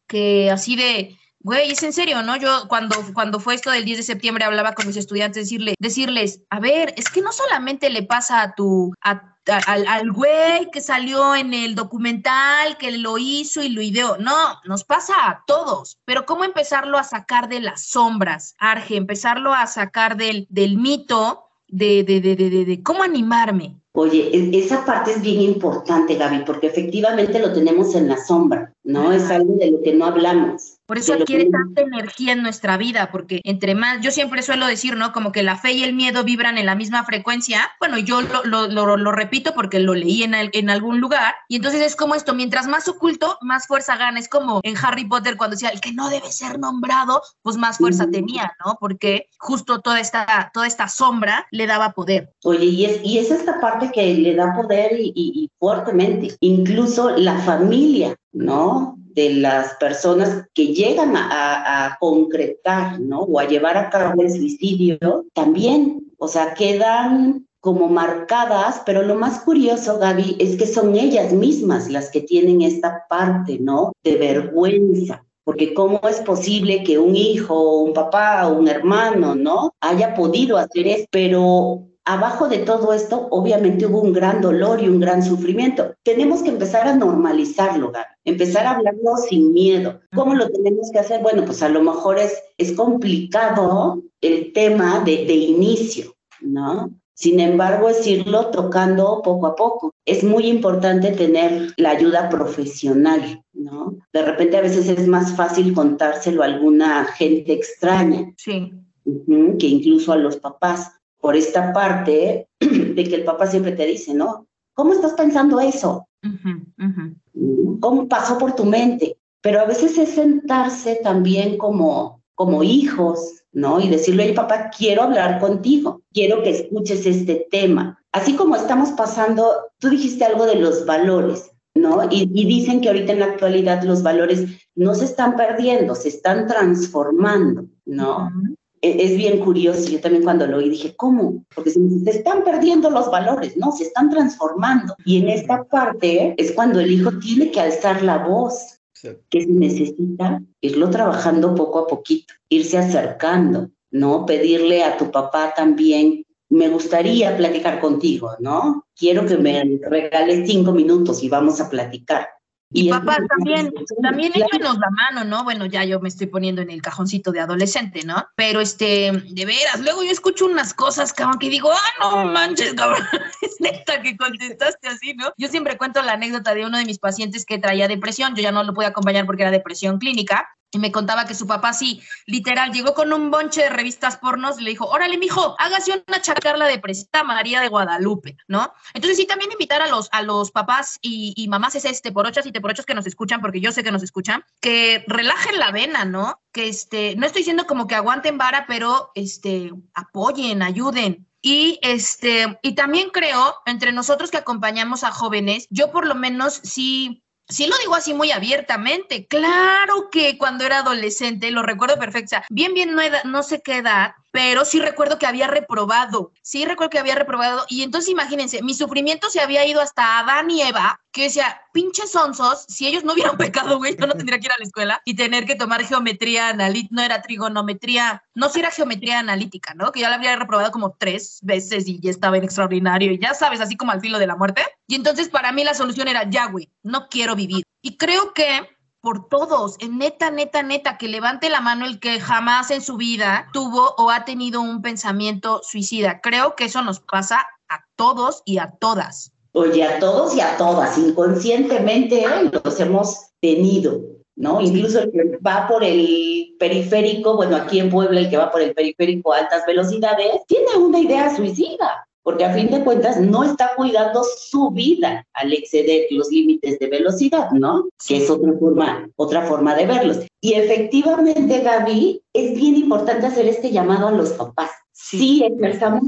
que 0.07 0.49
así 0.49 0.75
de, 0.75 1.15
Güey, 1.43 1.71
es 1.71 1.84
en 1.84 1.91
serio, 1.93 2.21
¿no? 2.23 2.38
Yo 2.38 2.67
cuando, 2.69 2.95
cuando 3.13 3.39
fue 3.39 3.53
esto 3.56 3.69
del 3.69 3.84
10 3.86 3.97
de 3.97 4.03
septiembre 4.03 4.45
hablaba 4.45 4.73
con 4.73 4.88
mis 4.88 4.95
estudiantes, 4.97 5.43
decirle, 5.43 5.75
decirles, 5.77 6.41
a 6.49 6.60
ver, 6.62 6.93
es 6.97 7.10
que 7.10 7.21
no 7.21 7.32
solamente 7.34 7.89
le 7.89 8.03
pasa 8.03 8.41
a 8.41 8.55
tu, 8.55 8.93
a- 9.01 9.36
a- 9.49 9.57
al, 9.74 9.86
al 9.88 10.09
güey 10.13 10.70
que 10.72 10.80
salió 10.80 11.36
en 11.36 11.53
el 11.53 11.76
documental, 11.76 12.78
que 12.78 12.97
lo 12.97 13.17
hizo 13.17 13.61
y 13.61 13.67
lo 13.70 13.82
ideó, 13.82 14.15
no, 14.20 14.34
nos 14.63 14.86
pasa 14.86 15.13
a 15.28 15.43
todos, 15.45 15.97
pero 16.05 16.26
¿cómo 16.26 16.45
empezarlo 16.45 16.97
a 16.97 17.03
sacar 17.03 17.49
de 17.49 17.59
las 17.59 17.84
sombras, 17.88 18.55
Arge? 18.57 18.95
Empezarlo 18.95 19.53
a 19.53 19.67
sacar 19.67 20.15
del, 20.15 20.47
del 20.49 20.78
mito 20.78 21.49
de, 21.67 22.03
de, 22.05 22.22
de, 22.22 22.36
de, 22.38 22.63
de, 22.65 22.84
cómo 22.84 23.03
animarme. 23.03 23.76
Oye, 23.95 24.30
esa 24.57 24.86
parte 24.86 25.11
es 25.11 25.22
bien 25.22 25.41
importante, 25.41 26.15
Gaby, 26.15 26.43
porque 26.45 26.67
efectivamente 26.67 27.38
lo 27.39 27.53
tenemos 27.53 27.93
en 27.95 28.07
la 28.07 28.17
sombra, 28.17 28.74
¿no? 28.84 29.11
Es 29.11 29.30
algo 29.30 29.55
de 29.57 29.70
lo 29.72 29.82
que 29.84 29.93
no 29.93 30.05
hablamos. 30.05 30.78
Por 30.93 30.99
eso 30.99 31.13
adquiere 31.15 31.49
tanta 31.49 31.81
energía 31.81 32.33
en 32.33 32.43
nuestra 32.43 32.77
vida, 32.77 33.09
porque 33.11 33.41
entre 33.45 33.73
más, 33.73 34.01
yo 34.01 34.11
siempre 34.11 34.43
suelo 34.43 34.67
decir, 34.67 34.95
¿no? 34.95 35.11
Como 35.11 35.31
que 35.31 35.41
la 35.41 35.57
fe 35.57 35.71
y 35.71 35.83
el 35.83 35.93
miedo 35.93 36.23
vibran 36.23 36.59
en 36.59 36.67
la 36.67 36.75
misma 36.75 37.03
frecuencia. 37.03 37.71
Bueno, 37.79 37.97
yo 37.97 38.21
lo, 38.21 38.43
lo, 38.43 38.67
lo, 38.67 38.95
lo 38.95 39.11
repito 39.11 39.55
porque 39.55 39.79
lo 39.79 39.95
leí 39.95 40.21
en, 40.21 40.35
el, 40.35 40.51
en 40.53 40.69
algún 40.69 40.99
lugar. 40.99 41.33
Y 41.47 41.55
entonces 41.55 41.81
es 41.81 41.95
como 41.95 42.13
esto, 42.13 42.35
mientras 42.35 42.67
más 42.67 42.87
oculto, 42.87 43.39
más 43.41 43.65
fuerza 43.65 43.97
gana. 43.97 44.19
Es 44.19 44.29
como 44.29 44.59
en 44.61 44.75
Harry 44.83 45.05
Potter 45.05 45.35
cuando 45.35 45.55
decía, 45.55 45.69
el 45.69 45.81
que 45.81 45.93
no 45.93 46.09
debe 46.09 46.31
ser 46.31 46.59
nombrado, 46.59 47.23
pues 47.41 47.57
más 47.57 47.79
fuerza 47.79 48.11
tenía, 48.11 48.55
¿no? 48.63 48.77
Porque 48.79 49.29
justo 49.39 49.81
toda 49.81 49.99
esta, 49.99 50.51
toda 50.53 50.67
esta 50.67 50.87
sombra 50.89 51.47
le 51.49 51.65
daba 51.65 51.93
poder. 51.93 52.35
Oye, 52.43 52.65
y 52.65 52.85
es, 52.85 52.99
y 53.03 53.17
es 53.17 53.31
esta 53.31 53.59
parte 53.59 53.89
que 53.91 54.13
le 54.13 54.35
da 54.35 54.53
poder 54.53 54.91
y, 54.99 55.11
y, 55.15 55.43
y 55.43 55.49
fuertemente. 55.57 56.35
Incluso 56.39 57.17
la 57.17 57.39
familia, 57.39 58.15
¿no? 58.31 58.99
De 59.14 59.34
las 59.36 59.76
personas 59.76 60.47
que 60.53 60.68
llegan 60.68 61.16
a, 61.16 61.86
a, 61.86 61.97
concretar, 61.99 62.99
¿no? 62.99 63.22
O 63.22 63.39
a 63.39 63.45
llevar 63.45 63.78
a 63.78 63.89
cabo 63.89 64.22
el 64.22 64.32
suicidio, 64.32 65.26
también, 65.34 66.11
o 66.18 66.28
sea, 66.28 66.53
quedan 66.53 67.45
como 67.59 67.88
marcadas, 67.88 68.82
pero 68.86 69.03
lo 69.03 69.16
más 69.16 69.39
curioso, 69.39 69.97
Gaby, 69.97 70.36
es 70.39 70.57
que 70.57 70.68
son 70.68 70.95
ellas 70.95 71.32
mismas 71.32 71.89
las 71.89 72.11
que 72.11 72.20
tienen 72.20 72.61
esta 72.61 73.05
parte, 73.09 73.57
¿no? 73.57 73.93
De 74.03 74.18
vergüenza. 74.18 75.24
Porque 75.45 75.74
cómo 75.74 76.01
es 76.09 76.20
posible 76.22 76.84
que 76.84 76.99
un 76.99 77.16
hijo, 77.16 77.80
un 77.80 77.93
papá, 77.93 78.47
un 78.47 78.68
hermano, 78.68 79.36
¿no? 79.36 79.74
Haya 79.80 80.14
podido 80.14 80.57
hacer 80.57 80.88
eso, 80.88 81.05
pero 81.11 81.88
abajo 82.06 82.47
de 82.47 82.60
todo 82.60 82.93
esto, 82.93 83.28
obviamente 83.32 83.86
hubo 83.86 84.01
un 84.01 84.14
gran 84.14 84.41
dolor 84.41 84.82
y 84.82 84.89
un 84.89 84.99
gran 84.99 85.24
sufrimiento. 85.24 85.95
Tenemos 86.04 86.41
que 86.41 86.49
empezar 86.49 86.88
a 86.88 86.95
normalizarlo, 86.95 87.91
Gaby, 87.91 88.06
empezar 88.26 88.66
a 88.66 88.72
hablarlo 88.72 89.18
sin 89.18 89.54
miedo. 89.54 90.01
¿Cómo 90.14 90.36
lo 90.36 90.49
tenemos 90.49 90.91
que 90.91 90.99
hacer? 90.99 91.22
Bueno, 91.22 91.45
pues 91.45 91.64
a 91.64 91.70
lo 91.70 91.82
mejor 91.82 92.20
es, 92.20 92.34
es 92.58 92.74
complicado 92.74 94.01
el 94.22 94.51
tema 94.54 95.01
de, 95.04 95.26
de 95.26 95.34
inicio, 95.34 96.16
¿no? 96.41 96.91
Sin 97.16 97.39
embargo, 97.39 97.89
es 97.89 98.06
irlo 98.08 98.47
tocando 98.47 99.22
poco 99.24 99.47
a 99.47 99.56
poco. 99.56 99.93
Es 100.04 100.24
muy 100.24 100.47
importante 100.47 101.12
tener 101.12 101.72
la 101.78 101.91
ayuda 101.91 102.28
profesional, 102.28 103.43
¿no? 103.54 103.95
De 104.12 104.24
repente 104.24 104.58
a 104.58 104.62
veces 104.62 104.89
es 104.89 105.08
más 105.08 105.36
fácil 105.36 105.74
contárselo 105.74 106.41
a 106.41 106.47
alguna 106.47 107.06
gente 107.06 107.54
extraña. 107.54 108.34
Sí. 108.36 108.74
Uh 109.06 109.24
-huh, 109.26 109.58
que 109.58 109.68
incluso 109.68 110.12
a 110.12 110.18
los 110.18 110.38
papás 110.38 110.91
por 111.24 111.38
esta 111.38 111.71
parte 111.71 112.49
de 112.59 113.03
que 113.05 113.15
el 113.15 113.24
papá 113.24 113.47
siempre 113.47 113.71
te 113.71 113.86
dice, 113.86 114.13
¿no? 114.13 114.45
¿Cómo 114.74 114.91
estás 114.91 115.13
pensando 115.13 115.61
eso? 115.61 116.09
Uh 116.21 116.28
-huh, 116.28 116.65
uh 116.80 116.91
-huh. 116.93 117.80
¿Cómo 117.80 118.09
pasó 118.09 118.38
por 118.38 118.55
tu 118.55 118.65
mente? 118.65 119.15
Pero 119.41 119.61
a 119.61 119.65
veces 119.65 119.97
es 119.97 120.09
sentarse 120.09 120.99
también 121.01 121.57
como, 121.57 122.21
como 122.36 122.61
hijos, 122.61 123.45
¿no? 123.53 123.80
Y 123.80 123.88
decirle, 123.88 124.26
oye, 124.26 124.34
papá, 124.34 124.69
quiero 124.78 125.03
hablar 125.03 125.39
contigo, 125.39 126.01
quiero 126.13 126.43
que 126.43 126.49
escuches 126.49 127.05
este 127.05 127.47
tema. 127.49 127.97
Así 128.11 128.36
como 128.36 128.57
estamos 128.57 128.91
pasando, 128.91 129.43
tú 129.80 129.89
dijiste 129.91 130.26
algo 130.26 130.45
de 130.45 130.55
los 130.55 130.86
valores, 130.86 131.51
¿no? 131.74 132.03
Y, 132.11 132.30
y 132.34 132.45
dicen 132.45 132.82
que 132.82 132.89
ahorita 132.89 133.13
en 133.13 133.19
la 133.19 133.32
actualidad 133.34 133.82
los 133.84 134.03
valores 134.03 134.39
no 134.76 134.93
se 134.93 135.05
están 135.05 135.38
perdiendo, 135.38 135.95
se 135.95 136.09
están 136.09 136.47
transformando, 136.47 137.63
¿no? 137.86 138.11
Uh 138.26 138.30
-huh 138.30 138.55
es 138.84 139.15
bien 139.15 139.39
curioso, 139.39 139.89
yo 139.89 140.01
también 140.01 140.23
cuando 140.23 140.45
lo 140.45 140.57
oí 140.57 140.69
dije, 140.69 140.93
¿cómo? 140.95 141.45
Porque 141.55 141.71
se, 141.71 141.79
se, 142.03 142.09
están 142.09 142.43
perdiendo 142.43 142.89
los 142.89 143.09
valores, 143.09 143.55
¿no? 143.55 143.71
Se 143.71 143.86
están 143.86 144.09
transformando. 144.09 144.95
Y 145.05 145.19
en 145.19 145.29
esta 145.29 145.63
parte 145.63 146.36
es 146.38 146.51
cuando 146.51 146.81
el 146.81 146.91
hijo 146.91 147.17
tiene 147.19 147.49
que 147.49 147.61
alzar 147.61 148.03
la 148.03 148.17
voz, 148.17 148.79
sí. 148.93 149.09
que 149.29 149.43
se 149.43 149.51
necesita 149.51 150.41
irlo 150.59 150.89
trabajando 150.89 151.55
poco 151.55 151.79
a 151.79 151.88
poquito, 151.88 152.34
irse 152.49 152.77
acercando, 152.77 153.69
¿no? 153.89 154.25
Pedirle 154.25 154.84
a 154.84 154.97
tu 154.97 155.09
papá 155.11 155.53
también, 155.55 156.25
me 156.49 156.67
gustaría 156.67 157.36
platicar 157.38 157.79
contigo, 157.79 158.31
¿no? 158.39 158.86
Quiero 158.95 159.25
que 159.25 159.38
me 159.38 159.79
regales 159.89 160.47
cinco 160.47 160.73
minutos 160.73 161.23
y 161.23 161.29
vamos 161.29 161.61
a 161.61 161.69
platicar. 161.69 162.27
Y, 162.74 162.88
y 162.88 162.89
papá 162.89 163.17
también, 163.30 163.71
también 164.01 164.32
échenos 164.36 164.78
la 164.80 164.89
mano, 164.89 165.24
¿no? 165.24 165.43
Bueno, 165.43 165.67
ya 165.67 165.84
yo 165.86 165.99
me 165.99 166.09
estoy 166.09 166.28
poniendo 166.28 166.61
en 166.61 166.71
el 166.71 166.82
cajoncito 166.82 167.32
de 167.32 167.39
adolescente, 167.39 168.03
¿no? 168.03 168.28
Pero 168.36 168.61
este, 168.61 169.11
de 169.11 169.45
veras, 169.45 169.80
luego 169.80 170.03
yo 170.03 170.11
escucho 170.11 170.45
unas 170.45 170.74
cosas, 170.74 171.13
cabrón, 171.13 171.38
que 171.38 171.49
digo, 171.49 171.71
ah, 171.71 171.91
no 171.99 172.26
manches, 172.26 172.74
cabrón, 172.78 173.03
es 173.41 173.55
neta 173.59 174.01
que 174.01 174.17
contestaste 174.17 174.88
así, 174.88 175.13
¿no? 175.13 175.32
Yo 175.38 175.47
siempre 175.47 175.78
cuento 175.78 176.01
la 176.01 176.13
anécdota 176.13 176.55
de 176.55 176.65
uno 176.65 176.80
de 176.80 176.86
mis 176.86 176.97
pacientes 176.97 177.45
que 177.45 177.59
traía 177.59 177.88
depresión, 177.88 178.36
yo 178.36 178.41
ya 178.41 178.51
no 178.51 178.63
lo 178.63 178.74
pude 178.74 178.88
acompañar 178.88 179.26
porque 179.28 179.43
era 179.43 179.51
depresión 179.51 179.99
clínica, 179.99 180.49
y 180.74 180.80
me 180.80 180.91
contaba 180.91 181.26
que 181.26 181.36
su 181.36 181.45
papá 181.45 181.71
sí, 181.71 182.01
literal, 182.26 182.71
llegó 182.71 182.95
con 182.95 183.13
un 183.13 183.30
bonche 183.30 183.61
de 183.61 183.69
revistas 183.69 184.17
pornos 184.17 184.59
y 184.59 184.63
le 184.63 184.71
dijo, 184.71 184.88
órale, 184.88 185.17
mijo, 185.17 185.55
hágase 185.59 186.03
una 186.07 186.21
charla 186.21 186.65
de 186.65 186.80
presita 186.80 187.24
María 187.24 187.61
de 187.61 187.67
Guadalupe, 187.67 188.38
¿no? 188.47 188.74
Entonces 188.95 189.17
sí, 189.17 189.28
también 189.28 189.51
invitar 189.51 189.84
a 189.84 189.88
los, 189.88 190.09
a 190.11 190.24
los 190.24 190.51
papás 190.51 190.97
y, 191.01 191.34
y 191.38 191.47
mamás 191.47 191.76
es 191.76 191.86
este, 191.86 192.11
por 192.11 192.26
ochas 192.26 192.45
y 192.47 192.51
te 192.51 192.59
por 192.59 192.71
ochos 192.71 192.88
que 192.88 192.95
nos 192.95 193.05
escuchan, 193.05 193.39
porque 193.39 193.61
yo 193.61 193.71
sé 193.71 193.84
que 193.84 193.91
nos 193.91 194.03
escuchan, 194.03 194.43
que 194.61 195.05
relajen 195.07 195.59
la 195.59 195.71
vena, 195.71 196.05
¿no? 196.05 196.41
Que 196.51 196.67
este, 196.67 197.15
no 197.15 197.28
estoy 197.28 197.41
diciendo 197.41 197.67
como 197.67 197.86
que 197.86 197.95
aguanten 197.95 198.39
vara, 198.39 198.65
pero 198.67 199.11
este, 199.13 199.71
apoyen, 199.93 200.63
ayuden, 200.63 201.28
y 201.45 201.78
este, 201.82 202.57
y 202.61 202.74
también 202.74 203.09
creo, 203.09 203.55
entre 203.65 203.91
nosotros 203.91 204.32
que 204.32 204.38
acompañamos 204.38 205.03
a 205.03 205.11
jóvenes, 205.11 205.67
yo 205.69 205.91
por 205.91 206.07
lo 206.07 206.15
menos 206.15 206.61
sí 206.63 207.22
Sí 207.49 207.67
lo 207.67 207.77
digo 207.77 207.95
así 207.95 208.13
muy 208.13 208.31
abiertamente. 208.31 209.27
Claro 209.27 210.09
que 210.11 210.37
cuando 210.37 210.63
era 210.63 210.79
adolescente, 210.79 211.51
lo 211.51 211.61
recuerdo 211.61 211.99
perfecto. 211.99 212.37
Bien, 212.49 212.73
bien, 212.73 212.93
no, 212.95 213.01
edad, 213.01 213.23
no 213.25 213.43
sé 213.43 213.61
qué 213.61 213.77
edad, 213.77 214.15
pero 214.31 214.65
sí 214.65 214.79
recuerdo 214.79 215.19
que 215.19 215.27
había 215.27 215.47
reprobado. 215.47 216.31
Sí 216.41 216.65
recuerdo 216.65 216.89
que 216.89 216.99
había 216.99 217.15
reprobado. 217.15 217.65
Y 217.69 217.83
entonces 217.83 218.09
imagínense, 218.09 218.63
mi 218.63 218.73
sufrimiento 218.73 219.29
se 219.29 219.41
había 219.41 219.65
ido 219.65 219.81
hasta 219.81 220.19
Adán 220.19 220.49
y 220.49 220.61
Eva, 220.61 220.99
que 221.11 221.23
decía, 221.23 221.61
pinches 221.73 222.11
sonsos, 222.11 222.65
si 222.67 222.87
ellos 222.87 223.03
no 223.03 223.13
hubieran 223.13 223.37
pecado, 223.37 223.77
güey, 223.77 223.95
yo 223.95 224.07
no 224.07 224.13
tendría 224.13 224.39
que 224.39 224.47
ir 224.47 224.51
a 224.51 224.57
la 224.57 224.65
escuela 224.65 225.01
y 225.05 225.15
tener 225.15 225.45
que 225.45 225.55
tomar 225.55 225.85
geometría 225.85 226.49
analítica, 226.49 226.95
no 226.95 227.01
era 227.03 227.21
trigonometría, 227.21 228.23
no 228.36 228.49
si 228.49 228.59
era 228.59 228.71
geometría 228.71 229.19
analítica, 229.19 229.73
¿no? 229.73 229.91
Que 229.91 230.01
ya 230.01 230.09
la 230.09 230.15
había 230.15 230.36
reprobado 230.36 230.71
como 230.71 230.95
tres 230.97 231.39
veces 231.41 231.88
y 231.88 231.99
ya 231.99 232.09
estaba 232.09 232.38
en 232.38 232.43
extraordinario 232.43 233.11
y 233.11 233.19
ya 233.19 233.34
sabes, 233.34 233.61
así 233.61 233.75
como 233.77 233.91
al 233.91 234.01
filo 234.01 234.19
de 234.19 234.27
la 234.27 234.36
muerte. 234.36 234.63
Y 234.88 234.95
entonces 234.95 235.29
para 235.29 235.51
mí 235.51 235.63
la 235.63 235.73
solución 235.73 236.07
era, 236.07 236.29
ya, 236.29 236.47
güey, 236.47 236.69
no 236.81 237.07
quiero 237.09 237.36
vivir. 237.36 237.63
Y 237.81 237.97
creo 237.97 238.34
que 238.34 238.67
por 239.01 239.27
todos, 239.27 239.75
en 239.79 239.97
neta, 239.97 240.31
neta, 240.31 240.63
neta, 240.63 240.97
que 240.97 241.09
levante 241.09 241.49
la 241.49 241.59
mano 241.59 241.86
el 241.86 241.99
que 241.99 242.21
jamás 242.21 242.71
en 242.71 242.81
su 242.81 242.95
vida 242.95 243.49
tuvo 243.51 243.93
o 243.97 244.09
ha 244.09 244.23
tenido 244.23 244.61
un 244.61 244.81
pensamiento 244.81 245.61
suicida. 245.61 246.21
Creo 246.21 246.55
que 246.55 246.65
eso 246.65 246.81
nos 246.81 247.01
pasa 247.01 247.45
a 247.67 247.84
todos 247.97 248.41
y 248.45 248.59
a 248.59 248.71
todas. 248.79 249.34
Oye, 249.51 249.84
a 249.84 249.99
todos 249.99 250.36
y 250.36 250.41
a 250.41 250.57
todas, 250.57 250.97
inconscientemente 250.97 252.25
los 252.63 252.79
hemos 252.79 253.27
tenido, 253.39 253.99
¿no? 254.36 254.61
Incluso 254.61 254.99
el 255.01 255.11
que 255.11 255.38
va 255.38 255.67
por 255.67 255.84
el 255.84 256.55
periférico, 256.59 257.36
bueno, 257.36 257.55
aquí 257.55 257.79
en 257.79 257.89
Puebla 257.89 258.19
el 258.19 258.29
que 258.29 258.38
va 258.38 258.51
por 258.51 258.61
el 258.61 258.73
periférico 258.73 259.34
a 259.34 259.39
altas 259.39 259.63
velocidades, 259.65 260.41
tiene 260.47 260.75
una 260.77 260.99
idea 260.99 261.36
suicida 261.36 262.07
porque 262.23 262.45
a 262.45 262.53
fin 262.53 262.71
de 262.71 262.84
cuentas 262.84 263.19
no 263.19 263.43
está 263.43 263.71
cuidando 263.75 264.23
su 264.23 264.71
vida 264.71 265.27
al 265.34 265.53
exceder 265.53 266.07
los 266.09 266.29
límites 266.31 266.79
de 266.79 266.88
velocidad, 266.88 267.51
¿no? 267.51 267.89
Que 268.07 268.17
es 268.17 268.29
otra 268.29 268.53
forma, 268.53 269.09
otra 269.17 269.43
forma 269.43 269.75
de 269.75 269.86
verlos. 269.86 270.19
Y 270.41 270.53
efectivamente, 270.53 271.59
Gaby, 271.59 272.21
es 272.34 272.55
bien 272.55 272.77
importante 272.77 273.27
hacer 273.27 273.45
este 273.47 273.71
llamado 273.71 274.07
a 274.07 274.11
los 274.11 274.31
papás. 274.31 274.71
Sí, 274.93 275.43
ejerzamos 275.43 276.03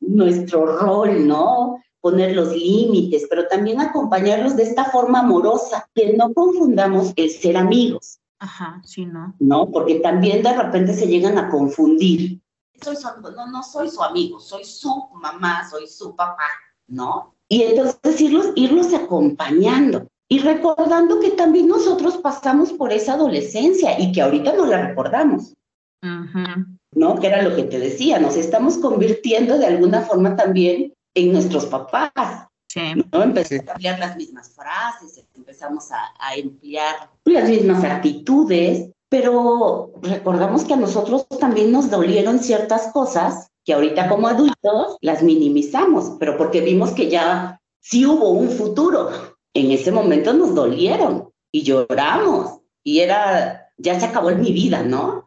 nuestro 0.00 0.78
rol, 0.78 1.26
¿no? 1.26 1.78
Poner 2.06 2.36
los 2.36 2.54
límites, 2.54 3.26
pero 3.28 3.48
también 3.48 3.80
acompañarlos 3.80 4.56
de 4.56 4.62
esta 4.62 4.84
forma 4.84 5.20
amorosa, 5.20 5.88
que 5.94 6.12
no 6.12 6.32
confundamos 6.32 7.12
el 7.16 7.30
ser 7.30 7.56
amigos. 7.56 8.18
Ajá, 8.38 8.80
sí, 8.84 9.06
¿no? 9.06 9.34
No, 9.38 9.70
porque 9.70 9.96
también 10.00 10.42
de 10.42 10.52
repente 10.52 10.92
se 10.94 11.06
llegan 11.06 11.38
a 11.38 11.48
confundir 11.48 12.40
soy 12.82 12.96
su, 12.96 13.08
no, 13.34 13.46
no 13.50 13.62
soy 13.62 13.88
su 13.88 14.02
amigo, 14.02 14.40
soy 14.40 14.64
su 14.64 15.08
mamá, 15.14 15.68
soy 15.68 15.86
su 15.86 16.14
papá, 16.14 16.48
¿no? 16.88 17.34
Y 17.48 17.62
entonces 17.62 18.20
irlos, 18.20 18.52
irlos 18.56 18.92
acompañando 18.92 20.08
y 20.28 20.40
recordando 20.40 21.20
que 21.20 21.30
también 21.30 21.68
nosotros 21.68 22.18
pasamos 22.18 22.72
por 22.72 22.92
esa 22.92 23.14
adolescencia 23.14 23.98
y 23.98 24.12
que 24.12 24.22
ahorita 24.22 24.54
no 24.54 24.66
la 24.66 24.88
recordamos. 24.88 25.54
Uh 26.02 26.06
-huh. 26.06 26.78
¿No? 26.92 27.16
Que 27.16 27.28
era 27.28 27.42
lo 27.42 27.54
que 27.54 27.64
te 27.64 27.78
decía, 27.78 28.18
nos 28.18 28.36
estamos 28.36 28.78
convirtiendo 28.78 29.58
de 29.58 29.66
alguna 29.66 30.02
forma 30.02 30.34
también 30.34 30.92
en 31.16 31.32
nuestros 31.32 31.66
papás. 31.66 32.46
Sí. 32.68 32.80
¿no? 33.12 33.22
Empezamos 33.22 33.68
a 33.68 33.72
emplear 33.72 33.98
las 33.98 34.16
mismas 34.16 34.50
frases, 34.50 35.24
empezamos 35.34 35.90
a, 35.90 36.12
a 36.20 36.36
emplear 36.36 37.10
las 37.24 37.48
mismas 37.48 37.82
actitudes, 37.82 38.90
pero 39.08 39.92
recordamos 40.02 40.64
que 40.64 40.74
a 40.74 40.76
nosotros 40.76 41.26
también 41.40 41.72
nos 41.72 41.90
dolieron 41.90 42.38
ciertas 42.38 42.92
cosas 42.92 43.48
que 43.64 43.72
ahorita 43.72 44.08
como 44.08 44.28
adultos 44.28 44.98
las 45.00 45.22
minimizamos, 45.22 46.16
pero 46.20 46.36
porque 46.36 46.60
vimos 46.60 46.92
que 46.92 47.08
ya 47.08 47.60
sí 47.80 48.06
hubo 48.06 48.30
un 48.30 48.50
futuro. 48.50 49.10
En 49.54 49.70
ese 49.70 49.90
momento 49.90 50.34
nos 50.34 50.54
dolieron 50.54 51.30
y 51.50 51.62
lloramos 51.62 52.60
y 52.84 53.00
era 53.00 53.72
ya 53.78 53.98
se 53.98 54.06
acabó 54.06 54.30
en 54.30 54.40
mi 54.40 54.52
vida, 54.52 54.82
¿no? 54.82 55.25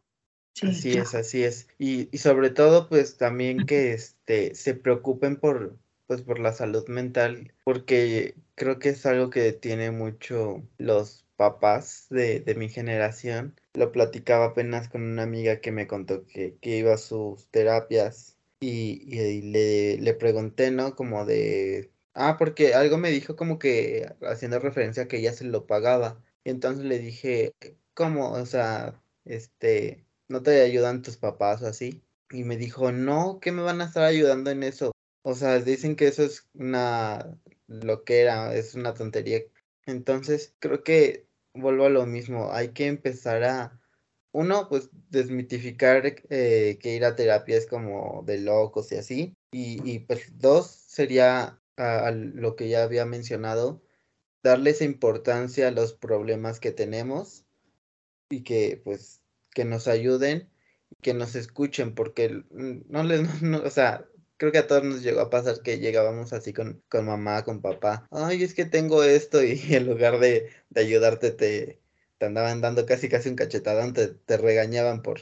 Así 0.63 0.97
es, 0.97 1.15
así 1.15 1.43
es. 1.43 1.67
Y, 1.77 2.09
y 2.11 2.17
sobre 2.19 2.49
todo, 2.49 2.87
pues 2.89 3.17
también 3.17 3.65
que 3.65 3.93
este, 3.93 4.55
se 4.55 4.73
preocupen 4.73 5.37
por, 5.37 5.77
pues, 6.07 6.21
por 6.21 6.39
la 6.39 6.53
salud 6.53 6.87
mental, 6.87 7.53
porque 7.63 8.35
creo 8.55 8.79
que 8.79 8.89
es 8.89 9.05
algo 9.05 9.29
que 9.29 9.53
tiene 9.53 9.91
mucho 9.91 10.63
los 10.77 11.25
papás 11.37 12.07
de, 12.09 12.41
de, 12.41 12.55
mi 12.55 12.69
generación. 12.69 13.55
Lo 13.73 13.91
platicaba 13.91 14.45
apenas 14.47 14.89
con 14.89 15.03
una 15.03 15.23
amiga 15.23 15.61
que 15.61 15.71
me 15.71 15.87
contó 15.87 16.25
que, 16.25 16.57
que 16.61 16.77
iba 16.77 16.93
a 16.93 16.97
sus 16.97 17.47
terapias 17.47 18.37
y, 18.59 19.01
y, 19.07 19.41
le, 19.43 19.97
le 19.99 20.13
pregunté, 20.13 20.71
¿no? 20.71 20.95
Como 20.95 21.25
de... 21.25 21.91
Ah, 22.13 22.35
porque 22.37 22.73
algo 22.73 22.97
me 22.97 23.11
dijo 23.11 23.35
como 23.37 23.59
que 23.59 24.13
haciendo 24.23 24.59
referencia 24.59 25.03
a 25.03 25.07
que 25.07 25.19
ella 25.19 25.31
se 25.31 25.45
lo 25.45 25.65
pagaba. 25.65 26.21
Y 26.43 26.49
entonces 26.49 26.85
le 26.85 26.99
dije, 26.99 27.53
¿cómo? 27.93 28.31
O 28.31 28.45
sea, 28.45 29.01
este, 29.25 30.03
¿no 30.29 30.43
te 30.43 30.61
ayudan 30.61 31.01
tus 31.01 31.17
papás 31.17 31.61
o 31.61 31.67
así? 31.67 32.03
Y 32.31 32.43
me 32.43 32.57
dijo, 32.57 32.91
no, 32.91 33.39
¿qué 33.41 33.51
me 33.51 33.61
van 33.63 33.81
a 33.81 33.85
estar 33.85 34.03
ayudando 34.03 34.51
en 34.51 34.63
eso? 34.63 34.91
O 35.23 35.35
sea, 35.35 35.59
dicen 35.59 35.95
que 35.95 36.07
eso 36.07 36.23
es 36.23 36.47
una 36.53 37.37
loquera, 37.67 38.55
es 38.55 38.75
una 38.75 38.93
tontería. 38.93 39.41
Entonces, 39.85 40.55
creo 40.59 40.83
que 40.83 41.27
vuelvo 41.53 41.85
a 41.85 41.89
lo 41.89 42.05
mismo, 42.05 42.51
hay 42.53 42.69
que 42.69 42.87
empezar 42.87 43.43
a, 43.43 43.79
uno, 44.31 44.69
pues 44.69 44.89
desmitificar 45.09 46.03
eh, 46.29 46.77
que 46.81 46.95
ir 46.95 47.05
a 47.05 47.15
terapia 47.15 47.57
es 47.57 47.67
como 47.67 48.23
de 48.25 48.39
locos 48.39 48.91
y 48.91 48.95
así. 48.95 49.35
Y, 49.51 49.81
y 49.89 49.99
pues 49.99 50.37
dos, 50.37 50.67
sería 50.67 51.59
a, 51.77 52.11
lo 52.11 52.55
que 52.55 52.69
ya 52.69 52.83
había 52.83 53.05
mencionado, 53.05 53.81
darle 54.43 54.71
esa 54.71 54.85
importancia 54.85 55.67
a 55.67 55.71
los 55.71 55.93
problemas 55.93 56.59
que 56.59 56.71
tenemos 56.71 57.45
y 58.29 58.43
que 58.43 58.81
pues 58.83 59.18
que 59.59 59.65
nos 59.65 59.89
ayuden, 59.89 60.47
que 61.01 61.13
nos 61.13 61.35
escuchen, 61.35 61.93
porque 61.93 62.45
no 62.49 63.03
les, 63.03 63.19
no, 63.41 63.61
o 63.61 63.69
sea, 63.69 64.05
creo 64.37 64.53
que 64.53 64.59
a 64.59 64.67
todos 64.67 64.85
nos 64.85 65.03
llegó 65.03 65.19
a 65.19 65.29
pasar 65.29 65.61
que 65.61 65.79
llegábamos 65.79 66.31
así 66.31 66.53
con, 66.53 66.81
con 66.87 67.05
mamá, 67.05 67.43
con 67.43 67.59
papá, 67.59 68.07
ay, 68.09 68.41
es 68.41 68.53
que 68.53 68.63
tengo 68.63 69.03
esto 69.03 69.43
y 69.43 69.61
en 69.71 69.85
lugar 69.85 70.19
de, 70.19 70.49
de 70.69 70.79
ayudarte 70.79 71.31
te, 71.31 71.81
te 72.17 72.25
andaban 72.25 72.61
dando 72.61 72.85
casi 72.85 73.09
casi 73.09 73.27
un 73.27 73.35
cachetadón, 73.35 73.91
te, 73.91 74.07
te 74.07 74.37
regañaban 74.37 75.01
por, 75.01 75.19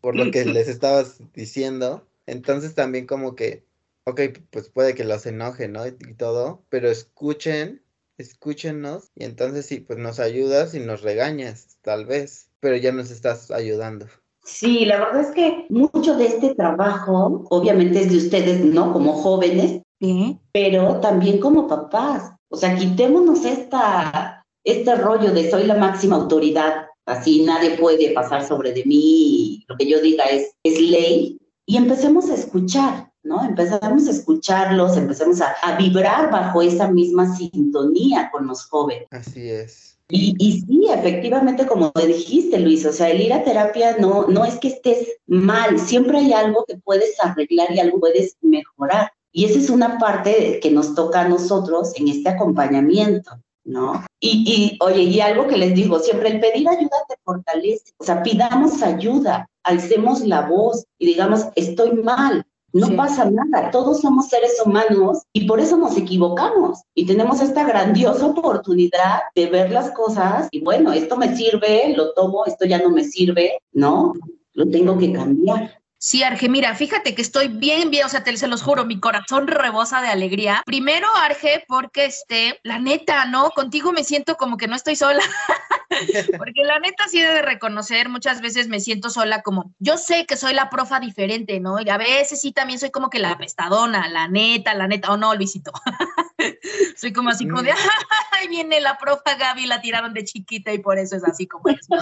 por 0.00 0.14
lo 0.14 0.30
que 0.30 0.44
les 0.44 0.68
estabas 0.68 1.18
diciendo. 1.32 2.06
Entonces 2.26 2.76
también 2.76 3.08
como 3.08 3.34
que, 3.34 3.64
ok, 4.04 4.20
pues 4.50 4.68
puede 4.68 4.94
que 4.94 5.02
los 5.02 5.26
enoje, 5.26 5.66
¿no? 5.66 5.84
Y 5.84 6.14
todo, 6.16 6.64
pero 6.68 6.88
escuchen, 6.88 7.82
escúchenos 8.18 9.10
y 9.16 9.24
entonces 9.24 9.66
sí, 9.66 9.80
pues 9.80 9.98
nos 9.98 10.20
ayudas 10.20 10.74
y 10.74 10.78
nos 10.78 11.02
regañas, 11.02 11.76
tal 11.82 12.06
vez, 12.06 12.50
pero 12.64 12.78
ya 12.78 12.92
nos 12.92 13.10
estás 13.10 13.50
ayudando. 13.50 14.06
Sí, 14.42 14.86
la 14.86 14.98
verdad 14.98 15.20
es 15.20 15.32
que 15.32 15.66
mucho 15.68 16.16
de 16.16 16.28
este 16.28 16.54
trabajo, 16.54 17.44
obviamente 17.50 18.00
es 18.00 18.10
de 18.10 18.16
ustedes, 18.16 18.64
¿no? 18.64 18.90
Como 18.94 19.12
jóvenes, 19.12 19.82
¿Sí? 20.00 20.38
pero 20.50 20.98
también 21.00 21.40
como 21.40 21.68
papás. 21.68 22.32
O 22.48 22.56
sea, 22.56 22.74
quitémonos 22.74 23.44
esta, 23.44 24.46
este 24.64 24.94
rollo 24.94 25.32
de 25.32 25.50
soy 25.50 25.64
la 25.64 25.74
máxima 25.74 26.16
autoridad, 26.16 26.86
así 27.04 27.44
nadie 27.44 27.76
puede 27.76 28.14
pasar 28.14 28.42
sobre 28.48 28.72
de 28.72 28.86
mí, 28.86 29.62
lo 29.68 29.76
que 29.76 29.86
yo 29.86 30.00
diga 30.00 30.24
es, 30.24 30.54
es 30.62 30.80
ley, 30.80 31.38
y 31.66 31.76
empecemos 31.76 32.30
a 32.30 32.34
escuchar, 32.34 33.12
¿no? 33.22 33.44
Empezamos 33.44 34.08
a 34.08 34.10
escucharlos, 34.10 34.96
empezamos 34.96 35.42
a, 35.42 35.50
a 35.62 35.76
vibrar 35.76 36.30
bajo 36.30 36.62
esa 36.62 36.90
misma 36.90 37.36
sintonía 37.36 38.30
con 38.32 38.46
los 38.46 38.64
jóvenes. 38.64 39.06
Así 39.10 39.50
es. 39.50 39.93
Y, 40.08 40.34
y, 40.38 40.60
sí, 40.60 40.86
efectivamente, 40.90 41.66
como 41.66 41.90
dijiste, 42.06 42.60
Luis, 42.60 42.84
o 42.84 42.92
sea, 42.92 43.10
el 43.10 43.22
ir 43.22 43.32
a 43.32 43.42
terapia 43.42 43.96
no, 43.98 44.26
no 44.26 44.44
es 44.44 44.58
que 44.58 44.68
estés 44.68 45.16
mal, 45.26 45.78
siempre 45.78 46.18
hay 46.18 46.32
algo 46.32 46.64
que 46.66 46.76
puedes 46.76 47.18
arreglar 47.22 47.72
y 47.72 47.80
algo 47.80 48.00
puedes 48.00 48.36
mejorar. 48.42 49.12
Y 49.32 49.46
esa 49.46 49.58
es 49.58 49.70
una 49.70 49.98
parte 49.98 50.60
que 50.62 50.70
nos 50.70 50.94
toca 50.94 51.22
a 51.22 51.28
nosotros 51.28 51.92
en 51.96 52.08
este 52.08 52.28
acompañamiento, 52.28 53.32
¿no? 53.64 54.04
Y, 54.20 54.44
y 54.46 54.78
oye, 54.84 55.02
y 55.02 55.20
algo 55.20 55.46
que 55.46 55.56
les 55.56 55.74
digo, 55.74 55.98
siempre 55.98 56.28
el 56.28 56.40
pedir 56.40 56.68
ayuda 56.68 56.96
te 57.08 57.16
fortalece, 57.24 57.92
o 57.96 58.04
sea, 58.04 58.22
pidamos 58.22 58.82
ayuda, 58.82 59.48
alcemos 59.64 60.20
la 60.20 60.42
voz 60.42 60.84
y 60.98 61.06
digamos, 61.06 61.46
estoy 61.56 61.92
mal, 61.92 62.46
no 62.74 62.88
sí. 62.88 62.94
pasa 62.94 63.30
nada, 63.30 63.70
todos 63.70 64.00
somos 64.00 64.28
seres 64.28 64.60
humanos 64.64 65.22
y 65.32 65.46
por 65.46 65.60
eso 65.60 65.76
nos 65.76 65.96
equivocamos 65.96 66.80
y 66.92 67.06
tenemos 67.06 67.40
esta 67.40 67.64
grandiosa 67.64 68.26
oportunidad 68.26 69.20
de 69.34 69.46
ver 69.46 69.70
las 69.70 69.92
cosas 69.92 70.48
y 70.50 70.60
bueno, 70.60 70.92
esto 70.92 71.16
me 71.16 71.34
sirve, 71.36 71.94
lo 71.96 72.12
tomo, 72.14 72.44
esto 72.46 72.66
ya 72.66 72.78
no 72.78 72.90
me 72.90 73.04
sirve, 73.04 73.58
¿no? 73.72 74.12
Lo 74.54 74.68
tengo 74.68 74.98
que 74.98 75.12
cambiar. 75.12 75.80
Sí, 75.98 76.22
Arge, 76.22 76.48
mira, 76.48 76.74
fíjate 76.74 77.14
que 77.14 77.22
estoy 77.22 77.48
bien, 77.48 77.90
bien, 77.90 78.04
o 78.04 78.08
sea, 78.10 78.24
te 78.24 78.36
se 78.36 78.48
los 78.48 78.62
juro, 78.62 78.84
mi 78.84 79.00
corazón 79.00 79.46
rebosa 79.46 80.02
de 80.02 80.08
alegría. 80.08 80.62
Primero, 80.66 81.06
Arge, 81.16 81.64
porque 81.66 82.04
este, 82.04 82.60
la 82.62 82.78
neta, 82.78 83.24
¿no? 83.24 83.50
Contigo 83.50 83.90
me 83.92 84.04
siento 84.04 84.36
como 84.36 84.58
que 84.58 84.66
no 84.66 84.76
estoy 84.76 84.96
sola. 84.96 85.22
porque 86.38 86.62
la 86.64 86.78
neta 86.78 87.08
sí 87.08 87.20
debe 87.20 87.42
reconocer, 87.42 88.08
muchas 88.08 88.40
veces 88.40 88.68
me 88.68 88.80
siento 88.80 89.10
sola 89.10 89.42
como, 89.42 89.74
yo 89.78 89.96
sé 89.96 90.26
que 90.26 90.36
soy 90.36 90.54
la 90.54 90.70
profa 90.70 91.00
diferente, 91.00 91.60
¿no? 91.60 91.80
Y 91.80 91.88
a 91.88 91.98
veces 91.98 92.40
sí 92.40 92.52
también 92.52 92.78
soy 92.78 92.90
como 92.90 93.10
que 93.10 93.18
la 93.18 93.32
apestadona, 93.32 94.08
la 94.08 94.28
neta, 94.28 94.74
la 94.74 94.88
neta, 94.88 95.10
o 95.10 95.14
oh, 95.14 95.16
no, 95.16 95.34
Luisito. 95.34 95.72
soy 96.96 97.12
como 97.12 97.30
así 97.30 97.48
como 97.48 97.62
de, 97.62 97.72
ay, 98.32 98.48
viene 98.48 98.80
la 98.80 98.98
profa 98.98 99.34
Gaby, 99.34 99.66
la 99.66 99.80
tiraron 99.80 100.14
de 100.14 100.24
chiquita 100.24 100.72
y 100.72 100.78
por 100.78 100.98
eso 100.98 101.16
es 101.16 101.24
así 101.24 101.46
como 101.46 101.68
es, 101.68 101.88
¿no? 101.88 101.98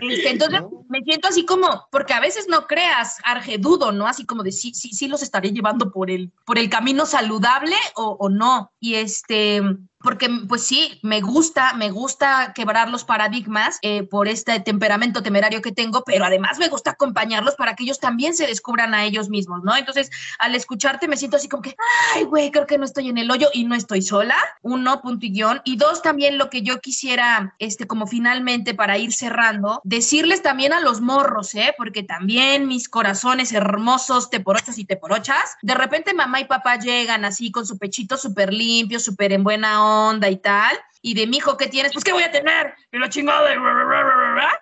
Este, 0.00 0.30
entonces 0.30 0.62
¿No? 0.62 0.84
me 0.88 1.02
siento 1.02 1.28
así 1.28 1.44
como, 1.44 1.86
porque 1.90 2.14
a 2.14 2.20
veces 2.20 2.46
no 2.48 2.66
creas, 2.66 3.18
Arge, 3.24 3.58
dudo, 3.58 3.92
¿no? 3.92 4.06
Así 4.06 4.24
como 4.24 4.42
de 4.42 4.52
sí, 4.52 4.72
sí, 4.72 4.90
sí 4.92 5.08
los 5.08 5.22
estaré 5.22 5.50
llevando 5.50 5.90
por 5.90 6.10
el, 6.10 6.32
por 6.46 6.58
el 6.58 6.70
camino 6.70 7.06
saludable 7.06 7.76
o, 7.96 8.16
o 8.18 8.28
no. 8.28 8.72
Y 8.80 8.94
este, 8.94 9.62
porque 10.02 10.28
pues 10.48 10.62
sí, 10.62 10.98
me 11.02 11.20
gusta, 11.20 11.74
me 11.74 11.90
gusta 11.90 12.52
quebrar 12.54 12.90
los 12.90 13.04
paradigmas 13.04 13.78
eh, 13.82 14.02
por 14.02 14.28
este 14.28 14.60
temperamento 14.60 15.22
temerario 15.22 15.60
que 15.60 15.72
tengo, 15.72 16.02
pero 16.04 16.24
además 16.24 16.58
me 16.58 16.68
gusta 16.68 16.92
acompañarlos 16.92 17.54
para 17.54 17.74
que 17.74 17.84
ellos 17.84 18.00
también 18.00 18.34
se 18.34 18.46
descubran 18.46 18.94
a 18.94 19.04
ellos 19.04 19.28
mismos, 19.28 19.62
¿no? 19.62 19.76
Entonces, 19.76 20.10
al 20.38 20.54
escucharte 20.54 21.08
me 21.08 21.16
siento 21.16 21.36
así 21.36 21.48
como 21.48 21.62
que, 21.62 21.76
ay, 22.14 22.24
güey, 22.24 22.50
creo 22.50 22.66
que 22.66 22.78
no 22.78 22.84
estoy 22.84 23.08
en 23.08 23.18
el 23.18 23.30
hoyo 23.30 23.48
y 23.52 23.64
no 23.64 23.74
estoy 23.74 24.02
sola, 24.02 24.36
uno, 24.62 25.02
punto 25.02 25.26
y 25.26 25.76
dos, 25.76 26.02
también 26.02 26.38
lo 26.38 26.48
que 26.48 26.62
yo 26.62 26.80
quisiera, 26.80 27.54
este, 27.58 27.86
como 27.86 28.06
finalmente 28.06 28.74
para 28.74 28.96
ir 28.96 29.12
cerrando, 29.12 29.80
decirles 29.84 30.42
también 30.42 30.72
a 30.72 30.80
los 30.80 31.00
morros, 31.00 31.54
¿eh? 31.54 31.74
Porque 31.76 32.02
también 32.02 32.66
mis 32.68 32.88
corazones 32.88 33.52
hermosos, 33.52 34.30
teporochas 34.30 34.78
y 34.78 34.84
teporochas, 34.84 35.56
de 35.60 35.74
repente 35.74 36.14
mamá 36.14 36.40
y 36.40 36.46
papá 36.46 36.76
llegan 36.76 37.24
así 37.24 37.50
con 37.50 37.66
su 37.66 37.76
pechito 37.76 38.16
súper 38.16 38.54
limpio, 38.54 38.98
súper 38.98 39.32
en 39.32 39.44
buena 39.44 39.84
onda, 39.84 39.89
onda 39.90 40.28
y 40.28 40.36
tal, 40.36 40.78
y 41.02 41.14
de 41.14 41.26
mi 41.26 41.38
hijo, 41.38 41.56
¿qué 41.56 41.66
tienes? 41.66 41.92
Pues, 41.92 42.04
¿qué 42.04 42.12
voy 42.12 42.22
a 42.22 42.30
tener? 42.30 42.74
Y 42.92 42.98
lo 42.98 43.08
chingado 43.08 43.44
de... 43.46 43.56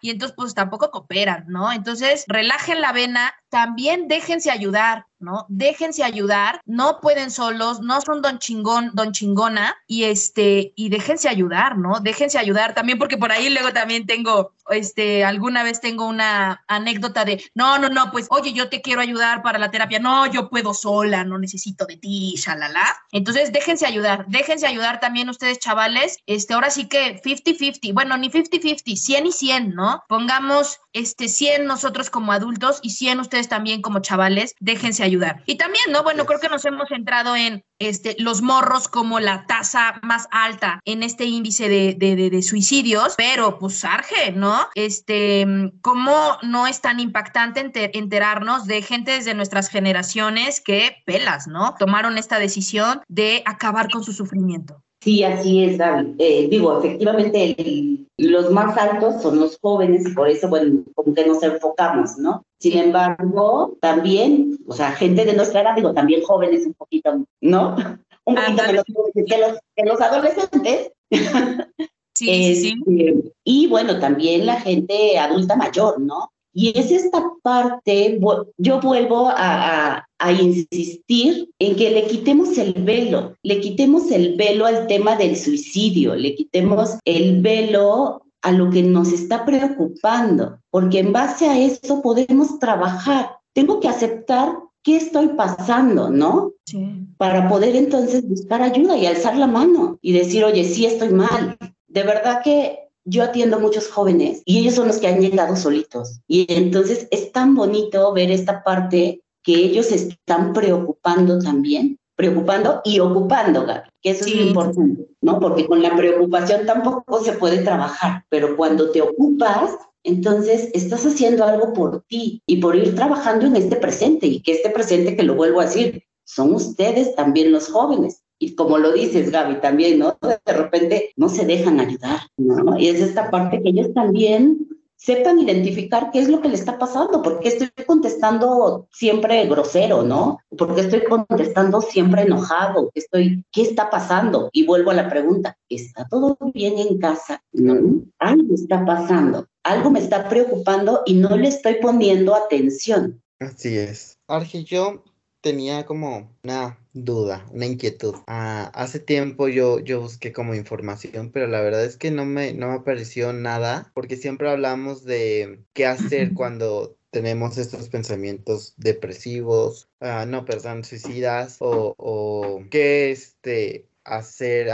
Y 0.01 0.11
entonces, 0.11 0.35
pues, 0.37 0.55
tampoco 0.55 0.91
cooperan, 0.91 1.45
¿no? 1.49 1.73
Entonces, 1.73 2.25
relajen 2.29 2.81
la 2.81 2.93
vena, 2.93 3.35
también 3.51 4.09
déjense 4.09 4.51
ayudar, 4.51 5.07
¿no? 5.21 5.47
Déjense 5.49 6.05
ayudar, 6.05 6.61
no 6.65 7.01
pueden 7.01 7.31
solos, 7.31 7.81
no 7.81 8.01
son 8.01 8.23
don 8.23 8.39
chingón, 8.39 8.91
don 8.95 9.13
chingona, 9.13 9.77
y 9.87 10.05
este, 10.05 10.73
y 10.77 10.89
déjense 10.91 11.29
ayudar, 11.29 11.77
¿no? 11.77 12.01
Déjense 12.01 12.39
ayudar 12.39 12.75
también, 12.75 12.99
porque 12.99 13.17
por 13.17 13.33
ahí 13.33 13.51
luego 13.51 13.73
también 13.73 14.07
tengo, 14.07 14.53
este, 14.71 15.25
alguna 15.25 15.63
vez 15.63 15.81
tengo 15.81 16.07
una 16.07 16.63
anécdota 16.69 17.25
de, 17.25 17.43
no, 17.55 17.79
no, 17.79 17.89
no, 17.89 18.13
pues, 18.13 18.27
oye, 18.31 18.53
yo 18.53 18.69
te 18.69 18.81
quiero 18.81 19.01
ayudar 19.01 19.43
para 19.43 19.59
la 19.59 19.71
terapia, 19.71 19.99
no, 19.99 20.27
yo 20.27 20.49
puedo 20.51 20.75
sola, 20.75 21.25
no 21.25 21.39
necesito 21.39 21.87
de 21.87 21.97
ti, 21.97 22.35
shalala. 22.37 22.85
Entonces, 23.11 23.53
déjense 23.53 23.87
ayudar, 23.87 24.27
déjense 24.29 24.67
ayudar 24.67 25.01
también 25.01 25.29
ustedes, 25.29 25.59
chavales, 25.59 26.19
este, 26.27 26.55
ahora 26.55 26.71
sí 26.71 26.89
que 26.89 27.21
50-50, 27.23 27.93
bueno, 27.93 28.17
ni 28.17 28.31
50-50, 28.31 28.97
100 28.97 29.27
y 29.27 29.33
100, 29.33 29.75
¿no? 29.75 30.05
Pongamos, 30.09 30.79
este, 30.93 31.29
100 31.29 31.67
nosotros 31.67 32.11
como 32.11 32.33
adultos 32.33 32.79
y 32.83 32.91
100 32.91 33.21
ustedes 33.21 33.38
también 33.47 33.83
como 33.83 34.01
chavales, 34.01 34.57
déjense 34.59 35.05
ayudar. 35.05 35.45
Y 35.47 35.57
también, 35.57 35.85
¿no? 35.93 36.03
Bueno, 36.03 36.27
creo 36.27 36.41
que 36.41 36.49
nos 36.49 36.65
hemos 36.65 36.89
centrado 36.89 37.37
en 37.37 37.63
este, 37.79 38.17
los 38.19 38.43
morros 38.43 38.89
como 38.89 39.21
la 39.21 39.47
tasa 39.47 40.01
más 40.03 40.27
alta 40.33 40.81
en 40.85 41.05
este 41.05 41.27
índice 41.27 41.69
de, 41.69 41.95
de, 41.95 42.43
suicidios, 42.43 43.15
pero 43.17 43.59
pues 43.61 43.85
Arge, 43.85 44.33
¿no? 44.33 44.67
Este, 44.75 45.47
¿cómo 45.81 46.39
no 46.43 46.67
es 46.67 46.81
tan 46.81 46.99
impactante 46.99 47.61
enter, 47.61 47.91
enterarnos 47.95 48.67
de 48.67 48.83
gente 48.83 49.13
desde 49.13 49.35
nuestras 49.35 49.69
generaciones 49.69 50.61
que 50.61 50.97
pelas, 51.07 51.47
¿no? 51.47 51.75
Tomaron 51.79 52.19
esta 52.19 52.41
decisión 52.41 53.03
de 53.07 53.43
acabar 53.47 53.91
con 53.91 54.03
su 54.03 54.13
sufrimiento. 54.13 54.83
Sí, 55.01 55.23
así 55.23 55.65
es, 55.65 55.79
Gaby. 55.79 56.17
Eh, 56.19 56.49
digo, 56.51 56.79
efectivamente, 56.79 57.55
el, 57.59 58.09
los 58.17 58.51
más 58.51 58.77
altos 58.77 59.23
son 59.23 59.39
los 59.39 59.59
jóvenes 59.61 60.09
y 60.09 60.13
por 60.13 60.29
eso, 60.29 60.49
bueno, 60.49 60.83
como 60.95 61.15
que 61.15 61.25
nos 61.25 61.43
enfocamos, 61.43 62.19
¿no? 62.19 62.45
Sin 62.59 62.77
embargo, 62.77 63.77
también, 63.81 64.59
o 64.67 64.75
sea, 64.75 64.91
gente 64.93 65.25
de 65.25 65.35
nuestra 65.35 65.63
edad, 65.63 65.77
digo, 65.77 65.95
también 65.95 66.23
jóvenes 66.23 66.67
un 66.67 66.75
poquito, 66.75 67.25
¿no? 67.41 67.77
Un 68.25 68.35
poquito 68.35 68.63
menos 68.67 68.85
que 69.15 69.39
los, 69.39 69.59
que 69.75 69.85
los 69.87 70.01
adolescentes. 70.03 70.93
Sí, 71.11 71.17
sí, 71.17 72.55
sí. 72.55 72.75
Este, 73.01 73.33
y 73.45 73.69
bueno, 73.69 74.01
también 74.01 74.45
la 74.45 74.61
gente 74.61 75.19
adulta 75.19 75.57
mayor, 75.57 75.99
¿no? 75.99 76.31
Y 76.53 76.77
es 76.79 76.91
esta 76.91 77.23
parte, 77.43 78.19
yo 78.57 78.81
vuelvo 78.81 79.29
a, 79.29 80.07
a, 80.19 80.33
insistir 80.33 81.51
en 81.59 81.77
que 81.77 81.91
le 81.91 82.07
quitemos 82.07 82.57
el 82.59 82.73
velo, 82.73 83.35
le 83.43 83.61
quitemos 83.61 84.11
el 84.11 84.35
velo 84.37 84.67
al 84.67 84.87
tema 84.87 85.15
del 85.17 85.37
suicidio, 85.37 86.15
le 86.17 86.35
quitemos 86.35 86.99
el 87.05 87.41
velo 87.43 88.23
a 88.43 88.53
lo 88.53 88.71
que 88.71 88.83
nos 88.83 89.13
está 89.13 89.45
preocupando, 89.45 90.59
porque 90.71 91.01
en 91.01 91.13
base 91.13 91.47
a 91.47 91.59
eso 91.59 92.03
podemos 92.03 92.59
trabajar. 92.59 93.31
Tengo 93.53 93.81
que 93.81 93.89
aceptar 93.89 94.57
qué 94.83 94.97
estoy 94.97 95.29
pasando, 95.29 96.11
¿no? 96.11 96.53
Sí. 96.65 97.07
Para 97.19 97.49
poder 97.49 97.77
entonces 97.77 98.27
buscar 98.27 98.63
ayuda 98.63 98.97
y 98.97 99.07
alzar 99.07 99.37
la 99.37 99.47
mano 99.47 99.99
y 100.01 100.13
decir, 100.13 100.45
oye, 100.45 100.65
sí 100.65 100.87
estoy 100.87 101.11
mal. 101.11 101.57
De 101.89 102.03
verdad 102.03 102.43
que 102.43 102.88
yo 103.09 103.23
atiendo 103.23 103.59
muchos 103.59 103.89
jóvenes 103.89 104.43
y 104.45 104.59
ellos 104.59 104.75
son 104.75 104.89
los 104.89 104.99
que 104.99 105.09
han 105.09 105.21
llegado 105.21 105.57
solitos. 105.57 106.21
Y 106.27 106.47
entonces 106.53 107.09
es 107.11 107.33
tan 107.33 107.55
bonito 107.55 108.13
ver 108.13 108.31
esta 108.31 108.63
parte 108.63 109.23
que 109.43 109.55
ellos 109.55 109.91
están 109.93 110.53
preocupando 110.53 111.39
también, 111.39 111.99
preocupando 112.17 112.83
y 112.85 113.01
ocupando, 113.01 113.65
Gaby, 113.65 113.89
que 114.03 114.11
eso 114.11 114.27
es 114.27 114.35
lo 114.35 114.43
importante, 114.43 115.07
¿no? 115.23 115.41
Porque 115.41 115.67
con 115.67 115.83
la 115.83 115.97
preocupación 115.97 116.67
tampoco 116.67 117.23
se 117.23 117.33
puede 117.33 117.63
trabajar, 117.63 118.25
pero 118.29 118.57
cuando 118.57 118.91
te 118.91 119.01
ocupas, 119.01 119.77
entonces 120.03 120.71
estás 120.75 121.07
haciendo 121.07 121.45
algo 121.45 121.73
por 121.73 122.03
ti 122.09 122.43
y 122.47 122.59
por 122.59 122.77
ir 122.77 122.95
trabajando 122.95 123.47
en 123.47 123.57
este 123.57 123.77
presente 123.77 124.27
y 124.27 124.41
que 124.41 124.53
este 124.53 124.71
presente, 124.71 125.17
que 125.17 125.23
lo 125.23 125.35
vuelvo 125.35 125.61
a 125.61 125.67
decir, 125.67 126.05
son 126.25 126.55
ustedes 126.55 127.15
también 127.15 127.53
los 127.53 127.69
jóvenes 127.69 128.23
y 128.39 128.55
como 128.55 128.79
lo 128.79 128.93
dices, 128.93 129.31
Gaby, 129.31 129.61
también, 129.61 129.99
¿no? 129.99 130.17
De 130.21 130.53
repente 130.53 131.13
no 131.17 131.29
se 131.29 131.45
dejan 131.45 131.81
ayudar, 131.81 132.21
¿no? 132.37 132.79
Y 132.79 132.89
es 132.89 133.01
esta 133.01 133.31
parte 133.31 133.61
que 133.63 133.71
ellos 133.71 133.93
también 133.95 134.69
sepan 134.99 135.39
identificar 135.39 136.11
qué 136.13 136.19
es 136.19 136.29
lo 136.29 136.41
que 136.43 136.49
le 136.49 136.57
está 136.57 136.77
pasando, 136.77 137.23
porque 137.23 137.49
estoy 137.49 137.71
contestando 137.87 138.89
siempre 138.93 139.47
grosero, 139.47 140.03
¿no? 140.03 140.41
Porque 140.57 140.83
estoy 140.83 141.05
contestando 141.05 141.81
siempre 141.81 142.23
enojado, 142.23 142.91
estoy, 142.95 143.45
¿qué 143.53 143.63
está 143.63 143.91
pasando? 143.91 144.51
Y 144.53 144.67
vuelvo 144.67 144.91
a 144.91 144.95
la 144.95 145.09
pregunta, 145.09 145.57
¿está 145.69 146.07
todo 146.09 146.37
bien 146.53 146.79
en 146.79 146.99
casa? 146.99 147.43
No, 147.53 148.03
algo 148.19 148.55
está 148.55 148.85
pasando, 148.85 149.47
algo 149.63 149.91
me 149.91 150.01
está 150.01 150.29
preocupando 150.29 151.03
y 151.07 151.15
no 151.15 151.37
le 151.37 151.49
estoy 151.49 151.77
poniendo 151.81 152.35
atención. 152.35 153.23
Así 153.39 153.79
es. 153.79 154.19
Arge, 154.27 154.65
yo 154.65 155.05
tenía 155.41 155.87
como 155.87 156.29
una 156.43 156.77
duda, 157.05 157.47
una 157.51 157.67
inquietud. 157.67 158.15
Ah, 158.27 158.71
hace 158.75 159.01
tiempo 159.01 159.49
yo, 159.49 159.81
yo 159.81 160.01
busqué 160.01 160.33
como 160.33 160.55
información, 160.55 161.31
pero 161.33 161.47
la 161.47 161.61
verdad 161.61 161.85
es 161.85 161.97
que 161.97 162.11
no 162.11 162.25
me, 162.25 162.53
no 162.55 162.69
me 162.69 162.75
apareció 162.75 163.33
nada, 163.33 163.91
porque 163.95 164.17
siempre 164.17 164.51
hablamos 164.51 165.05
de 165.05 165.65
qué 165.73 165.87
hacer 165.87 166.35
cuando 166.35 166.97
tenemos 167.11 167.57
estos 167.59 167.89
pensamientos 167.89 168.75
depresivos, 168.77 169.89
ah, 170.01 170.27
no, 170.27 170.45
perdón, 170.45 170.85
suicidas, 170.85 171.57
o, 171.61 171.95
o 171.97 172.63
qué 172.71 173.11
este, 173.11 173.89
hacer 174.05 174.71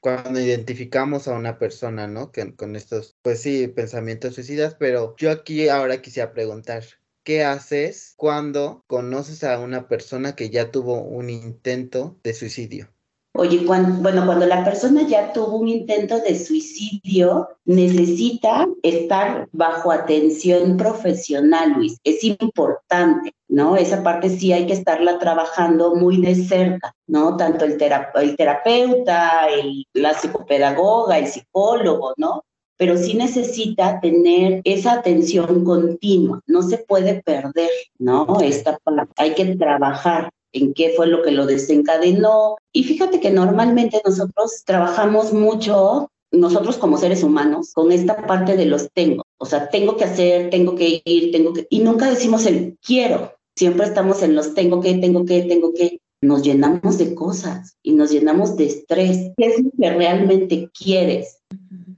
cuando 0.00 0.40
identificamos 0.40 1.28
a 1.28 1.34
una 1.34 1.58
persona, 1.58 2.06
¿no? 2.06 2.32
Que, 2.32 2.54
con 2.54 2.74
estos, 2.74 3.16
pues 3.22 3.42
sí, 3.42 3.68
pensamientos 3.68 4.34
suicidas, 4.34 4.74
pero 4.78 5.14
yo 5.18 5.30
aquí 5.30 5.68
ahora 5.68 6.00
quisiera 6.00 6.32
preguntar, 6.32 6.84
¿Qué 7.22 7.44
haces 7.44 8.14
cuando 8.16 8.82
conoces 8.86 9.44
a 9.44 9.58
una 9.58 9.88
persona 9.88 10.34
que 10.34 10.48
ya 10.48 10.70
tuvo 10.70 11.02
un 11.02 11.28
intento 11.28 12.18
de 12.22 12.32
suicidio? 12.32 12.88
Oye, 13.34 13.64
cuando, 13.64 14.02
bueno, 14.02 14.26
cuando 14.26 14.44
la 14.46 14.64
persona 14.64 15.02
ya 15.06 15.32
tuvo 15.32 15.58
un 15.58 15.68
intento 15.68 16.18
de 16.18 16.36
suicidio, 16.36 17.48
necesita 17.64 18.66
estar 18.82 19.48
bajo 19.52 19.92
atención 19.92 20.76
profesional, 20.76 21.74
Luis. 21.74 21.98
Es 22.02 22.24
importante, 22.24 23.32
¿no? 23.48 23.76
Esa 23.76 24.02
parte 24.02 24.30
sí 24.30 24.52
hay 24.52 24.66
que 24.66 24.72
estarla 24.72 25.18
trabajando 25.20 25.94
muy 25.94 26.20
de 26.20 26.34
cerca, 26.34 26.92
¿no? 27.06 27.36
Tanto 27.36 27.64
el, 27.64 27.78
el 27.80 28.36
terapeuta, 28.36 29.46
la 29.92 30.14
psicopedagoga, 30.14 31.18
el 31.18 31.28
psicólogo, 31.28 32.14
¿no? 32.16 32.42
Pero 32.80 32.96
sí 32.96 33.12
necesita 33.12 34.00
tener 34.00 34.62
esa 34.64 34.92
atención 34.92 35.66
continua, 35.66 36.40
no 36.46 36.62
se 36.62 36.78
puede 36.78 37.22
perder, 37.22 37.68
¿no? 37.98 38.40
Esta 38.40 38.78
hay 39.16 39.34
que 39.34 39.54
trabajar 39.56 40.30
en 40.54 40.72
qué 40.72 40.94
fue 40.96 41.06
lo 41.06 41.22
que 41.22 41.30
lo 41.30 41.44
desencadenó. 41.44 42.56
Y 42.72 42.84
fíjate 42.84 43.20
que 43.20 43.32
normalmente 43.32 44.00
nosotros 44.02 44.62
trabajamos 44.64 45.34
mucho, 45.34 46.10
nosotros 46.30 46.78
como 46.78 46.96
seres 46.96 47.22
humanos, 47.22 47.74
con 47.74 47.92
esta 47.92 48.26
parte 48.26 48.56
de 48.56 48.64
los 48.64 48.88
tengo. 48.94 49.24
O 49.36 49.44
sea, 49.44 49.68
tengo 49.68 49.98
que 49.98 50.04
hacer, 50.04 50.48
tengo 50.48 50.74
que 50.74 51.02
ir, 51.04 51.32
tengo 51.32 51.52
que... 51.52 51.66
Y 51.68 51.80
nunca 51.80 52.08
decimos 52.08 52.46
el 52.46 52.78
quiero. 52.82 53.34
Siempre 53.56 53.88
estamos 53.88 54.22
en 54.22 54.34
los 54.34 54.54
tengo 54.54 54.80
que, 54.80 54.94
tengo 54.94 55.26
que, 55.26 55.42
tengo 55.42 55.74
que. 55.74 56.00
Nos 56.22 56.42
llenamos 56.42 56.96
de 56.96 57.14
cosas 57.14 57.76
y 57.82 57.92
nos 57.92 58.10
llenamos 58.10 58.56
de 58.56 58.64
estrés. 58.64 59.32
¿Qué 59.36 59.46
es 59.48 59.62
lo 59.62 59.70
que 59.78 59.90
realmente 59.90 60.70
quieres? 60.72 61.42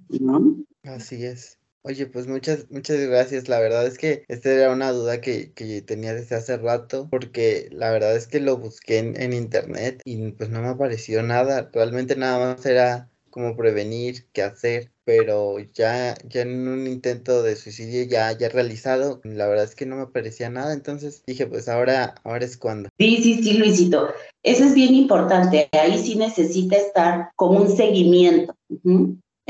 ¿No? 0.08 0.56
Así 0.84 1.24
es. 1.24 1.58
Oye, 1.84 2.06
pues 2.06 2.28
muchas, 2.28 2.70
muchas 2.70 2.98
gracias. 3.00 3.48
La 3.48 3.58
verdad 3.58 3.86
es 3.86 3.98
que 3.98 4.24
esta 4.28 4.52
era 4.52 4.72
una 4.72 4.92
duda 4.92 5.20
que, 5.20 5.52
que 5.52 5.82
tenía 5.82 6.14
desde 6.14 6.36
hace 6.36 6.56
rato, 6.56 7.08
porque 7.10 7.68
la 7.72 7.90
verdad 7.90 8.14
es 8.14 8.28
que 8.28 8.38
lo 8.38 8.56
busqué 8.56 8.98
en, 8.98 9.32
internet 9.32 10.00
y 10.04 10.30
pues 10.32 10.48
no 10.50 10.62
me 10.62 10.68
apareció 10.68 11.22
nada. 11.24 11.70
Realmente 11.72 12.14
nada 12.14 12.54
más 12.54 12.64
era 12.66 13.08
como 13.30 13.56
prevenir, 13.56 14.26
qué 14.32 14.42
hacer, 14.42 14.92
pero 15.04 15.58
ya, 15.58 16.14
ya 16.28 16.42
en 16.42 16.68
un 16.68 16.86
intento 16.86 17.42
de 17.42 17.56
suicidio 17.56 18.04
ya, 18.04 18.30
ya 18.36 18.48
realizado, 18.50 19.20
la 19.24 19.48
verdad 19.48 19.64
es 19.64 19.74
que 19.74 19.86
no 19.86 19.96
me 19.96 20.02
aparecía 20.02 20.50
nada, 20.50 20.74
entonces 20.74 21.22
dije, 21.26 21.46
pues 21.46 21.66
ahora, 21.68 22.14
ahora 22.24 22.44
es 22.44 22.58
cuando. 22.58 22.90
Sí, 22.98 23.22
sí, 23.22 23.42
sí, 23.42 23.54
Luisito. 23.54 24.08
Eso 24.42 24.64
es 24.64 24.74
bien 24.74 24.94
importante. 24.94 25.68
Ahí 25.72 25.98
sí 25.98 26.16
necesita 26.16 26.76
estar 26.76 27.30
con 27.36 27.56
un 27.56 27.74
seguimiento 27.74 28.54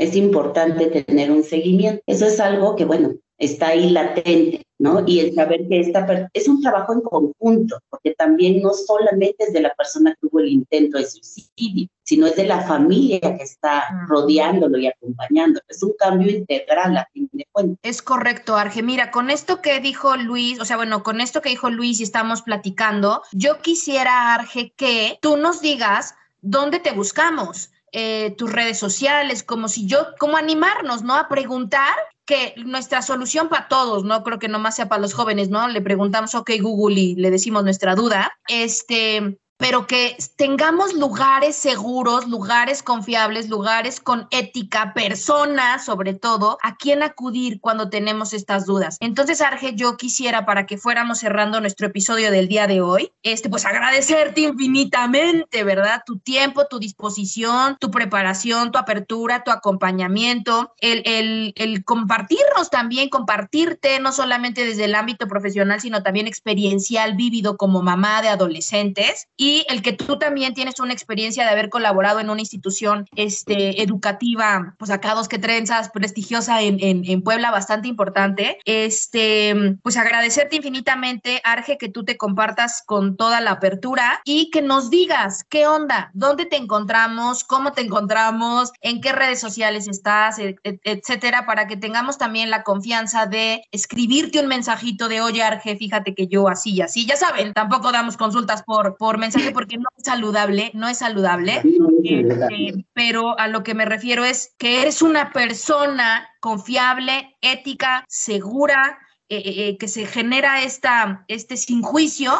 es 0.03 0.15
importante 0.15 0.87
tener 1.03 1.31
un 1.31 1.43
seguimiento. 1.43 2.01
Eso 2.05 2.25
es 2.25 2.39
algo 2.39 2.75
que, 2.75 2.85
bueno, 2.85 3.15
está 3.37 3.69
ahí 3.69 3.89
latente, 3.89 4.65
¿no? 4.79 5.03
Y 5.05 5.19
el 5.19 5.33
saber 5.33 5.67
que 5.67 5.79
esta 5.79 6.29
es 6.33 6.47
un 6.47 6.61
trabajo 6.61 6.93
en 6.93 7.01
conjunto, 7.01 7.79
porque 7.89 8.13
también 8.15 8.61
no 8.61 8.73
solamente 8.73 9.45
es 9.45 9.53
de 9.53 9.61
la 9.61 9.73
persona 9.73 10.11
que 10.11 10.27
tuvo 10.27 10.39
el 10.39 10.49
intento 10.49 10.97
de 10.97 11.05
suicidio, 11.05 11.87
sino 12.03 12.27
es 12.27 12.35
de 12.35 12.45
la 12.45 12.61
familia 12.61 13.19
que 13.19 13.43
está 13.43 14.05
rodeándolo 14.07 14.77
y 14.77 14.87
acompañándolo. 14.87 15.65
Es 15.67 15.81
un 15.83 15.93
cambio 15.97 16.31
integral 16.31 16.97
a 16.97 17.07
fin 17.11 17.29
de 17.31 17.47
cuentas. 17.51 17.79
Es 17.83 18.01
correcto, 18.01 18.55
Arge. 18.55 18.83
Mira, 18.83 19.11
con 19.11 19.29
esto 19.29 19.61
que 19.61 19.79
dijo 19.79 20.15
Luis, 20.15 20.59
o 20.59 20.65
sea, 20.65 20.77
bueno, 20.77 21.03
con 21.03 21.21
esto 21.21 21.41
que 21.41 21.49
dijo 21.49 21.69
Luis 21.69 21.99
y 21.99 22.03
estamos 22.03 22.41
platicando, 22.41 23.23
yo 23.31 23.59
quisiera, 23.59 24.33
Arge, 24.33 24.73
que 24.75 25.17
tú 25.21 25.37
nos 25.37 25.61
digas 25.61 26.15
dónde 26.41 26.79
te 26.79 26.91
buscamos 26.91 27.69
eh, 27.93 28.33
tus 28.37 28.51
redes 28.51 28.79
sociales, 28.79 29.43
como 29.43 29.67
si 29.67 29.85
yo, 29.85 30.07
como 30.19 30.35
animarnos, 30.35 31.03
¿no? 31.03 31.15
A 31.15 31.29
preguntar 31.29 31.93
que 32.25 32.55
nuestra 32.57 33.01
solución 33.01 33.49
para 33.49 33.67
todos, 33.67 34.03
no 34.03 34.23
creo 34.23 34.39
que 34.39 34.47
nomás 34.47 34.75
sea 34.75 34.89
para 34.89 35.01
los 35.01 35.13
jóvenes, 35.13 35.49
¿no? 35.49 35.67
Le 35.67 35.81
preguntamos, 35.81 36.35
ok, 36.35 36.51
Google, 36.59 36.99
y 36.99 37.15
le 37.15 37.31
decimos 37.31 37.63
nuestra 37.63 37.95
duda. 37.95 38.31
Este, 38.47 39.37
pero 39.57 39.87
que 39.87 40.17
tengamos 40.35 40.93
lugares 40.93 41.55
seguros, 41.55 42.27
lugares 42.27 42.83
confiables, 42.83 43.49
lugares 43.49 43.99
con 43.99 44.27
ética, 44.31 44.93
personas 44.93 45.85
sobre 45.85 46.13
todo, 46.13 46.57
a 46.61 46.75
quien 46.75 47.03
acudir 47.03 47.59
cuando 47.61 47.89
tenemos 47.89 48.33
estas 48.33 48.65
dudas. 48.65 48.97
Entonces, 48.99 49.41
Arge, 49.41 49.73
yo 49.75 49.97
quisiera 49.97 50.45
para 50.45 50.65
que 50.65 50.77
fuéramos 50.77 51.19
cerrando 51.19 51.61
nuestro 51.61 51.87
episodio 51.87 52.31
del 52.31 52.47
día 52.47 52.67
de 52.67 52.81
hoy, 52.81 53.11
este, 53.23 53.49
pues 53.49 53.65
agradecerte 53.65 54.41
infinitamente, 54.41 55.63
¿verdad? 55.63 56.03
Tu 56.05 56.19
tiempo, 56.19 56.65
tu 56.67 56.79
disposición, 56.79 57.77
tu 57.79 57.91
preparación, 57.91 58.71
tu 58.71 58.77
apertura, 58.77 59.43
tu 59.43 59.51
acompañamiento, 59.51 60.73
el, 60.79 61.03
el, 61.05 61.53
el 61.55 61.83
compartirnos 61.83 62.69
también, 62.69 63.09
compartirte 63.09 63.99
no 63.99 64.11
solamente 64.11 64.65
desde 64.65 64.85
el 64.85 64.95
ámbito 64.95 65.27
profesional, 65.27 65.79
sino 65.79 66.03
también 66.03 66.27
experiencial, 66.27 67.15
vívido 67.15 67.57
como 67.57 67.81
mamá 67.81 68.21
de 68.21 68.29
adolescentes 68.29 69.27
y 69.43 69.65
el 69.67 69.81
que 69.81 69.91
tú 69.91 70.17
también 70.17 70.53
tienes 70.53 70.79
una 70.79 70.93
experiencia 70.93 71.43
de 71.43 71.49
haber 71.49 71.69
colaborado 71.69 72.21
en 72.21 72.29
una 72.29 72.39
institución 72.39 73.09
este, 73.17 73.83
educativa, 73.83 74.73
pues 74.79 74.89
acá 74.89 75.15
dos 75.15 75.27
que 75.27 75.37
trenzas, 75.37 75.89
prestigiosa 75.89 76.61
en, 76.61 76.77
en, 76.79 77.21
Puebla, 77.23 77.51
bastante 77.51 77.89
importante. 77.89 78.57
Este, 78.63 79.75
pues 79.83 79.97
agradecerte 79.97 80.55
infinitamente, 80.55 81.41
Arge, 81.43 81.77
que 81.77 81.89
tú 81.89 82.05
te 82.05 82.15
compartas 82.15 82.83
con 82.85 83.17
toda 83.17 83.41
la 83.41 83.51
apertura 83.51 84.21
y 84.23 84.49
que 84.49 84.61
nos 84.61 84.89
digas 84.89 85.43
qué 85.49 85.67
onda, 85.67 86.09
dónde 86.13 86.45
te 86.45 86.55
encontramos, 86.55 87.43
cómo 87.43 87.73
te 87.73 87.81
encontramos, 87.81 88.71
en 88.79 89.01
qué 89.01 89.11
redes 89.11 89.41
sociales 89.41 89.89
estás, 89.89 90.37
etcétera, 90.39 91.45
para 91.45 91.67
que 91.67 91.75
tengamos 91.75 92.17
también 92.17 92.49
la 92.49 92.63
confianza 92.63 93.25
de 93.25 93.63
escribirte 93.71 94.39
un 94.39 94.47
mensajito 94.47 95.09
de, 95.09 95.19
oye, 95.19 95.43
Arge, 95.43 95.75
fíjate 95.75 96.15
que 96.15 96.27
yo 96.27 96.47
así 96.47 96.75
y 96.75 96.81
así. 96.81 97.05
Ya 97.05 97.17
saben, 97.17 97.51
tampoco 97.51 97.91
damos 97.91 98.15
consultas 98.15 98.63
por, 98.63 98.95
por 98.95 99.17
mensaje 99.17 99.32
mensaje 99.33 99.53
porque 99.53 99.77
no 99.77 99.85
es 99.97 100.03
saludable, 100.05 100.71
no 100.73 100.87
es 100.87 100.97
saludable. 100.99 101.61
Este, 102.03 102.85
pero 102.93 103.39
a 103.39 103.47
lo 103.47 103.63
que 103.63 103.73
me 103.73 103.85
refiero 103.85 104.23
es 104.23 104.53
que 104.57 104.81
eres 104.81 105.01
una 105.01 105.31
persona 105.31 106.29
confiable, 106.39 107.35
ética, 107.41 108.05
segura, 108.07 108.99
eh, 109.29 109.37
eh, 109.37 109.67
eh, 109.67 109.77
que 109.77 109.87
se 109.87 110.05
genera 110.05 110.63
esta, 110.63 111.25
este 111.27 111.57
sin 111.57 111.81
juicio. 111.81 112.33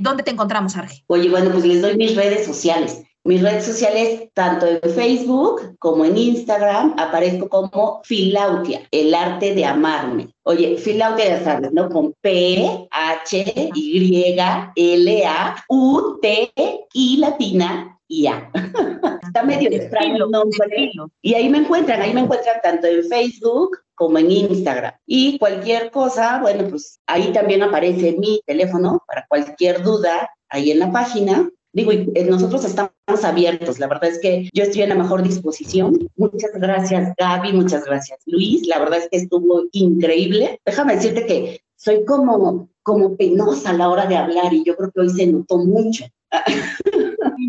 ¿Dónde 0.00 0.22
te 0.22 0.30
encontramos, 0.30 0.76
Arge? 0.76 1.04
Oye, 1.06 1.30
bueno, 1.30 1.50
pues 1.50 1.64
les 1.64 1.80
doy 1.80 1.96
mis 1.96 2.14
redes 2.16 2.44
sociales. 2.44 3.02
Mis 3.26 3.40
redes 3.40 3.64
sociales, 3.64 4.28
tanto 4.34 4.66
en 4.66 4.80
Facebook 4.82 5.76
como 5.78 6.04
en 6.04 6.18
Instagram, 6.18 6.94
aparezco 6.98 7.48
como 7.48 8.02
Filautia, 8.04 8.82
el 8.90 9.14
arte 9.14 9.54
de 9.54 9.64
amarme. 9.64 10.28
Oye, 10.42 10.76
Filautia 10.76 11.28
ya 11.28 11.42
sabes, 11.42 11.72
¿no? 11.72 11.88
Con 11.88 12.12
P, 12.20 12.86
H, 12.90 13.70
Y, 13.74 14.36
L, 14.76 15.26
A, 15.26 15.64
U, 15.70 16.18
T, 16.20 16.52
I 16.92 17.16
latina 17.16 17.98
y 18.06 18.26
A. 18.26 18.50
Está 19.22 19.42
medio 19.42 19.70
extraño 19.70 20.26
el 20.26 20.30
nombre. 20.30 20.92
Y 21.22 21.32
ahí 21.32 21.48
me 21.48 21.58
encuentran, 21.58 22.02
ahí 22.02 22.12
me 22.12 22.20
encuentran 22.20 22.56
tanto 22.62 22.86
en 22.86 23.08
Facebook 23.08 23.78
como 23.94 24.18
en 24.18 24.30
Instagram. 24.30 24.92
Y 25.06 25.38
cualquier 25.38 25.90
cosa, 25.90 26.40
bueno, 26.42 26.68
pues 26.68 27.00
ahí 27.06 27.32
también 27.32 27.62
aparece 27.62 28.16
mi 28.18 28.42
teléfono 28.44 29.02
para 29.06 29.26
cualquier 29.28 29.82
duda 29.82 30.30
ahí 30.50 30.70
en 30.70 30.80
la 30.80 30.92
página. 30.92 31.48
Digo, 31.74 31.90
eh, 31.90 32.24
nosotros 32.24 32.64
estamos 32.64 33.24
abiertos, 33.24 33.80
la 33.80 33.88
verdad 33.88 34.10
es 34.10 34.20
que 34.20 34.48
yo 34.52 34.62
estoy 34.62 34.82
en 34.82 34.90
la 34.90 34.94
mejor 34.94 35.24
disposición. 35.24 36.08
Muchas 36.16 36.52
gracias 36.54 37.12
Gaby, 37.18 37.52
muchas 37.52 37.84
gracias 37.84 38.20
Luis, 38.26 38.66
la 38.68 38.78
verdad 38.78 39.00
es 39.00 39.08
que 39.10 39.16
estuvo 39.16 39.64
increíble. 39.72 40.60
Déjame 40.64 40.94
decirte 40.94 41.26
que 41.26 41.60
soy 41.74 42.04
como, 42.04 42.68
como 42.84 43.16
penosa 43.16 43.70
a 43.70 43.72
la 43.72 43.88
hora 43.88 44.06
de 44.06 44.16
hablar 44.16 44.54
y 44.54 44.62
yo 44.64 44.76
creo 44.76 44.92
que 44.92 45.00
hoy 45.00 45.10
se 45.10 45.26
notó 45.26 45.58
mucho. 45.58 46.04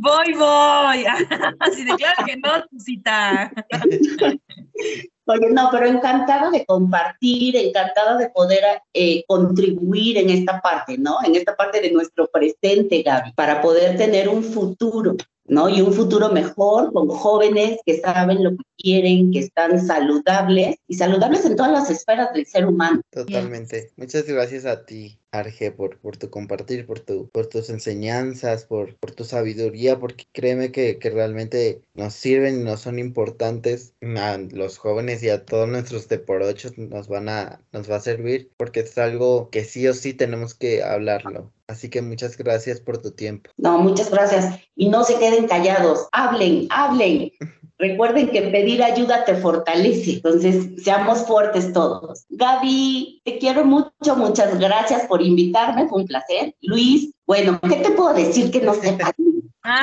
Voy, 0.02 0.34
voy. 0.34 1.06
Así 1.60 1.84
de 1.84 1.96
claro 1.96 2.26
que 2.26 2.38
no, 2.38 2.50
cita. 2.80 3.52
Oye, 5.28 5.50
no, 5.50 5.70
pero 5.72 5.88
encantada 5.88 6.52
de 6.52 6.66
compartir, 6.66 7.56
encantada 7.56 8.18
de 8.18 8.30
poder 8.30 8.64
eh, 8.94 9.24
contribuir 9.28 10.18
en 10.18 10.30
esta 10.30 10.62
parte, 10.62 10.98
¿no? 10.98 11.18
En 11.26 11.36
esta 11.36 11.56
parte 11.56 11.82
de 11.82 11.92
nuestro 11.92 12.28
presente, 12.28 13.02
Gaby, 13.02 13.34
para 13.34 13.62
poder 13.62 13.98
tener 13.98 14.30
un 14.30 14.44
futuro, 14.44 15.16
¿no? 15.46 15.68
Y 15.68 15.82
un 15.82 15.94
futuro 15.94 16.30
mejor 16.30 16.94
con 16.94 17.08
jóvenes 17.08 17.80
que 17.86 18.00
saben 18.00 18.44
lo 18.44 18.52
que 18.52 18.64
quieren, 18.78 19.32
que 19.32 19.40
están 19.40 19.84
saludables 19.84 20.76
y 20.88 20.96
saludables 20.96 21.46
en 21.46 21.56
todas 21.56 21.72
las 21.72 21.90
esferas 21.90 22.32
del 22.34 22.46
ser 22.46 22.68
humano. 22.68 23.02
Totalmente. 23.10 23.92
Muchas 23.96 24.26
gracias 24.26 24.66
a 24.66 24.86
ti, 24.86 25.18
Arge, 25.32 25.72
por, 25.72 26.00
por 26.00 26.18
tu 26.18 26.30
compartir, 26.30 26.86
por, 26.86 27.00
tu, 27.00 27.30
por 27.30 27.48
tus 27.48 27.70
enseñanzas, 27.70 28.66
por, 28.66 28.96
por 28.98 29.12
tu 29.12 29.24
sabiduría, 29.24 30.00
porque 30.00 30.26
créeme 30.32 30.72
que, 30.72 30.98
que 31.00 31.10
realmente 31.10 31.82
nos 31.94 32.14
sirven 32.14 32.62
y 32.62 32.64
nos 32.64 32.82
son 32.82 33.00
importantes 33.00 33.94
a 34.18 34.38
los 34.38 34.78
jóvenes 34.78 35.24
y 35.24 35.30
a 35.30 35.46
todos 35.46 35.68
nuestros 35.68 36.08
de 36.08 36.20
por 36.20 36.42
ocho 36.42 36.70
nos 36.78 37.08
van 37.08 37.30
a, 37.30 37.62
nos 37.72 37.90
va 37.90 37.98
a 37.98 38.02
servir, 38.02 38.52
porque 38.58 38.82
es 38.82 38.98
algo 38.98 39.50
que 39.50 39.64
sí 39.64 39.88
o 39.88 39.94
sí 39.94 40.14
tenemos 40.14 40.54
que 40.54 40.84
hablarlo. 40.84 41.52
Así 41.68 41.90
que 41.90 42.02
muchas 42.02 42.38
gracias 42.38 42.80
por 42.80 43.00
tu 43.00 43.12
tiempo. 43.12 43.50
No, 43.58 43.80
muchas 43.80 44.12
gracias. 44.12 44.60
Y 44.76 44.90
no 44.90 45.04
se 45.04 45.18
queden 45.18 45.48
callados, 45.48 46.08
hablen, 46.12 46.68
hablen. 46.70 47.32
Recuerden 47.78 48.30
que 48.30 48.42
pedir 48.42 48.82
ayuda 48.82 49.26
te 49.26 49.36
fortalece, 49.36 50.14
entonces 50.14 50.82
seamos 50.82 51.26
fuertes 51.26 51.74
todos. 51.74 52.26
Gaby, 52.30 53.22
te 53.26 53.38
quiero 53.38 53.66
mucho, 53.66 54.16
muchas 54.16 54.58
gracias 54.58 55.06
por 55.08 55.22
invitarme, 55.26 55.88
fue 55.88 56.02
un 56.02 56.08
placer. 56.08 56.56
Luis, 56.62 57.12
bueno, 57.26 57.60
¿qué 57.62 57.78
te 57.78 57.92
puedo 57.92 58.14
decir 58.14 58.52
que 58.52 58.62
no 58.62 58.74
sepas? 58.74 59.14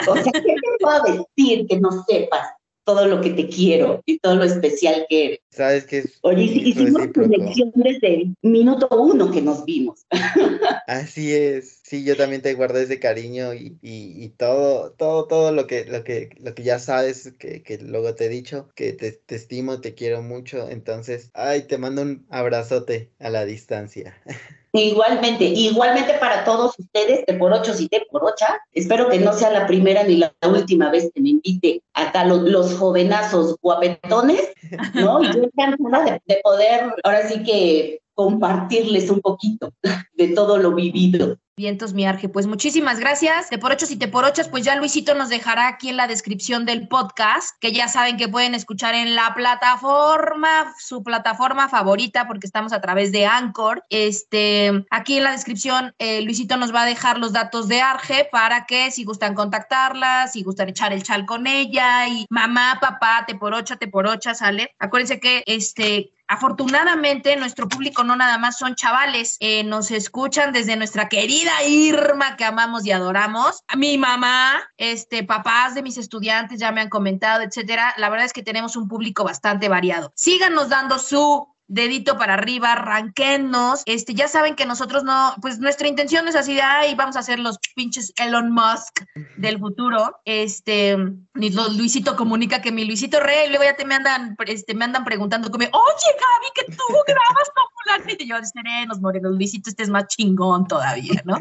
O 0.09 0.15
sea, 0.15 0.33
¿qué 0.33 0.41
te 0.41 0.55
puedo 0.81 1.25
decir 1.37 1.67
que 1.67 1.81
no 1.81 2.05
sepas? 2.09 2.47
todo 2.85 3.07
lo 3.07 3.21
que 3.21 3.31
te 3.31 3.49
quiero 3.49 4.03
y 4.07 4.19
todo 4.19 4.37
lo 4.37 4.45
especial 4.45 5.07
que 5.09 5.25
eres. 5.27 5.39
Sabes 5.51 5.85
que 5.85 6.05
Oye, 6.23 6.45
hicimos 6.45 7.09
conexión 7.15 7.71
desde 7.75 8.15
el 8.15 8.37
minuto 8.43 8.89
uno 8.91 9.31
que 9.31 9.43
nos 9.43 9.65
vimos. 9.65 10.05
Así 10.87 11.33
es. 11.33 11.81
Sí, 11.85 12.05
yo 12.05 12.17
también 12.17 12.43
te 12.43 12.55
guardo 12.55 12.79
ese 12.79 12.99
cariño 12.99 13.55
y, 13.55 13.79
y, 13.83 14.29
todo, 14.31 14.93
todo, 14.93 15.27
todo 15.27 15.53
lo 15.53 15.67
que, 15.67 15.85
lo 15.85 16.05
que, 16.05 16.31
lo 16.39 16.55
que 16.55 16.63
ya 16.63 16.79
sabes, 16.79 17.35
que, 17.39 17.63
que 17.63 17.79
luego 17.79 18.15
te 18.15 18.27
he 18.27 18.29
dicho, 18.29 18.71
que 18.75 18.93
te, 18.93 19.13
te, 19.13 19.37
estimo, 19.37 19.81
te 19.81 19.95
quiero 19.95 20.23
mucho. 20.23 20.69
Entonces, 20.69 21.31
ay, 21.35 21.67
te 21.67 21.79
mando 21.79 22.03
un 22.03 22.27
abrazote 22.31 23.13
a 23.19 23.31
la 23.31 23.45
distancia. 23.45 24.17
Igualmente, 24.75 25.45
igualmente 25.45 26.15
para 26.15 26.45
todos 26.45 26.75
ustedes, 26.79 27.27
te 27.27 27.35
por 27.35 27.53
ocho 27.53 27.73
y 27.79 27.89
te 27.89 28.07
por 28.11 28.25
ocha. 28.25 28.59
Espero 28.73 29.11
que 29.11 29.19
no 29.19 29.35
sea 29.35 29.51
la 29.51 29.67
primera 29.67 30.03
ni 30.03 30.17
la 30.17 30.33
última 30.49 30.91
vez 30.91 31.11
que 31.15 31.21
me 31.21 31.31
invite 31.31 31.83
acá 31.93 32.25
los, 32.25 32.43
los 32.43 32.75
jovenazos 32.75 33.57
guapetones, 33.61 34.53
¿no? 34.95 35.23
Y 35.23 35.27
yo 35.27 35.43
encantada 35.43 36.05
de, 36.05 36.23
de 36.25 36.41
poder, 36.43 36.95
ahora 37.05 37.29
sí 37.29 37.43
que 37.43 38.01
compartirles 38.15 39.11
un 39.11 39.21
poquito 39.21 39.73
de 40.15 40.29
todo 40.29 40.57
lo 40.57 40.75
vivido. 40.75 41.37
Vientos, 41.55 41.93
mi 41.93 42.07
Arge. 42.07 42.31
Pues 42.31 42.47
muchísimas 42.47 42.99
gracias. 42.99 43.51
De 43.51 43.59
por 43.59 43.73
ochos 43.73 43.91
y 43.91 43.97
te 43.97 44.09
por 44.09 44.25
ochas, 44.25 44.49
pues 44.49 44.65
ya 44.65 44.75
Luisito 44.75 45.15
nos 45.15 45.29
dejará 45.29 45.69
aquí 45.69 45.91
en 45.91 45.99
la 45.99 46.07
descripción 46.07 46.65
del 46.65 46.89
podcast, 46.89 47.59
que 47.61 47.73
ya 47.73 47.89
saben 47.89 48.17
que 48.17 48.27
pueden 48.27 48.55
escuchar 48.55 48.95
en 48.95 49.15
la 49.15 49.35
plataforma, 49.35 50.75
su 50.79 51.03
plataforma 51.03 51.69
favorita, 51.69 52.27
porque 52.27 52.47
estamos 52.47 52.73
a 52.73 52.81
través 52.81 53.13
de 53.13 53.27
Anchor. 53.27 53.85
Este, 53.91 54.87
aquí 54.89 55.19
en 55.19 55.25
la 55.25 55.33
descripción, 55.33 55.95
eh, 55.99 56.23
Luisito 56.23 56.57
nos 56.57 56.75
va 56.75 56.85
a 56.85 56.87
dejar 56.87 57.19
los 57.19 57.35
datos 57.35 57.69
de 57.69 57.83
Arge 57.83 58.27
para 58.33 58.65
que 58.65 58.91
si 58.91 59.05
gustan 59.05 59.35
contactarla, 59.35 60.29
si 60.29 60.43
gustan 60.43 60.71
echar 60.71 60.95
el 60.95 61.03
chal 61.03 61.27
con 61.27 61.47
ella 61.47 62.09
y 62.09 62.25
mamá, 62.31 62.79
papá, 62.81 63.25
te 63.27 63.35
por 63.35 63.53
ocho, 63.53 63.77
te 63.77 63.89
por 63.89 64.07
ocha, 64.07 64.35
sale. 64.35 64.75
Acuérdense 64.79 65.21
que 65.21 65.43
este 65.45 66.13
Afortunadamente, 66.29 67.37
nuestro 67.37 67.69
público 67.69 68.05
no 68.05 68.17
nada 68.17 68.39
más 68.39 68.57
son 68.57 68.75
chavales, 68.75 69.37
eh, 69.41 69.65
nos 69.65 69.91
escuchan 69.91 70.53
desde 70.53 70.77
nuestra 70.77 71.09
querida 71.09 71.63
Irma 71.67 72.37
que 72.37 72.45
amamos 72.45 72.87
y 72.87 72.93
adoramos, 72.93 73.63
a 73.69 73.77
mi 73.77 73.99
mamá, 73.99 74.63
este, 74.77 75.25
papás 75.25 75.75
de 75.75 75.83
mis 75.83 75.99
estudiantes 75.99 76.59
ya 76.59 76.73
me 76.73 76.81
han 76.81 76.89
comentado, 76.89 77.43
etcétera. 77.43 77.95
La 77.99 78.09
verdad 78.09 78.27
es 78.27 78.33
que 78.33 78.43
tenemos 78.43 78.77
un 78.77 78.89
público 78.89 79.25
bastante 79.25 79.69
variado. 79.69 80.13
Síganos 80.17 80.69
dando 80.69 80.99
su 80.99 81.52
dedito 81.73 82.19
para 82.19 82.35
arriba, 82.35 82.73
arranquenos. 82.73 83.83
Este, 83.87 84.13
ya 84.15 84.29
saben 84.29 84.55
que 84.55 84.67
nosotros 84.67 85.05
no, 85.05 85.35
pues 85.41 85.59
nuestra 85.59 85.89
intención 85.89 86.29
es 86.29 86.37
así 86.37 86.55
de, 86.55 86.61
ay, 86.61 86.95
vamos 86.95 87.17
a 87.17 87.23
ser 87.23 87.39
los 87.39 87.59
pinches 87.75 88.13
Elon 88.17 88.53
Musk 88.53 89.01
del 89.39 89.59
futuro. 89.59 90.21
Este, 90.27 90.97
ni 91.35 91.51
Luisito 91.51 92.15
comunica 92.15 92.61
que 92.61 92.73
mi 92.73 92.85
Luisito 92.85 93.21
Rey, 93.21 93.49
luego 93.49 93.65
ya 93.65 93.75
te 93.75 93.87
me 93.87 93.95
andan, 93.95 94.37
este, 94.47 94.75
me 94.75 94.85
andan 94.85 95.05
preguntando 95.05 95.51
como, 95.51 95.65
oye, 95.65 95.71
Gaby, 95.73 96.47
que 96.55 96.65
tú 96.77 96.85
grabas 97.07 97.51
como 97.55 97.73
y 98.19 98.27
yo, 98.27 98.37
serenos, 98.45 99.01
morenos, 99.01 99.33
Luisito, 99.33 99.71
este 99.71 99.83
es 99.83 99.89
más 99.89 100.07
chingón 100.07 100.67
todavía, 100.67 101.23
¿no? 101.25 101.37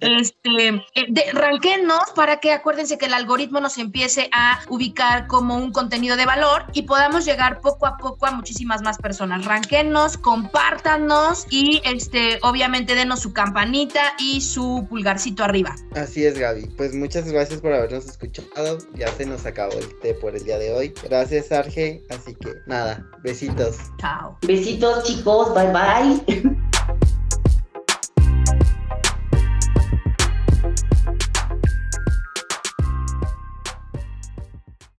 Este, 0.00 0.68
eh, 0.94 1.06
de, 1.08 1.30
arranquenos 1.30 2.10
para 2.14 2.40
que 2.40 2.52
acuérdense 2.52 2.98
que 2.98 3.06
el 3.06 3.14
algoritmo 3.14 3.60
nos 3.60 3.78
empiece 3.78 4.28
a 4.32 4.60
ubicar 4.68 5.26
como 5.26 5.56
un 5.56 5.72
contenido 5.72 6.16
de 6.16 6.26
valor 6.26 6.66
y 6.72 6.82
podamos 6.82 7.24
llegar 7.24 7.60
poco 7.60 7.86
a 7.86 7.96
poco 7.96 8.26
a 8.26 8.32
muchísimas 8.32 8.82
más 8.82 8.98
personas. 8.98 9.44
Ranquenos, 9.44 9.71
compártanos 10.20 11.46
y 11.48 11.80
este, 11.84 12.38
obviamente 12.42 12.94
denos 12.94 13.20
su 13.20 13.32
campanita 13.32 14.14
y 14.18 14.42
su 14.42 14.86
pulgarcito 14.88 15.44
arriba. 15.44 15.74
Así 15.94 16.24
es, 16.24 16.38
Gaby. 16.38 16.66
Pues 16.76 16.94
muchas 16.94 17.30
gracias 17.30 17.60
por 17.60 17.72
habernos 17.72 18.06
escuchado. 18.06 18.78
Ya 18.94 19.08
se 19.08 19.24
nos 19.24 19.46
acabó 19.46 19.72
el 19.72 19.98
té 20.00 20.14
por 20.14 20.36
el 20.36 20.44
día 20.44 20.58
de 20.58 20.72
hoy. 20.72 20.94
Gracias, 21.02 21.50
Arge. 21.52 22.02
Así 22.10 22.34
que 22.34 22.52
nada, 22.66 23.06
besitos. 23.22 23.76
Chao. 23.98 24.38
Besitos, 24.46 25.04
chicos. 25.04 25.54
Bye 25.54 25.72
bye. 25.72 26.62